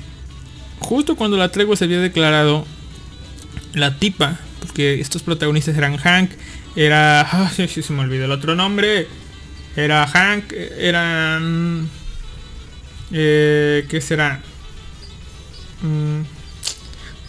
[0.80, 2.66] justo cuando la tregua se había declarado,
[3.74, 6.32] la tipa, porque estos protagonistas eran Hank,
[6.76, 7.20] era...
[7.20, 9.06] ah, sí, sí, se me olvidó el otro nombre.
[9.76, 11.88] Era Hank, eran...
[13.12, 14.40] Eh, ¿Qué será?
[15.82, 16.22] Mm,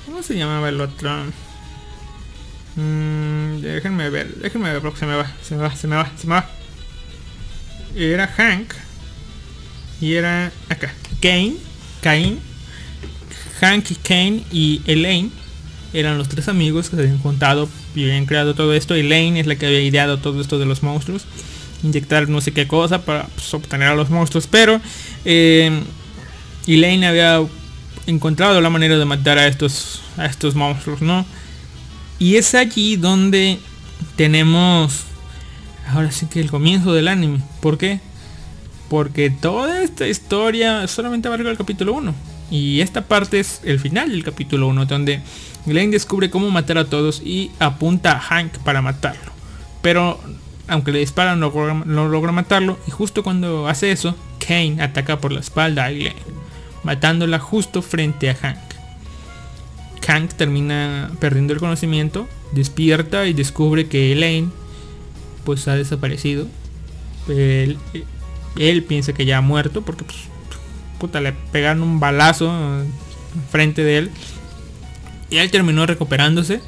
[0.05, 1.09] ¿Cómo se llamaba el otro?
[2.75, 6.11] Mm, déjenme ver, déjenme ver porque se me va, se me va, se me va,
[6.17, 6.49] se me va.
[7.95, 8.73] Era Hank.
[9.99, 10.93] Y era acá.
[11.21, 11.55] Kane.
[12.01, 12.39] Cain.
[13.59, 15.31] Hank y Kane y Elaine
[15.93, 18.95] eran los tres amigos que se habían contado y habían creado todo esto.
[18.95, 21.25] Elaine es la que había ideado todo esto de los monstruos.
[21.83, 24.47] Inyectar no sé qué cosa para pues, obtener a los monstruos.
[24.47, 24.79] Pero
[25.25, 25.81] eh,
[26.67, 27.41] Elaine había
[28.07, 31.25] encontrado la manera de matar a estos, a estos monstruos, ¿no?
[32.19, 33.59] Y es allí donde
[34.15, 35.05] tenemos
[35.87, 37.39] ahora sí que el comienzo del anime.
[37.61, 37.99] ¿Por qué?
[38.89, 42.13] Porque toda esta historia solamente abarca el capítulo 1.
[42.51, 45.21] Y esta parte es el final del capítulo 1, donde
[45.65, 49.31] Glenn descubre cómo matar a todos y apunta a Hank para matarlo.
[49.81, 50.19] Pero
[50.67, 51.49] aunque le disparan no
[52.09, 52.77] logra, matarlo.
[52.87, 56.13] Y justo cuando hace eso, Kane ataca por la espalda a Glenn,
[56.83, 58.57] matándola justo frente a Hank.
[60.07, 64.51] Hank termina perdiendo el conocimiento, despierta y descubre que Elaine
[65.43, 66.47] pues ha desaparecido.
[67.27, 67.77] Él,
[68.57, 70.17] él piensa que ya ha muerto porque pues,
[70.99, 72.51] puta, le pegaron un balazo
[73.51, 74.11] frente de él.
[75.29, 76.61] Y él terminó recuperándose.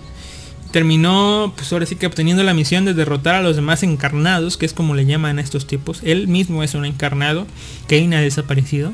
[0.73, 4.65] Terminó, pues ahora sí que obteniendo la misión de derrotar a los demás encarnados, que
[4.65, 5.99] es como le llaman a estos tipos.
[6.01, 7.45] Él mismo es un encarnado.
[7.87, 8.91] Kane ha desaparecido.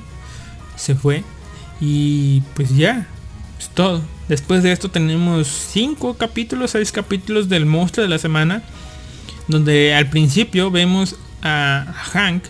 [0.75, 1.23] Se fue.
[1.79, 3.07] Y pues ya.
[3.57, 4.01] Es todo.
[4.27, 8.61] Después de esto tenemos 5 capítulos, 6 capítulos del monstruo de la semana.
[9.47, 12.43] Donde al principio vemos a Hank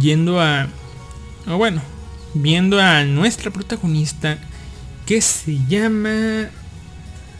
[0.00, 0.68] yendo a...
[1.46, 1.82] O bueno,
[2.32, 4.38] viendo a nuestra protagonista
[5.04, 6.48] que se llama...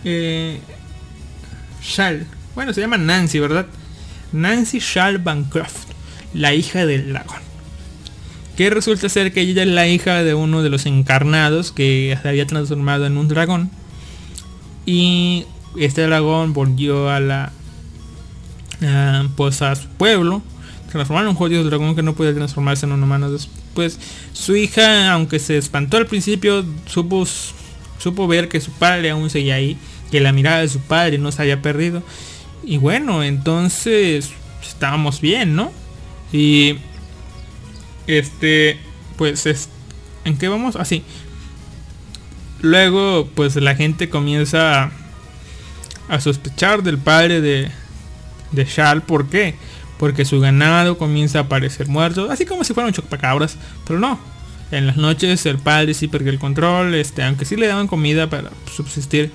[0.04, 0.60] Eh,
[1.84, 2.26] Shal.
[2.54, 3.66] Bueno, se llama Nancy, ¿verdad?
[4.32, 5.86] Nancy Shal Bancroft,
[6.32, 7.38] la hija del dragón.
[8.56, 12.28] Que resulta ser que ella es la hija de uno de los encarnados que se
[12.28, 13.70] había transformado en un dragón.
[14.86, 15.44] Y
[15.78, 17.52] este dragón volvió a la...
[18.82, 20.42] ah, pues a su pueblo.
[20.90, 23.98] Transformaron un jodido dragón que no podía transformarse en un humano después.
[24.32, 27.26] Su hija, aunque se espantó al principio, supo,
[27.98, 29.76] supo ver que su padre aún seguía ahí.
[30.14, 32.00] Que la mirada de su padre no se había perdido.
[32.62, 34.30] Y bueno, entonces
[34.62, 35.72] estábamos bien, ¿no?
[36.32, 36.76] Y
[38.06, 38.78] este,
[39.16, 39.68] pues es,
[40.24, 40.76] ¿en qué vamos?
[40.76, 41.02] Así.
[42.60, 44.92] Luego, pues la gente comienza
[46.08, 47.72] a, sospechar del padre de,
[48.52, 49.02] de Shal.
[49.02, 49.56] ¿Por qué?
[49.98, 54.20] Porque su ganado comienza a aparecer muerto, así como si fuera un chocapacabras, pero no.
[54.70, 58.30] En las noches el padre sí perdió el control, este, aunque sí le daban comida
[58.30, 59.32] para subsistir,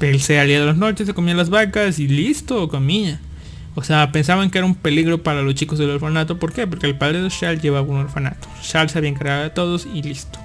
[0.00, 3.20] él se alía de las noches, se comía las vacas y listo, comía.
[3.74, 6.38] O sea, pensaban que era un peligro para los chicos del orfanato.
[6.38, 6.66] ¿Por qué?
[6.66, 8.48] Porque el padre de Shal llevaba un orfanato.
[8.62, 10.38] Shal se había encargado de todos y listo.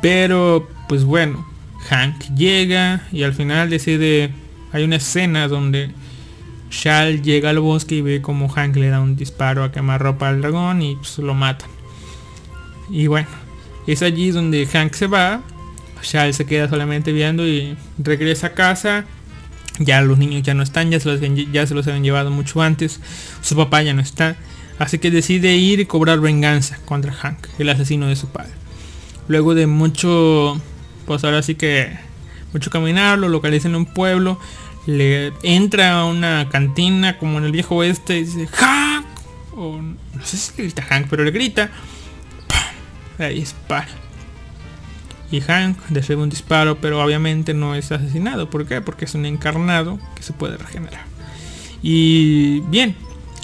[0.00, 1.46] Pero, pues bueno,
[1.88, 4.30] Hank llega y al final decide...
[4.72, 5.90] Hay una escena donde
[6.70, 10.40] Shal llega al bosque y ve como Hank le da un disparo a quemarropa al
[10.40, 11.70] dragón y pues, lo matan.
[12.90, 13.28] Y bueno,
[13.86, 15.42] es allí donde Hank se va.
[16.02, 19.04] Shal se queda solamente viendo y regresa a casa.
[19.78, 21.20] Ya los niños ya no están, ya se los,
[21.52, 23.00] ya se los habían llevado mucho antes.
[23.42, 24.36] Su papá ya no está.
[24.78, 28.52] Así que decide ir y cobrar venganza contra Hank, el asesino de su padre.
[29.28, 30.60] Luego de mucho,
[31.06, 31.96] pues ahora sí que
[32.52, 34.38] mucho caminar, lo localiza en un pueblo.
[34.86, 39.06] Le entra a una cantina como en el viejo oeste y dice Hank.
[39.56, 41.70] O no sé si grita Hank, pero le grita.
[42.46, 43.26] ¡pam!
[43.26, 43.88] Ahí dispara.
[45.30, 48.48] Y Hank recibe un disparo, pero obviamente no es asesinado.
[48.48, 48.80] ¿Por qué?
[48.80, 51.04] Porque es un encarnado que se puede regenerar.
[51.82, 52.94] Y bien,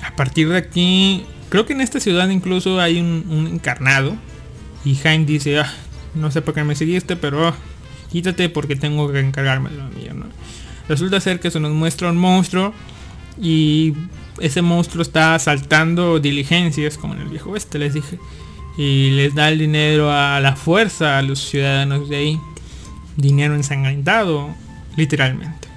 [0.02, 4.16] a partir de aquí, creo que en esta ciudad incluso hay un, un encarnado.
[4.84, 5.72] Y Hank dice, ah,
[6.14, 7.54] no sé por qué me seguiste, pero ah,
[8.10, 10.14] quítate porque tengo que encargarme de lo mío.
[10.14, 10.26] ¿no?
[10.88, 12.72] Resulta ser que se nos muestra un monstruo
[13.40, 13.94] y
[14.38, 18.18] ese monstruo está asaltando diligencias, como en el viejo oeste, les dije.
[18.78, 22.40] Y les da el dinero a la fuerza a los ciudadanos de ahí.
[23.16, 24.54] Dinero ensangrentado,
[24.96, 25.68] literalmente.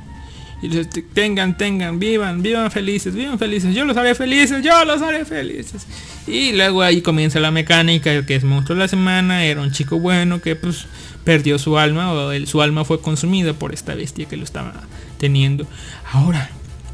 [0.61, 3.75] Y les tengan, tengan, vivan, vivan felices, vivan felices.
[3.75, 5.85] Yo los haré felices, yo los haré felices.
[6.25, 9.99] Y luego ahí comienza la mecánica, que es monstruo de la semana, era un chico
[9.99, 10.85] bueno que pues
[11.25, 14.73] perdió su alma o el- su alma fue consumida por esta bestia que lo estaba
[15.19, 15.67] teniendo.
[16.13, 16.49] Ahora,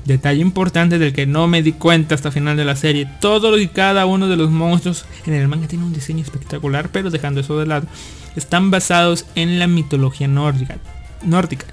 [0.05, 3.59] detalle importante del que no me di cuenta hasta el final de la serie, todos
[3.61, 7.41] y cada uno de los monstruos en el manga tiene un diseño espectacular, pero dejando
[7.41, 7.87] eso de lado,
[8.35, 10.77] están basados en la mitología nórdica.
[11.23, 11.65] nórdica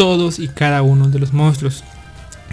[0.00, 1.84] todos y cada uno de los monstruos.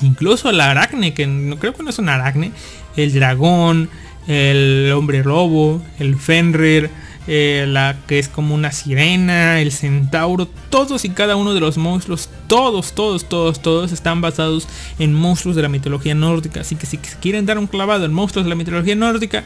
[0.02, 2.52] Incluso la aracne, que no creo que no es un aracne,
[2.98, 3.90] el dragón,
[4.28, 6.90] el hombre lobo, el Fenrir,
[7.28, 11.78] eh, la que es como una sirena, el centauro, todos y cada uno de los
[11.78, 14.68] monstruos, todos, todos, todos, todos están basados
[14.98, 16.62] en monstruos de la mitología nórdica.
[16.62, 19.44] Así que si quieren dar un clavado en monstruos de la mitología nórdica,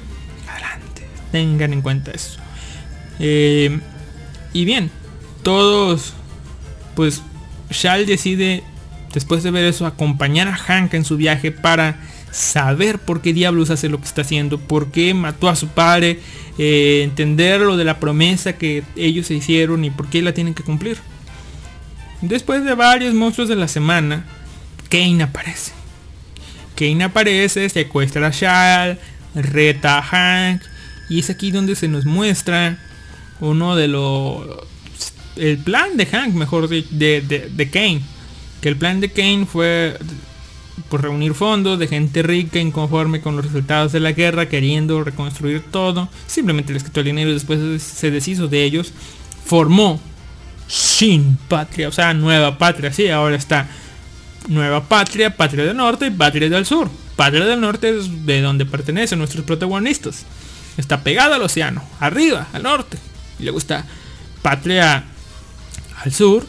[0.48, 2.40] adelante, tengan en cuenta eso.
[3.20, 3.80] Eh,
[4.54, 4.92] y bien,
[5.42, 6.14] todos,
[6.96, 7.24] pues
[7.72, 8.64] Shal decide,
[9.14, 12.00] después de ver eso, acompañar a Hank en su viaje para
[12.32, 16.20] saber por qué diablos hace lo que está haciendo, por qué mató a su padre,
[16.64, 20.54] eh, entender lo de la promesa que ellos se hicieron y por qué la tienen
[20.54, 21.00] que cumplir.
[22.22, 24.28] Después de varios monstruos de la semana,
[24.88, 25.72] Kane aparece.
[26.76, 29.00] Kane aparece, secuestra a Shal,
[29.34, 30.62] reta a Hank
[31.10, 32.78] y es aquí donde se nos muestra
[33.40, 34.46] uno de los
[35.38, 38.02] el plan de Hank, mejor dicho, de, de, de Kane.
[38.62, 39.98] Que el plan de Kane fue
[40.90, 45.64] pues, reunir fondos de gente rica, inconforme con los resultados de la guerra, queriendo reconstruir
[45.72, 46.10] todo.
[46.28, 48.94] Simplemente les quitó el dinero y después se deshizo de ellos.
[49.46, 50.00] Formó
[50.68, 52.94] Shin Patria, o sea, Nueva Patria.
[52.94, 53.68] Sí, ahora está
[54.48, 56.90] Nueva Patria, Patria del Norte y Patria del Sur.
[57.16, 60.26] Patria del Norte es de donde pertenecen nuestros protagonistas.
[60.78, 62.98] Está pegado al océano, arriba, al norte.
[63.40, 63.86] Y luego está
[64.42, 65.04] Patria
[66.04, 66.46] al sur,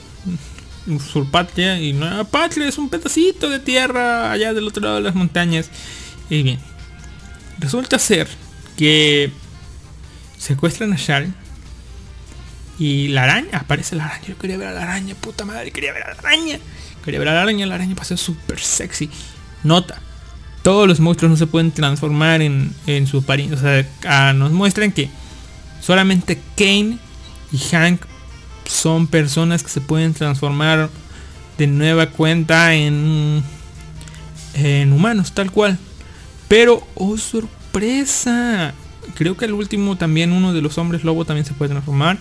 [1.01, 5.03] sur patria y nueva patria es un pedacito de tierra allá del otro lado de
[5.03, 5.71] las montañas.
[6.29, 6.59] Y bien,
[7.59, 8.29] resulta ser
[8.77, 9.31] que
[10.39, 11.33] secuestran a Shal
[12.79, 14.27] y la araña, aparece la araña.
[14.29, 16.59] Yo quería ver a la araña, puta madre, quería ver a la araña.
[17.05, 19.11] Quería ver a la araña, la araña pasó súper sexy.
[19.63, 20.01] Nota,
[20.63, 23.57] todos los monstruos no se pueden transformar en, en su apariencia.
[23.57, 25.11] O sea, ah, nos muestran que
[25.81, 26.99] solamente Kane
[27.53, 28.03] y Hank
[28.71, 30.91] son personas que se pueden transformar
[31.59, 33.43] de nueva cuenta en,
[34.55, 35.79] en humanos, tal cual.
[36.49, 38.75] Pero, oh sorpresa,
[39.15, 42.19] creo que el último también uno de los hombres lobo también se puede transformar.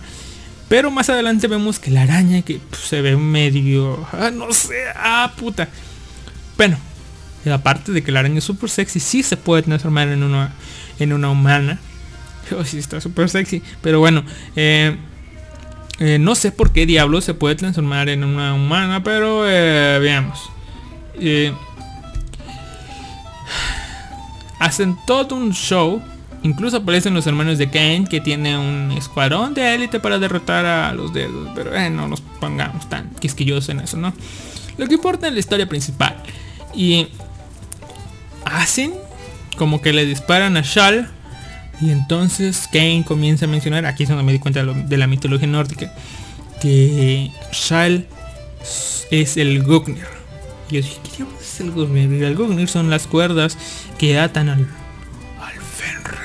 [0.68, 4.06] Pero más adelante vemos que la araña que pues, se ve medio...
[4.12, 5.68] Ah, no sé, ah, puta.
[6.56, 6.78] Bueno,
[7.52, 10.54] aparte de que la araña es súper sexy, sí se puede transformar en una,
[10.98, 11.78] en una humana.
[12.58, 13.62] Oh, sí, está súper sexy.
[13.80, 14.24] Pero bueno,
[14.56, 14.96] eh,
[15.98, 20.50] eh, no sé por qué diablo se puede transformar en una humana, pero eh, veamos.
[21.14, 21.52] Eh,
[24.58, 26.02] hacen todo un show.
[26.44, 30.92] Incluso aparecen los hermanos de Kane que tiene un escuadrón de élite para derrotar a
[30.92, 31.50] los dedos.
[31.54, 34.12] Pero no nos pongamos tan quisquillosos en eso, ¿no?
[34.76, 36.16] Lo que importa es la historia principal.
[36.74, 37.08] Y
[38.44, 38.92] hacen
[39.56, 41.10] como que le disparan a Shal.
[41.82, 45.48] Y entonces Kane comienza a mencionar, aquí es donde me di cuenta de, la mitología
[45.48, 45.92] nórdica,
[46.60, 48.06] que Shal
[49.10, 50.06] es el Gugnir.
[50.70, 52.22] Y yo dije, ¿qué diablos es el Gugnir?
[52.22, 53.58] El Gugnir son las cuerdas
[53.98, 54.60] que atan al,
[55.40, 56.20] al Fenrir,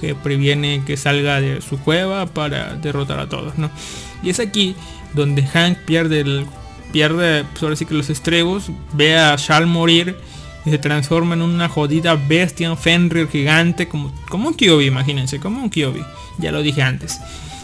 [0.00, 3.70] que previene que salga de su cueva para derrotar a todos, ¿no?
[4.22, 4.76] Y es aquí
[5.14, 6.46] donde Hank pierde el
[6.92, 10.14] pierde pues ahora sí que los estribos, ve a Shal morir
[10.64, 15.40] y se transforma en una jodida bestia, un Fenrir gigante, como, como un Kyobi, imagínense,
[15.40, 16.04] como un Kyobi,
[16.38, 17.20] ya lo dije antes.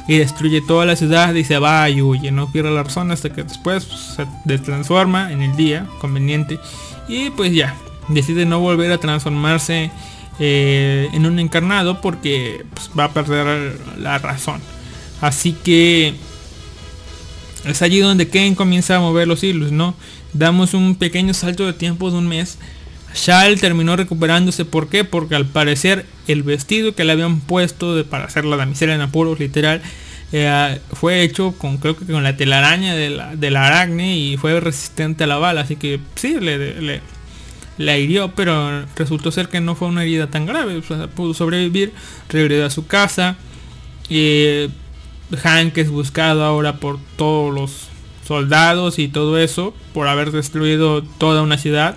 [0.08, 3.30] Y destruye toda la ciudad y se va y huye, no pierde la razón hasta
[3.30, 6.58] que después se transforma en el día conveniente.
[7.08, 7.74] Y pues ya,
[8.08, 9.90] decide no volver a transformarse
[10.40, 14.60] eh, en un encarnado porque pues, va a perder la razón.
[15.20, 16.14] Así que
[17.64, 19.94] es allí donde Ken comienza a mover los hilos, ¿no?
[20.32, 22.58] Damos un pequeño salto de tiempo de un mes.
[23.14, 25.04] Shal terminó recuperándose, ¿por qué?
[25.04, 29.00] Porque al parecer el vestido que le habían puesto de, para hacer la damisela en
[29.00, 29.82] apuros, literal,
[30.32, 34.36] eh, fue hecho con creo que con la telaraña de la, de la aracne y
[34.36, 37.00] fue resistente a la bala, así que sí, le, le,
[37.78, 40.82] la hirió, pero resultó ser que no fue una herida tan grave,
[41.14, 41.92] pudo sobrevivir,
[42.28, 43.36] regresó a su casa.
[44.10, 44.68] Y
[45.42, 47.88] Hank es buscado ahora por todos los
[48.26, 51.96] soldados y todo eso por haber destruido toda una ciudad.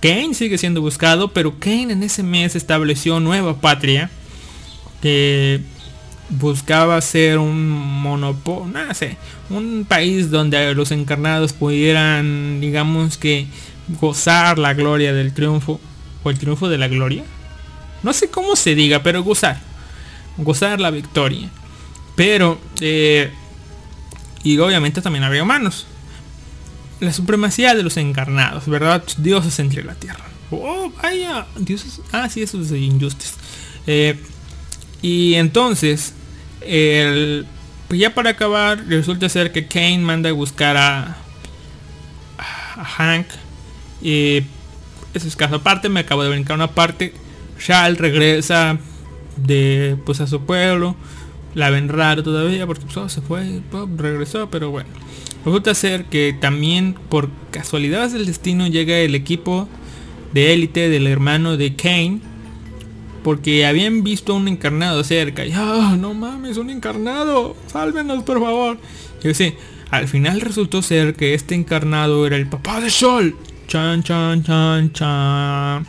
[0.00, 4.10] Kane sigue siendo buscado, pero Kane en ese mes estableció nueva patria
[5.02, 5.60] que
[6.30, 9.16] buscaba ser un monopolio, no sé,
[9.50, 13.46] un país donde los encarnados pudieran, digamos que,
[14.00, 15.80] gozar la gloria del triunfo
[16.22, 17.24] o el triunfo de la gloria.
[18.02, 19.60] No sé cómo se diga, pero gozar,
[20.36, 21.50] gozar la victoria.
[22.14, 23.30] Pero, eh,
[24.42, 25.86] y obviamente también había humanos.
[27.00, 29.02] La supremacía de los encarnados, ¿verdad?
[29.18, 30.24] Dioses entre la tierra.
[30.50, 32.00] Oh, vaya, dioses.
[32.12, 33.34] Ah, sí, eso es Injustice.
[33.86, 34.18] Eh,
[35.02, 36.12] y entonces,
[36.60, 37.46] el,
[37.90, 41.16] ya para acabar, resulta ser que Kane manda a buscar a,
[42.96, 43.26] Hank.
[44.02, 44.42] Y
[45.14, 47.14] eso es caso aparte, me acabo de brincar una parte.
[47.58, 48.78] Shal regresa
[49.36, 50.96] de pues a su pueblo.
[51.54, 53.60] La ven raro todavía porque pues, oh, se fue,
[53.96, 54.88] regresó, pero bueno.
[55.44, 59.68] Resulta ser que también por casualidades del destino llega el equipo
[60.32, 62.20] de élite del hermano de Kane.
[63.22, 65.44] Porque habían visto a un encarnado cerca.
[65.44, 67.54] Y "Ah, no mames, un encarnado.
[67.66, 68.78] Sálvenos por favor.
[69.22, 69.56] Yo sé,
[69.90, 73.36] al final resultó ser que este encarnado era el papá de Sol.
[73.68, 75.86] Chan, chan, chan, chan.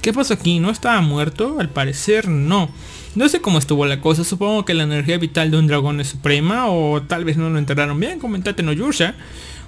[0.00, 0.58] ¿Qué pasó aquí?
[0.58, 1.56] ¿No estaba muerto?
[1.60, 2.68] Al parecer no.
[3.14, 6.08] No sé cómo estuvo la cosa, supongo que la energía vital de un dragón es
[6.08, 9.14] suprema o tal vez no lo enterraron bien, comentate no Yusha,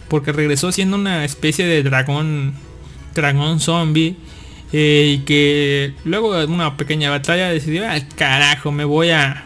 [0.09, 2.55] porque regresó siendo una especie de dragón,
[3.15, 4.17] dragón zombie
[4.73, 9.45] eh, y que luego de una pequeña batalla decidió, al carajo, me voy a,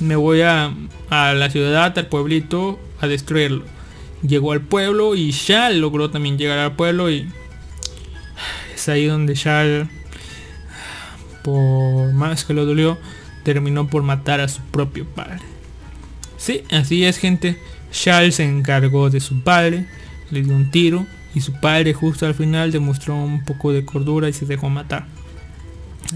[0.00, 0.72] me voy a,
[1.10, 3.64] a la ciudad, al pueblito, a destruirlo.
[4.26, 7.28] Llegó al pueblo y Shal logró también llegar al pueblo y
[8.74, 9.90] es ahí donde Shal
[11.42, 12.98] por más que lo dolió,
[13.42, 15.40] terminó por matar a su propio padre.
[16.36, 17.58] Sí, así es gente.
[17.90, 19.86] Charles se encargó de su padre,
[20.30, 24.28] le dio un tiro y su padre justo al final demostró un poco de cordura
[24.28, 25.06] y se dejó matar.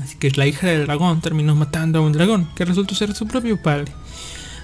[0.03, 3.27] Así que la hija del dragón terminó matando a un dragón que resultó ser su
[3.27, 3.93] propio padre.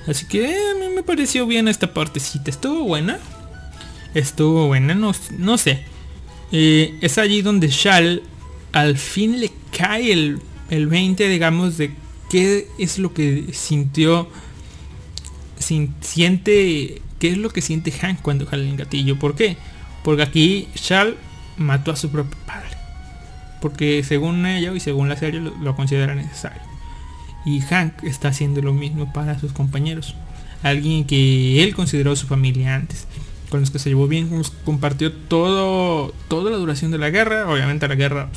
[0.06, 2.50] Así que eh, a mí me pareció bien esta partecita.
[2.50, 3.18] Estuvo buena.
[4.14, 5.84] Estuvo buena, no, no sé.
[6.50, 8.22] Eh, es allí donde Shal
[8.72, 10.40] al fin le cae el,
[10.70, 11.92] el 20, digamos, de
[12.30, 14.28] qué es lo que sintió,
[15.58, 19.18] sin- siente, qué es lo que siente Hank cuando jala el gatillo.
[19.18, 19.56] ¿Por qué?
[20.04, 21.16] Porque aquí Shal
[21.56, 22.68] mató a su propio padre.
[23.60, 26.62] porque según ella y según la serie lo, considera necesario.
[27.44, 30.14] Y Hank está haciendo lo mismo para sus compañeros.
[30.62, 33.08] Alguien que él consideró su familia antes.
[33.48, 34.30] Con los que se llevó bien,
[34.64, 37.50] compartió todo, toda la duración de la guerra.
[37.50, 38.28] Obviamente la guerra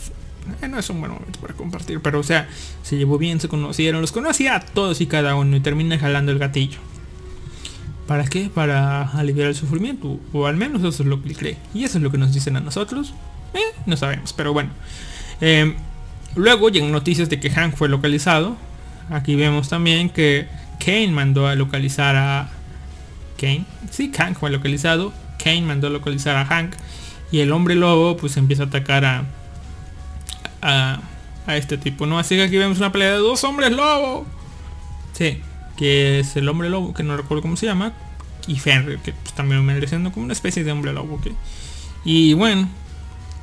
[0.61, 2.49] eh, no es un buen momento para compartir, pero o sea,
[2.83, 6.31] se llevó bien, se conocieron, los conocía a todos y cada uno y termina jalando
[6.31, 6.79] el gatillo.
[8.07, 8.49] ¿Para qué?
[8.53, 11.57] Para aliviar el sufrimiento, o al menos eso es lo que él cree.
[11.73, 13.13] Y eso es lo que nos dicen a nosotros.
[13.53, 14.69] Eh, no sabemos, pero bueno.
[15.39, 15.75] Eh,
[16.35, 18.57] luego llegan noticias de que Hank fue localizado.
[19.09, 20.47] Aquí vemos también que
[20.83, 22.49] Kane mandó a localizar a...
[23.39, 23.65] Kane.
[23.91, 25.13] Sí, Hank fue localizado.
[25.41, 26.73] Kane mandó a localizar a Hank.
[27.31, 29.25] Y el hombre lobo pues empieza a atacar a...
[30.61, 31.01] A,
[31.47, 32.19] a este tipo, ¿no?
[32.19, 34.25] Así que aquí vemos una pelea de dos hombres lobo.
[35.13, 35.39] Sí,
[35.77, 37.93] que es el hombre lobo, que no recuerdo cómo se llama.
[38.47, 41.15] Y Fenrir, que pues, también me siendo como una especie de hombre lobo.
[41.15, 41.27] ¿ok?
[42.05, 42.69] Y bueno,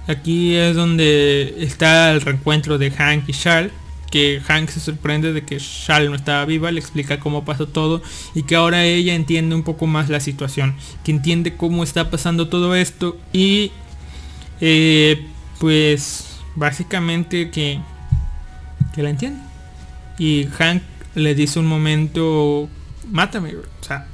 [0.06, 3.72] aquí es donde está el reencuentro de Hank y Shal.
[4.10, 8.00] Que Hank se sorprende de que Shal no estaba viva, le explica cómo pasó todo
[8.34, 12.48] y que ahora ella entiende un poco más la situación, que entiende cómo está pasando
[12.48, 13.70] todo esto y
[14.62, 15.26] eh,
[15.60, 16.27] pues
[16.58, 17.80] básicamente que,
[18.94, 19.40] que la entiende.
[20.18, 20.82] Y Hank
[21.14, 22.68] le dice un momento,
[23.10, 23.64] mátame, güey.
[23.80, 24.06] O sea,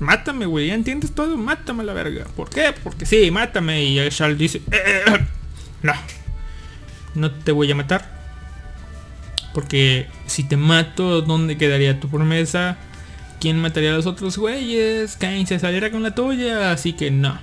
[0.00, 0.68] mátame, güey.
[0.68, 1.36] ¿Ya entiendes todo?
[1.36, 2.26] Mátame la verga.
[2.36, 2.74] ¿Por qué?
[2.82, 3.84] Porque sí, mátame.
[3.84, 5.26] Y Charles dice, "Eh, eh, eh,
[5.82, 5.92] no,
[7.14, 8.16] no te voy a matar.
[9.54, 12.76] Porque si te mato, ¿dónde quedaría tu promesa?
[13.40, 15.16] ¿Quién mataría a los otros güeyes?
[15.16, 16.72] Kane se saliera con la tuya.
[16.72, 17.38] Así que no.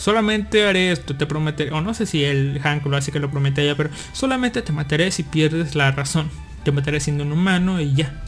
[0.00, 1.72] Solamente haré esto, te prometeré.
[1.72, 4.72] O no sé si el Hank lo hace que lo promete ella, pero solamente te
[4.72, 6.30] mataré si pierdes la razón.
[6.64, 8.18] Te mataré siendo un humano y ya.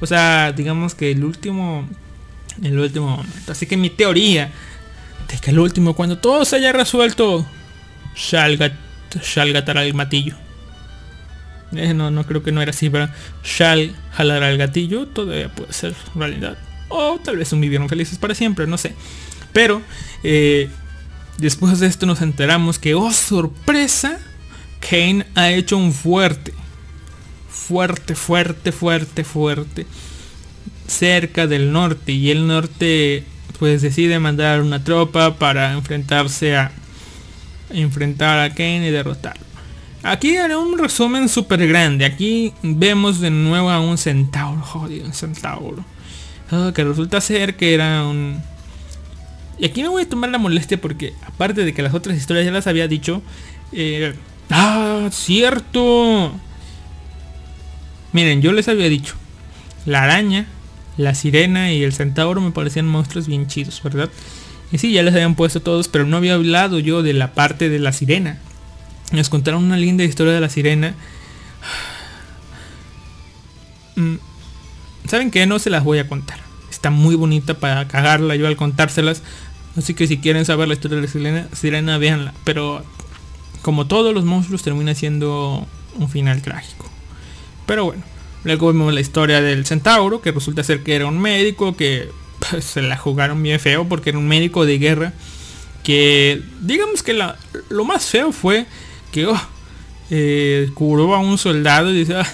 [0.00, 1.86] O sea, digamos que el último.
[2.62, 3.52] El último momento.
[3.52, 4.50] Así que mi teoría
[5.30, 7.46] de que el último, cuando todo se haya resuelto,
[8.14, 8.56] Shal
[9.52, 10.34] gatará el matillo.
[11.72, 13.06] Eh, no, no creo que no era así, pero
[13.44, 16.56] Shal jalará el gatillo, todavía puede ser realidad.
[16.88, 18.94] O tal vez un vivieron felices para siempre, no sé.
[19.52, 19.82] Pero
[20.24, 20.70] eh,
[21.38, 24.18] después de esto nos enteramos que, oh sorpresa,
[24.80, 26.52] Kane ha hecho un fuerte.
[27.48, 29.86] Fuerte, fuerte, fuerte, fuerte.
[30.86, 32.12] Cerca del norte.
[32.12, 33.24] Y el norte
[33.58, 36.70] pues decide mandar una tropa para enfrentarse a
[37.70, 39.44] enfrentar a Kane y derrotarlo.
[40.02, 42.04] Aquí haré un resumen súper grande.
[42.04, 44.62] Aquí vemos de nuevo a un centauro.
[44.62, 45.84] Jodido, un centauro.
[46.50, 48.40] Ah, que resulta ser que era un...
[49.58, 52.46] Y aquí me voy a tomar la molestia porque aparte de que las otras historias
[52.46, 53.22] ya las había dicho.
[53.72, 54.14] eh,
[54.50, 56.32] Ah, cierto.
[58.12, 59.14] Miren, yo les había dicho.
[59.84, 60.46] La araña,
[60.96, 64.08] la sirena y el centauro me parecían monstruos bien chidos, ¿verdad?
[64.72, 67.68] Y sí, ya les habían puesto todos, pero no había hablado yo de la parte
[67.68, 68.38] de la sirena.
[69.12, 70.94] Nos contaron una linda historia de la sirena.
[73.96, 74.14] Mm,
[75.08, 75.44] ¿Saben qué?
[75.46, 76.38] No se las voy a contar.
[76.70, 79.22] Está muy bonita para cagarla yo al contárselas.
[79.78, 82.34] Así que si quieren saber la historia de la sirena, sirena véanla.
[82.44, 82.84] Pero
[83.62, 86.90] como todos los monstruos termina siendo un final trágico.
[87.64, 88.02] Pero bueno,
[88.44, 92.10] luego vemos la historia del centauro, que resulta ser que era un médico que
[92.50, 95.12] pues, se la jugaron bien feo porque era un médico de guerra.
[95.84, 97.14] Que digamos que
[97.68, 98.66] lo más feo fue
[99.12, 99.40] que oh,
[100.10, 102.26] eh, curó a un soldado y dice, "Ah,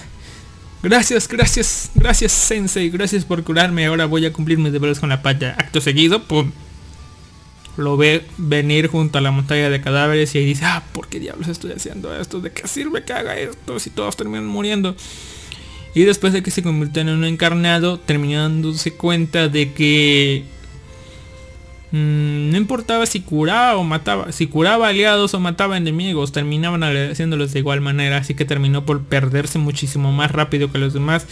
[0.81, 5.21] gracias, gracias, gracias Sensei, gracias por curarme, ahora voy a cumplir mis deberes con la
[5.21, 5.55] paya.
[5.57, 6.51] Acto seguido, pum,
[7.77, 11.19] lo ve venir junto a la montaña de cadáveres y ahí dice, ah, ¿por qué
[11.19, 12.39] diablos estoy haciendo esto?
[12.39, 14.95] ¿De qué sirve que haga esto si todos terminan muriendo?
[15.93, 20.43] Y después de que se convirtió en un encarnado, terminó dándose cuenta de que
[21.91, 27.53] mm, no importaba si curaba o mataba, si curaba aliados o mataba enemigos, terminaban haciéndolos
[27.53, 31.27] de igual manera, así que terminó por perderse muchísimo más rápido que los demás.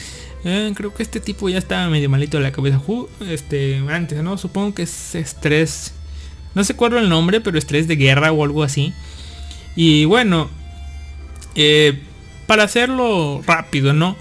[0.46, 2.82] Eh, creo que este tipo ya estaba medio malito de la cabeza.
[3.22, 4.38] Este, antes, ¿no?
[4.38, 5.94] Supongo que es estrés.
[6.56, 8.94] No sé cuál el nombre, pero estrés de guerra o algo así.
[9.76, 10.50] Y bueno,
[11.56, 12.00] eh,
[12.48, 14.16] para hacerlo rápido, ¿no?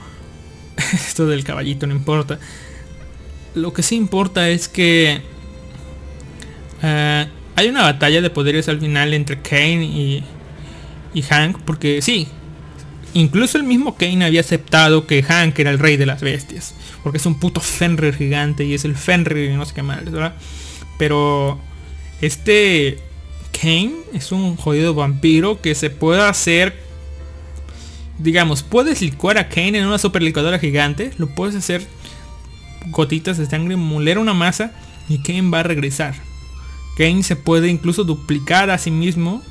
[0.92, 2.38] Esto del caballito no importa.
[3.54, 5.20] Lo que sí importa es que
[6.82, 10.24] eh, hay una batalla de poderes al final entre Kane y,
[11.12, 11.58] y Hank.
[11.64, 12.28] Porque sí,
[13.12, 16.74] incluso el mismo Kane había aceptado que Hank era el rey de las bestias.
[17.02, 20.04] Porque es un puto Fenrir gigante y es el Fenrir y no sé qué más,
[20.04, 20.34] ¿verdad?
[20.98, 21.60] Pero
[22.22, 22.98] este
[23.52, 26.80] Kane es un jodido vampiro que se puede hacer
[28.18, 31.86] digamos, puedes licuar a Kane en una super licuadora gigante, lo puedes hacer
[32.86, 34.72] gotitas de sangre, moler una masa
[35.08, 36.14] y Kane va a regresar.
[36.96, 39.42] Kane se puede incluso duplicar a sí mismo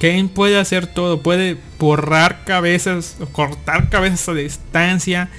[0.00, 5.30] Kane puede hacer todo, puede borrar cabezas o cortar cabezas a distancia,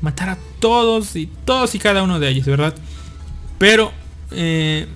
[0.00, 2.74] matar a todos y todos y cada uno de ellos, ¿verdad?
[3.58, 3.92] Pero
[4.30, 4.86] eh,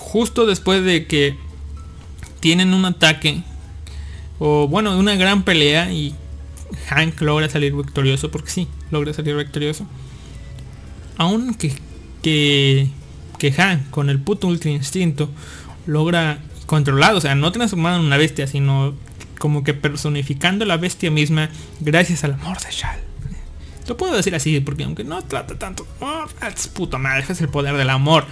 [0.00, 1.36] justo después de que
[2.40, 3.42] tienen un ataque
[4.38, 6.14] o bueno, una gran pelea y
[6.88, 9.86] Hank logra salir victorioso, porque sí, logra salir victorioso.
[11.18, 11.74] Aún que,
[12.22, 12.88] que,
[13.38, 15.28] que Hank con el puto ultra instinto
[15.86, 18.94] logra controlado, o sea, no transformado en una bestia, sino
[19.38, 21.50] como que personificando la bestia misma
[21.80, 22.98] gracias al amor de Shal.
[23.88, 27.48] Lo puedo decir así, porque aunque no trata tanto amor, es puta madre, es el
[27.48, 28.24] poder del amor.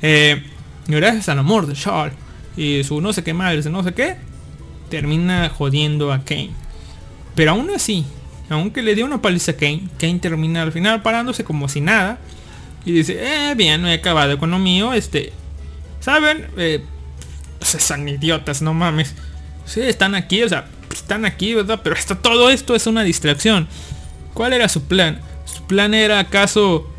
[0.00, 0.42] Eh,
[0.86, 2.12] gracias al amor de Shal
[2.56, 4.16] y su no sé qué madre, no sé qué,
[4.90, 6.50] termina jodiendo a Kane.
[7.34, 8.04] Pero aún así,
[8.50, 12.18] aunque le dio una paliza a Kane, Kane termina al final parándose como si nada.
[12.84, 14.92] Y dice, eh, bien, no he acabado con lo mío.
[14.92, 15.32] Este,
[16.00, 16.48] ¿saben?
[16.56, 16.84] Eh,
[17.60, 19.14] son idiotas, no mames.
[19.64, 21.80] Sí, están aquí, o sea, están aquí, ¿verdad?
[21.82, 23.68] Pero esto, todo esto es una distracción.
[24.34, 25.20] ¿Cuál era su plan?
[25.44, 26.90] ¿Su plan era acaso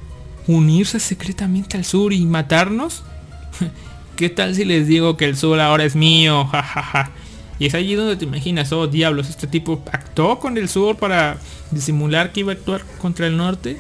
[0.48, 3.04] unirse secretamente al sur y matarnos?
[4.16, 6.46] ¿Qué tal si les digo que el sur ahora es mío?
[6.46, 7.12] Ja, ja, ja.
[7.60, 11.38] Y es allí donde te imaginas, oh diablos, este tipo actuó con el sur para
[11.72, 13.80] disimular que iba a actuar contra el norte.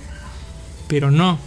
[0.87, 1.37] Pero no.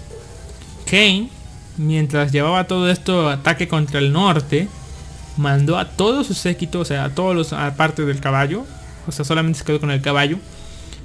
[0.87, 1.31] Kane,
[1.77, 4.69] mientras llevaba todo esto ataque contra el norte,
[5.37, 8.65] mandó a todos sus séquito, o sea, a todos los, aparte del caballo,
[9.07, 10.39] o sea, solamente se quedó con el caballo,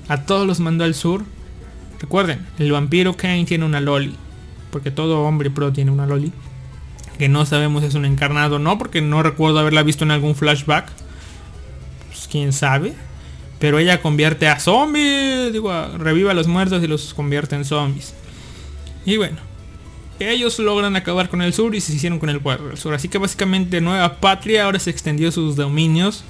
[0.08, 1.24] a todos los mandó al sur.
[2.00, 4.16] Recuerden, el vampiro Kane tiene una loli,
[4.72, 6.32] porque todo hombre pro tiene una loli,
[7.18, 10.12] que no sabemos si es un encarnado o no, porque no recuerdo haberla visto en
[10.12, 10.92] algún flashback.
[12.08, 12.94] Pues quién sabe.
[13.60, 18.16] Pero ella convierte a zombies, digo, reviva a los muertos y los convierte en zombies.
[19.06, 19.38] Y bueno,
[20.20, 22.94] ellos logran acabar con el sur y se hicieron con el pueblo del sur.
[22.94, 26.24] Así que básicamente Nueva Patria ahora se extendió sus dominios.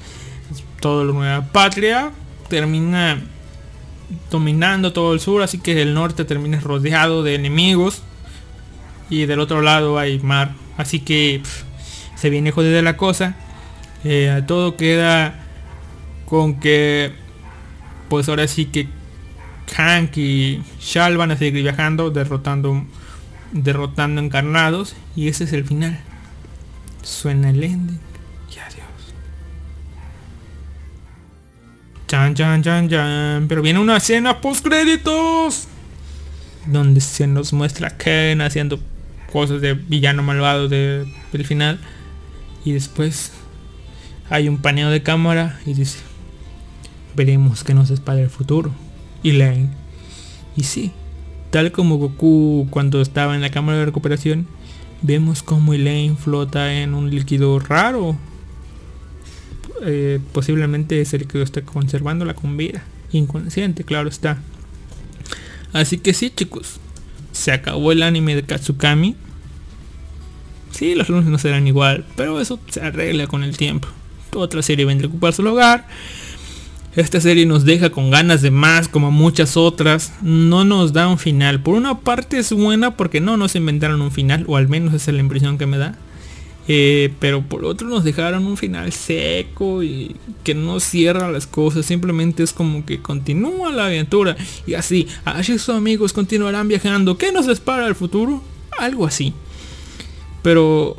[0.80, 2.12] Todo lo Nueva Patria
[2.50, 3.22] termina
[4.30, 5.42] dominando todo el sur.
[5.42, 8.02] Así que el norte termina rodeado de enemigos.
[9.10, 10.54] Y del otro lado hay mar.
[10.78, 11.42] Así que
[12.16, 13.36] se viene jodida la cosa.
[14.04, 15.36] Eh, todo queda
[16.26, 17.12] con que
[18.10, 18.88] pues ahora sí que
[19.76, 22.86] Hank y Shal van a seguir viajando derrotando
[23.52, 26.00] derrotando encarnados y ese es el final.
[27.04, 28.00] Suena el ending
[28.50, 29.14] y adiós.
[32.08, 33.46] Chan chan chan chan.
[33.48, 35.68] Pero viene una escena post créditos
[36.66, 38.80] donde se nos muestra a Ken haciendo
[39.32, 41.80] cosas de villano malvado de, del final
[42.66, 43.32] y después
[44.30, 46.00] hay un paneo de cámara y dice
[47.16, 48.72] veremos que nos espera el futuro
[49.24, 49.70] y Lane
[50.56, 50.92] y sí
[51.52, 54.48] Tal como Goku cuando estaba en la cámara de recuperación,
[55.02, 58.16] vemos como Elaine flota en un líquido raro.
[59.84, 62.84] Eh, posiblemente ese líquido está conservándola con vida.
[63.12, 64.38] Inconsciente, claro está.
[65.74, 66.80] Así que sí, chicos.
[67.32, 69.16] Se acabó el anime de Katsukami.
[70.72, 73.88] Sí, los lunes no serán igual, pero eso se arregla con el tiempo.
[74.34, 75.88] Otra serie vendrá a ocupar su lugar.
[76.96, 80.14] Esta serie nos deja con ganas de más, como muchas otras.
[80.22, 81.62] No nos da un final.
[81.62, 85.12] Por una parte es buena porque no nos inventaron un final, o al menos esa
[85.12, 85.96] es la impresión que me da.
[86.68, 91.86] Eh, pero por otro nos dejaron un final seco y que no cierra las cosas.
[91.86, 94.36] Simplemente es como que continúa la aventura.
[94.68, 97.18] Y así, Ash y sus amigos continuarán viajando.
[97.18, 98.44] ¿Qué nos espera el futuro?
[98.78, 99.34] Algo así.
[100.42, 100.98] Pero...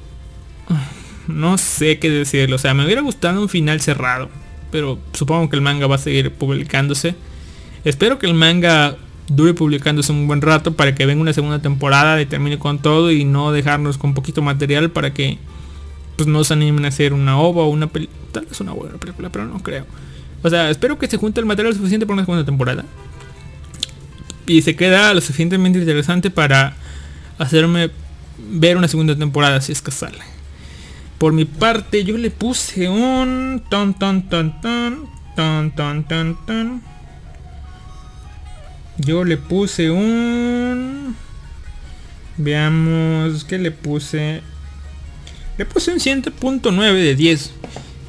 [1.29, 2.57] No sé qué decirlo.
[2.57, 4.29] O sea, me hubiera gustado un final cerrado
[4.73, 7.15] pero supongo que el manga va a seguir publicándose.
[7.85, 8.97] Espero que el manga
[9.37, 13.11] dure publicándose un buen rato para que venga una segunda temporada y termine con todo
[13.11, 15.39] y no dejarnos con poquito material para que
[16.17, 18.19] pues no se animen a hacer una ova o una película.
[18.33, 19.87] Tal vez una buena película, pero no creo.
[20.43, 22.85] O sea, espero que se junte el material suficiente para una segunda temporada.
[24.47, 26.77] Y se queda lo suficientemente interesante para
[27.39, 27.91] hacerme
[28.51, 30.19] ver una segunda temporada si es que sale.
[31.19, 36.92] Por mi parte yo le puse un ton ton ton ton ton ton ton ton.
[39.05, 41.17] Yo le puse un
[42.37, 44.43] Veamos qué le puse.
[45.59, 47.51] Le puse un 100.9 de 10.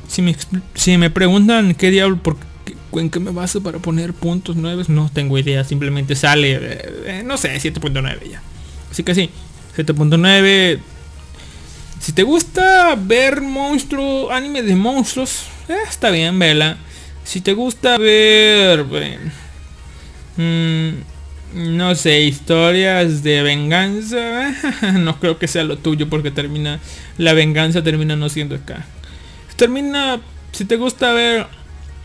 [0.07, 0.35] Si me,
[0.75, 4.85] si me preguntan qué diablo por qué, en qué me baso para poner puntos 9,
[4.89, 6.59] no tengo idea, simplemente sale eh,
[7.05, 8.41] eh, no sé, 7.9 ya.
[8.91, 9.29] Así que sí,
[9.75, 10.79] 7.9
[11.99, 16.77] si te gusta ver monstruos, anime de monstruos, eh, está bien, vela.
[17.23, 18.85] Si te gusta ver,
[20.38, 20.89] mm,
[21.76, 24.53] no sé, historias de venganza,
[24.93, 26.80] no creo que sea lo tuyo porque termina,
[27.18, 28.85] la venganza termina no siendo acá.
[29.55, 30.19] Termina
[30.53, 31.47] si te gusta ver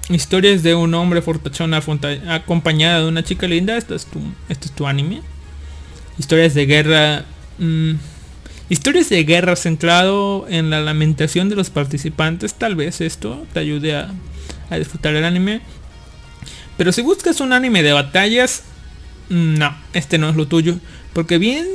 [0.09, 4.73] historias de un hombre fortachón acompañado de una chica linda, esto es tu, esto es
[4.73, 5.23] tu anime.
[6.19, 7.25] Historias de guerra.
[7.59, 7.93] mm,
[8.71, 12.55] historias de guerra centrado en la lamentación de los participantes.
[12.55, 14.11] Tal vez esto te ayude a,
[14.71, 15.61] a disfrutar el anime.
[16.79, 18.63] Pero si buscas un anime de batallas,
[19.29, 20.77] no, este no es lo tuyo.
[21.13, 21.67] Porque bien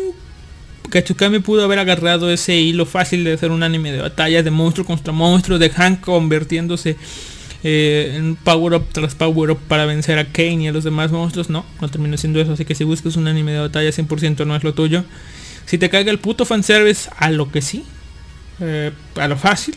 [0.90, 4.86] Kachukami pudo haber agarrado ese hilo fácil de hacer un anime de batallas de monstruo
[4.86, 6.98] contra monstruo, de Hank convirtiéndose
[7.64, 11.12] eh, en power up tras power up para vencer a Kane y a los demás
[11.12, 11.50] monstruos.
[11.50, 12.54] No, no terminó siendo eso.
[12.54, 15.04] Así que si buscas un anime de batalla 100% no es lo tuyo.
[15.66, 17.84] Si te caiga el puto fanservice a lo que sí,
[18.60, 19.76] eh, a lo fácil,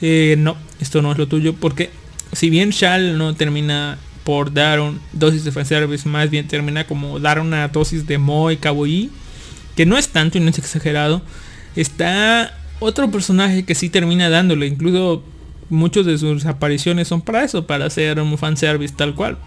[0.00, 1.54] eh, no, esto no es lo tuyo.
[1.54, 1.90] Porque
[2.32, 7.18] si bien Shal no termina por dar un dosis de fanservice, más bien termina como
[7.18, 9.10] dar una dosis de Moe Kawaii,
[9.76, 11.22] que no es tanto y no es exagerado.
[11.74, 15.24] Está otro personaje que sí termina dándole, incluso
[15.70, 19.38] muchos de sus apariciones son para eso, para hacer un fanservice tal cual.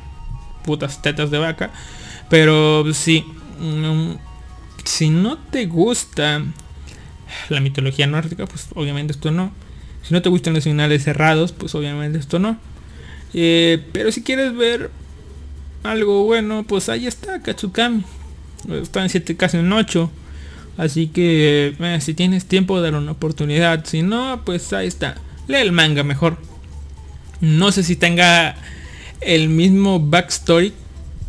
[0.63, 1.71] Putas tetas de vaca.
[2.29, 3.23] Pero sí,
[3.59, 4.15] mm,
[4.83, 6.41] si no te gusta
[7.49, 9.51] la mitología nórdica, pues obviamente esto no.
[10.01, 12.57] Si no te gustan los finales cerrados, pues obviamente esto no.
[13.37, 14.89] Eh, pero si quieres ver
[15.83, 18.05] algo bueno, pues ahí está Katsukami.
[18.81, 20.09] Está en 7, casi en 8.
[20.77, 23.85] Así que eh, si tienes tiempo, dar una oportunidad.
[23.85, 25.15] Si no, pues ahí está.
[25.47, 26.37] Lee el manga mejor.
[27.41, 28.55] No sé si tenga
[29.19, 30.73] el mismo backstory.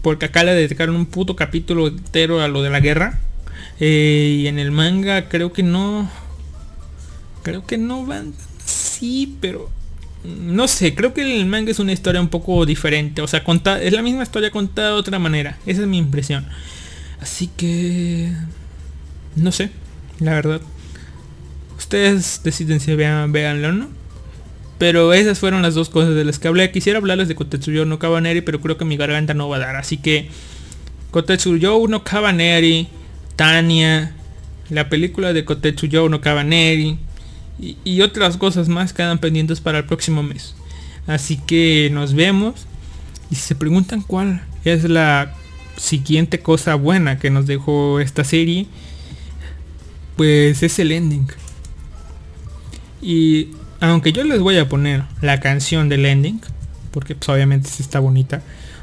[0.00, 3.18] Porque acá le dedicaron un puto capítulo entero a lo de la guerra.
[3.80, 6.08] Eh, y en el manga creo que no.
[7.42, 8.32] Creo que no van.
[8.64, 9.70] Sí, pero.
[10.26, 13.22] No sé, creo que el manga es una historia un poco diferente.
[13.22, 15.58] O sea, conta, es la misma historia contada de otra manera.
[15.66, 16.46] Esa es mi impresión.
[17.20, 18.32] Así que...
[19.36, 19.70] No sé,
[20.18, 20.60] la verdad.
[21.76, 23.88] Ustedes deciden si vean, véanlo o no.
[24.78, 26.70] Pero esas fueron las dos cosas de las que hablé.
[26.70, 29.76] Quisiera hablarles de Kotetsuyo no Kabaneri, pero creo que mi garganta no va a dar.
[29.76, 30.28] Así que
[31.10, 32.88] Kotetsuyo no Kabaneri,
[33.36, 34.14] Tania,
[34.70, 36.98] la película de Kotetsuyo no Kabaneri
[37.58, 40.54] y, otras cosas más quedan pendientes para el próximo mes.
[41.06, 42.66] Así que nos vemos.
[43.30, 45.34] Y si se preguntan cuál es la
[45.76, 48.66] siguiente cosa buena que nos dejó esta serie,
[50.16, 51.28] pues es el ending.
[53.00, 53.48] Y
[53.80, 56.40] aunque yo les voy a poner la canción del ending,
[56.90, 58.42] porque pues, obviamente sí está bonita,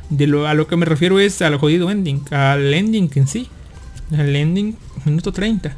[0.10, 3.50] de lo, a lo que me refiero es al jodido ending, al ending en sí,
[4.12, 5.76] al ending minuto 30,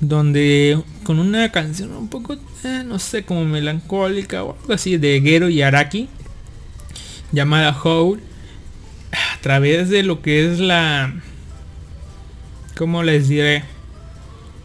[0.00, 5.20] donde con una canción un poco, eh, no sé, como melancólica o algo así de
[5.20, 6.08] Gero y Araki,
[7.32, 8.20] llamada Howl,
[9.12, 11.14] a través de lo que es la,
[12.76, 13.64] ¿cómo les diré?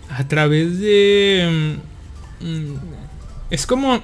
[0.10, 1.76] A través de...
[2.40, 2.74] mm,
[3.52, 4.02] es como,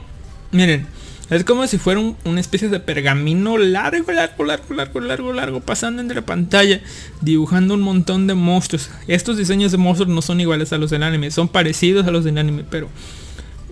[0.52, 0.88] miren,
[1.30, 5.60] es como si fuera un- una especie de pergamino largo, largo, largo, largo, largo, largo,
[5.62, 6.82] pasando entre pantalla,
[7.22, 8.90] dibujando un montón de monstruos.
[9.08, 12.24] Estos diseños de monstruos no son iguales a los del anime, son parecidos a los
[12.26, 12.90] del anime, pero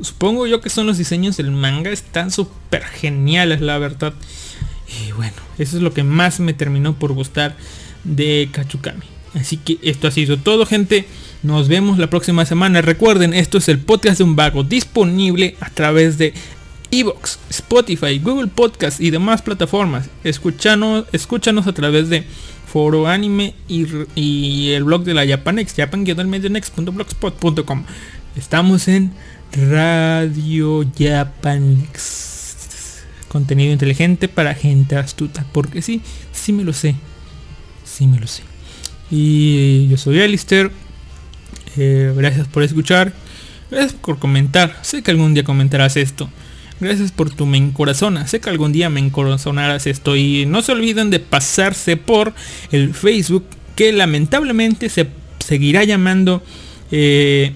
[0.02, 4.14] supongo yo que son los diseños del manga, están súper geniales, la verdad.
[5.08, 7.56] Y bueno, eso es lo que más me terminó por gustar
[8.04, 9.06] de Kachukami.
[9.34, 11.08] Así que esto ha sido todo, gente.
[11.42, 12.82] Nos vemos la próxima semana.
[12.82, 16.34] Recuerden, esto es el podcast de un vago disponible a través de
[16.94, 20.08] Evox, Spotify, Google Podcast y demás plataformas.
[20.24, 22.24] Escúchanos, escúchanos a través de
[22.68, 27.86] Foro Anime y, el blog de la Japanex, japan-medionex.blogspot.com.
[28.36, 29.12] Estamos en
[29.54, 33.02] Radio Japanex.
[33.28, 35.48] Contenido inteligente para gente astuta.
[35.52, 36.94] Porque sí, sí me lo sé.
[37.84, 38.44] Sí me lo sé.
[39.10, 40.72] Y yo soy Alistair.
[41.76, 43.14] Eh, gracias por escuchar.
[43.72, 44.78] Gracias por comentar.
[44.84, 46.30] Sé que algún día comentarás esto.
[46.84, 48.28] Gracias por tu me encorazona.
[48.28, 50.16] Sé que algún día me encorazonarás esto.
[50.16, 52.34] Y no se olviden de pasarse por
[52.72, 53.46] el Facebook.
[53.76, 55.08] Que lamentablemente se
[55.40, 56.44] seguirá llamando.
[56.92, 57.54] eh,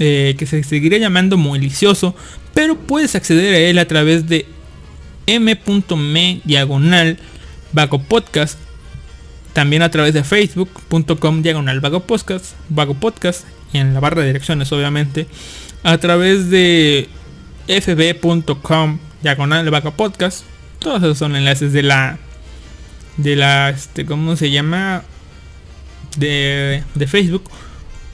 [0.00, 2.16] eh, que se seguirá llamando Molicioso.
[2.52, 4.46] Pero puedes acceder a él a través de
[5.26, 7.18] m.me diagonal
[7.72, 8.58] vago podcast
[9.52, 14.70] también a través de facebook.com diagonal vago podcast vago podcast en la barra de direcciones
[14.72, 15.26] obviamente
[15.82, 17.08] a través de
[17.68, 20.44] fb.com diagonal vago podcast.
[20.78, 22.18] Todos esos son enlaces de la
[23.16, 25.02] de la este cómo se llama
[26.16, 27.44] de, de facebook.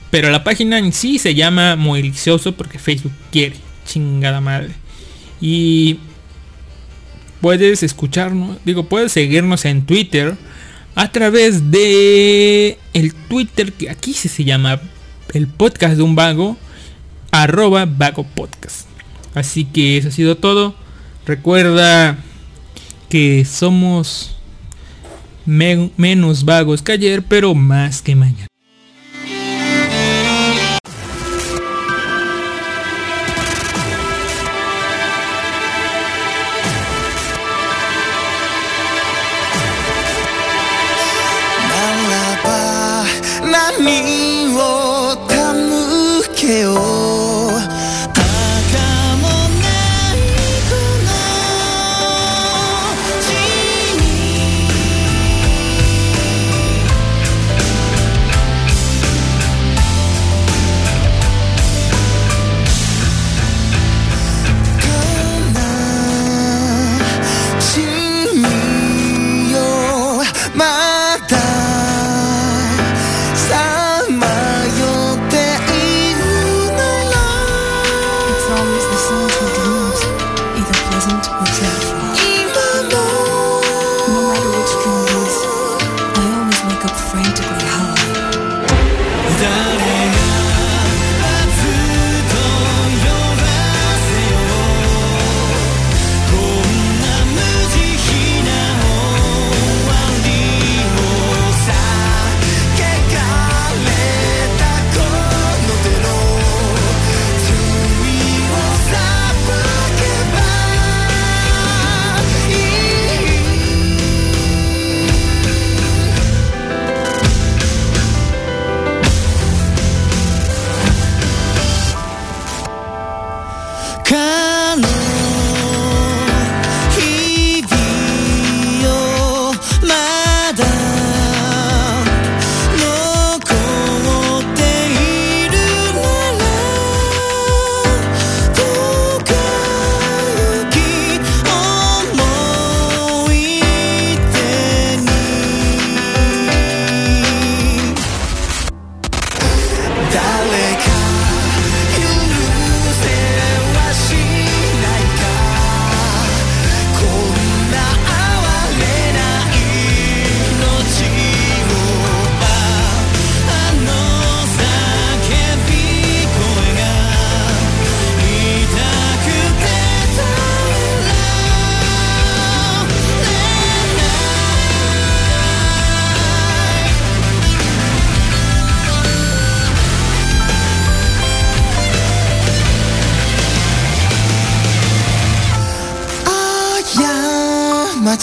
[0.09, 3.55] Pero la página en sí se llama muy delicioso porque facebook quiere
[3.85, 4.71] chingada madre.
[5.39, 5.99] Y
[7.39, 10.35] puedes escucharnos, digo, puedes seguirnos en Twitter
[10.95, 14.81] a través de el Twitter que aquí se llama
[15.33, 16.57] el podcast de un vago,
[17.31, 18.90] arroba vago podcast.
[19.33, 20.75] Así que eso ha sido todo.
[21.25, 22.17] Recuerda
[23.09, 24.35] que somos
[25.45, 28.47] menos vagos que ayer, pero más que mañana.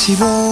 [0.08, 0.48] 집어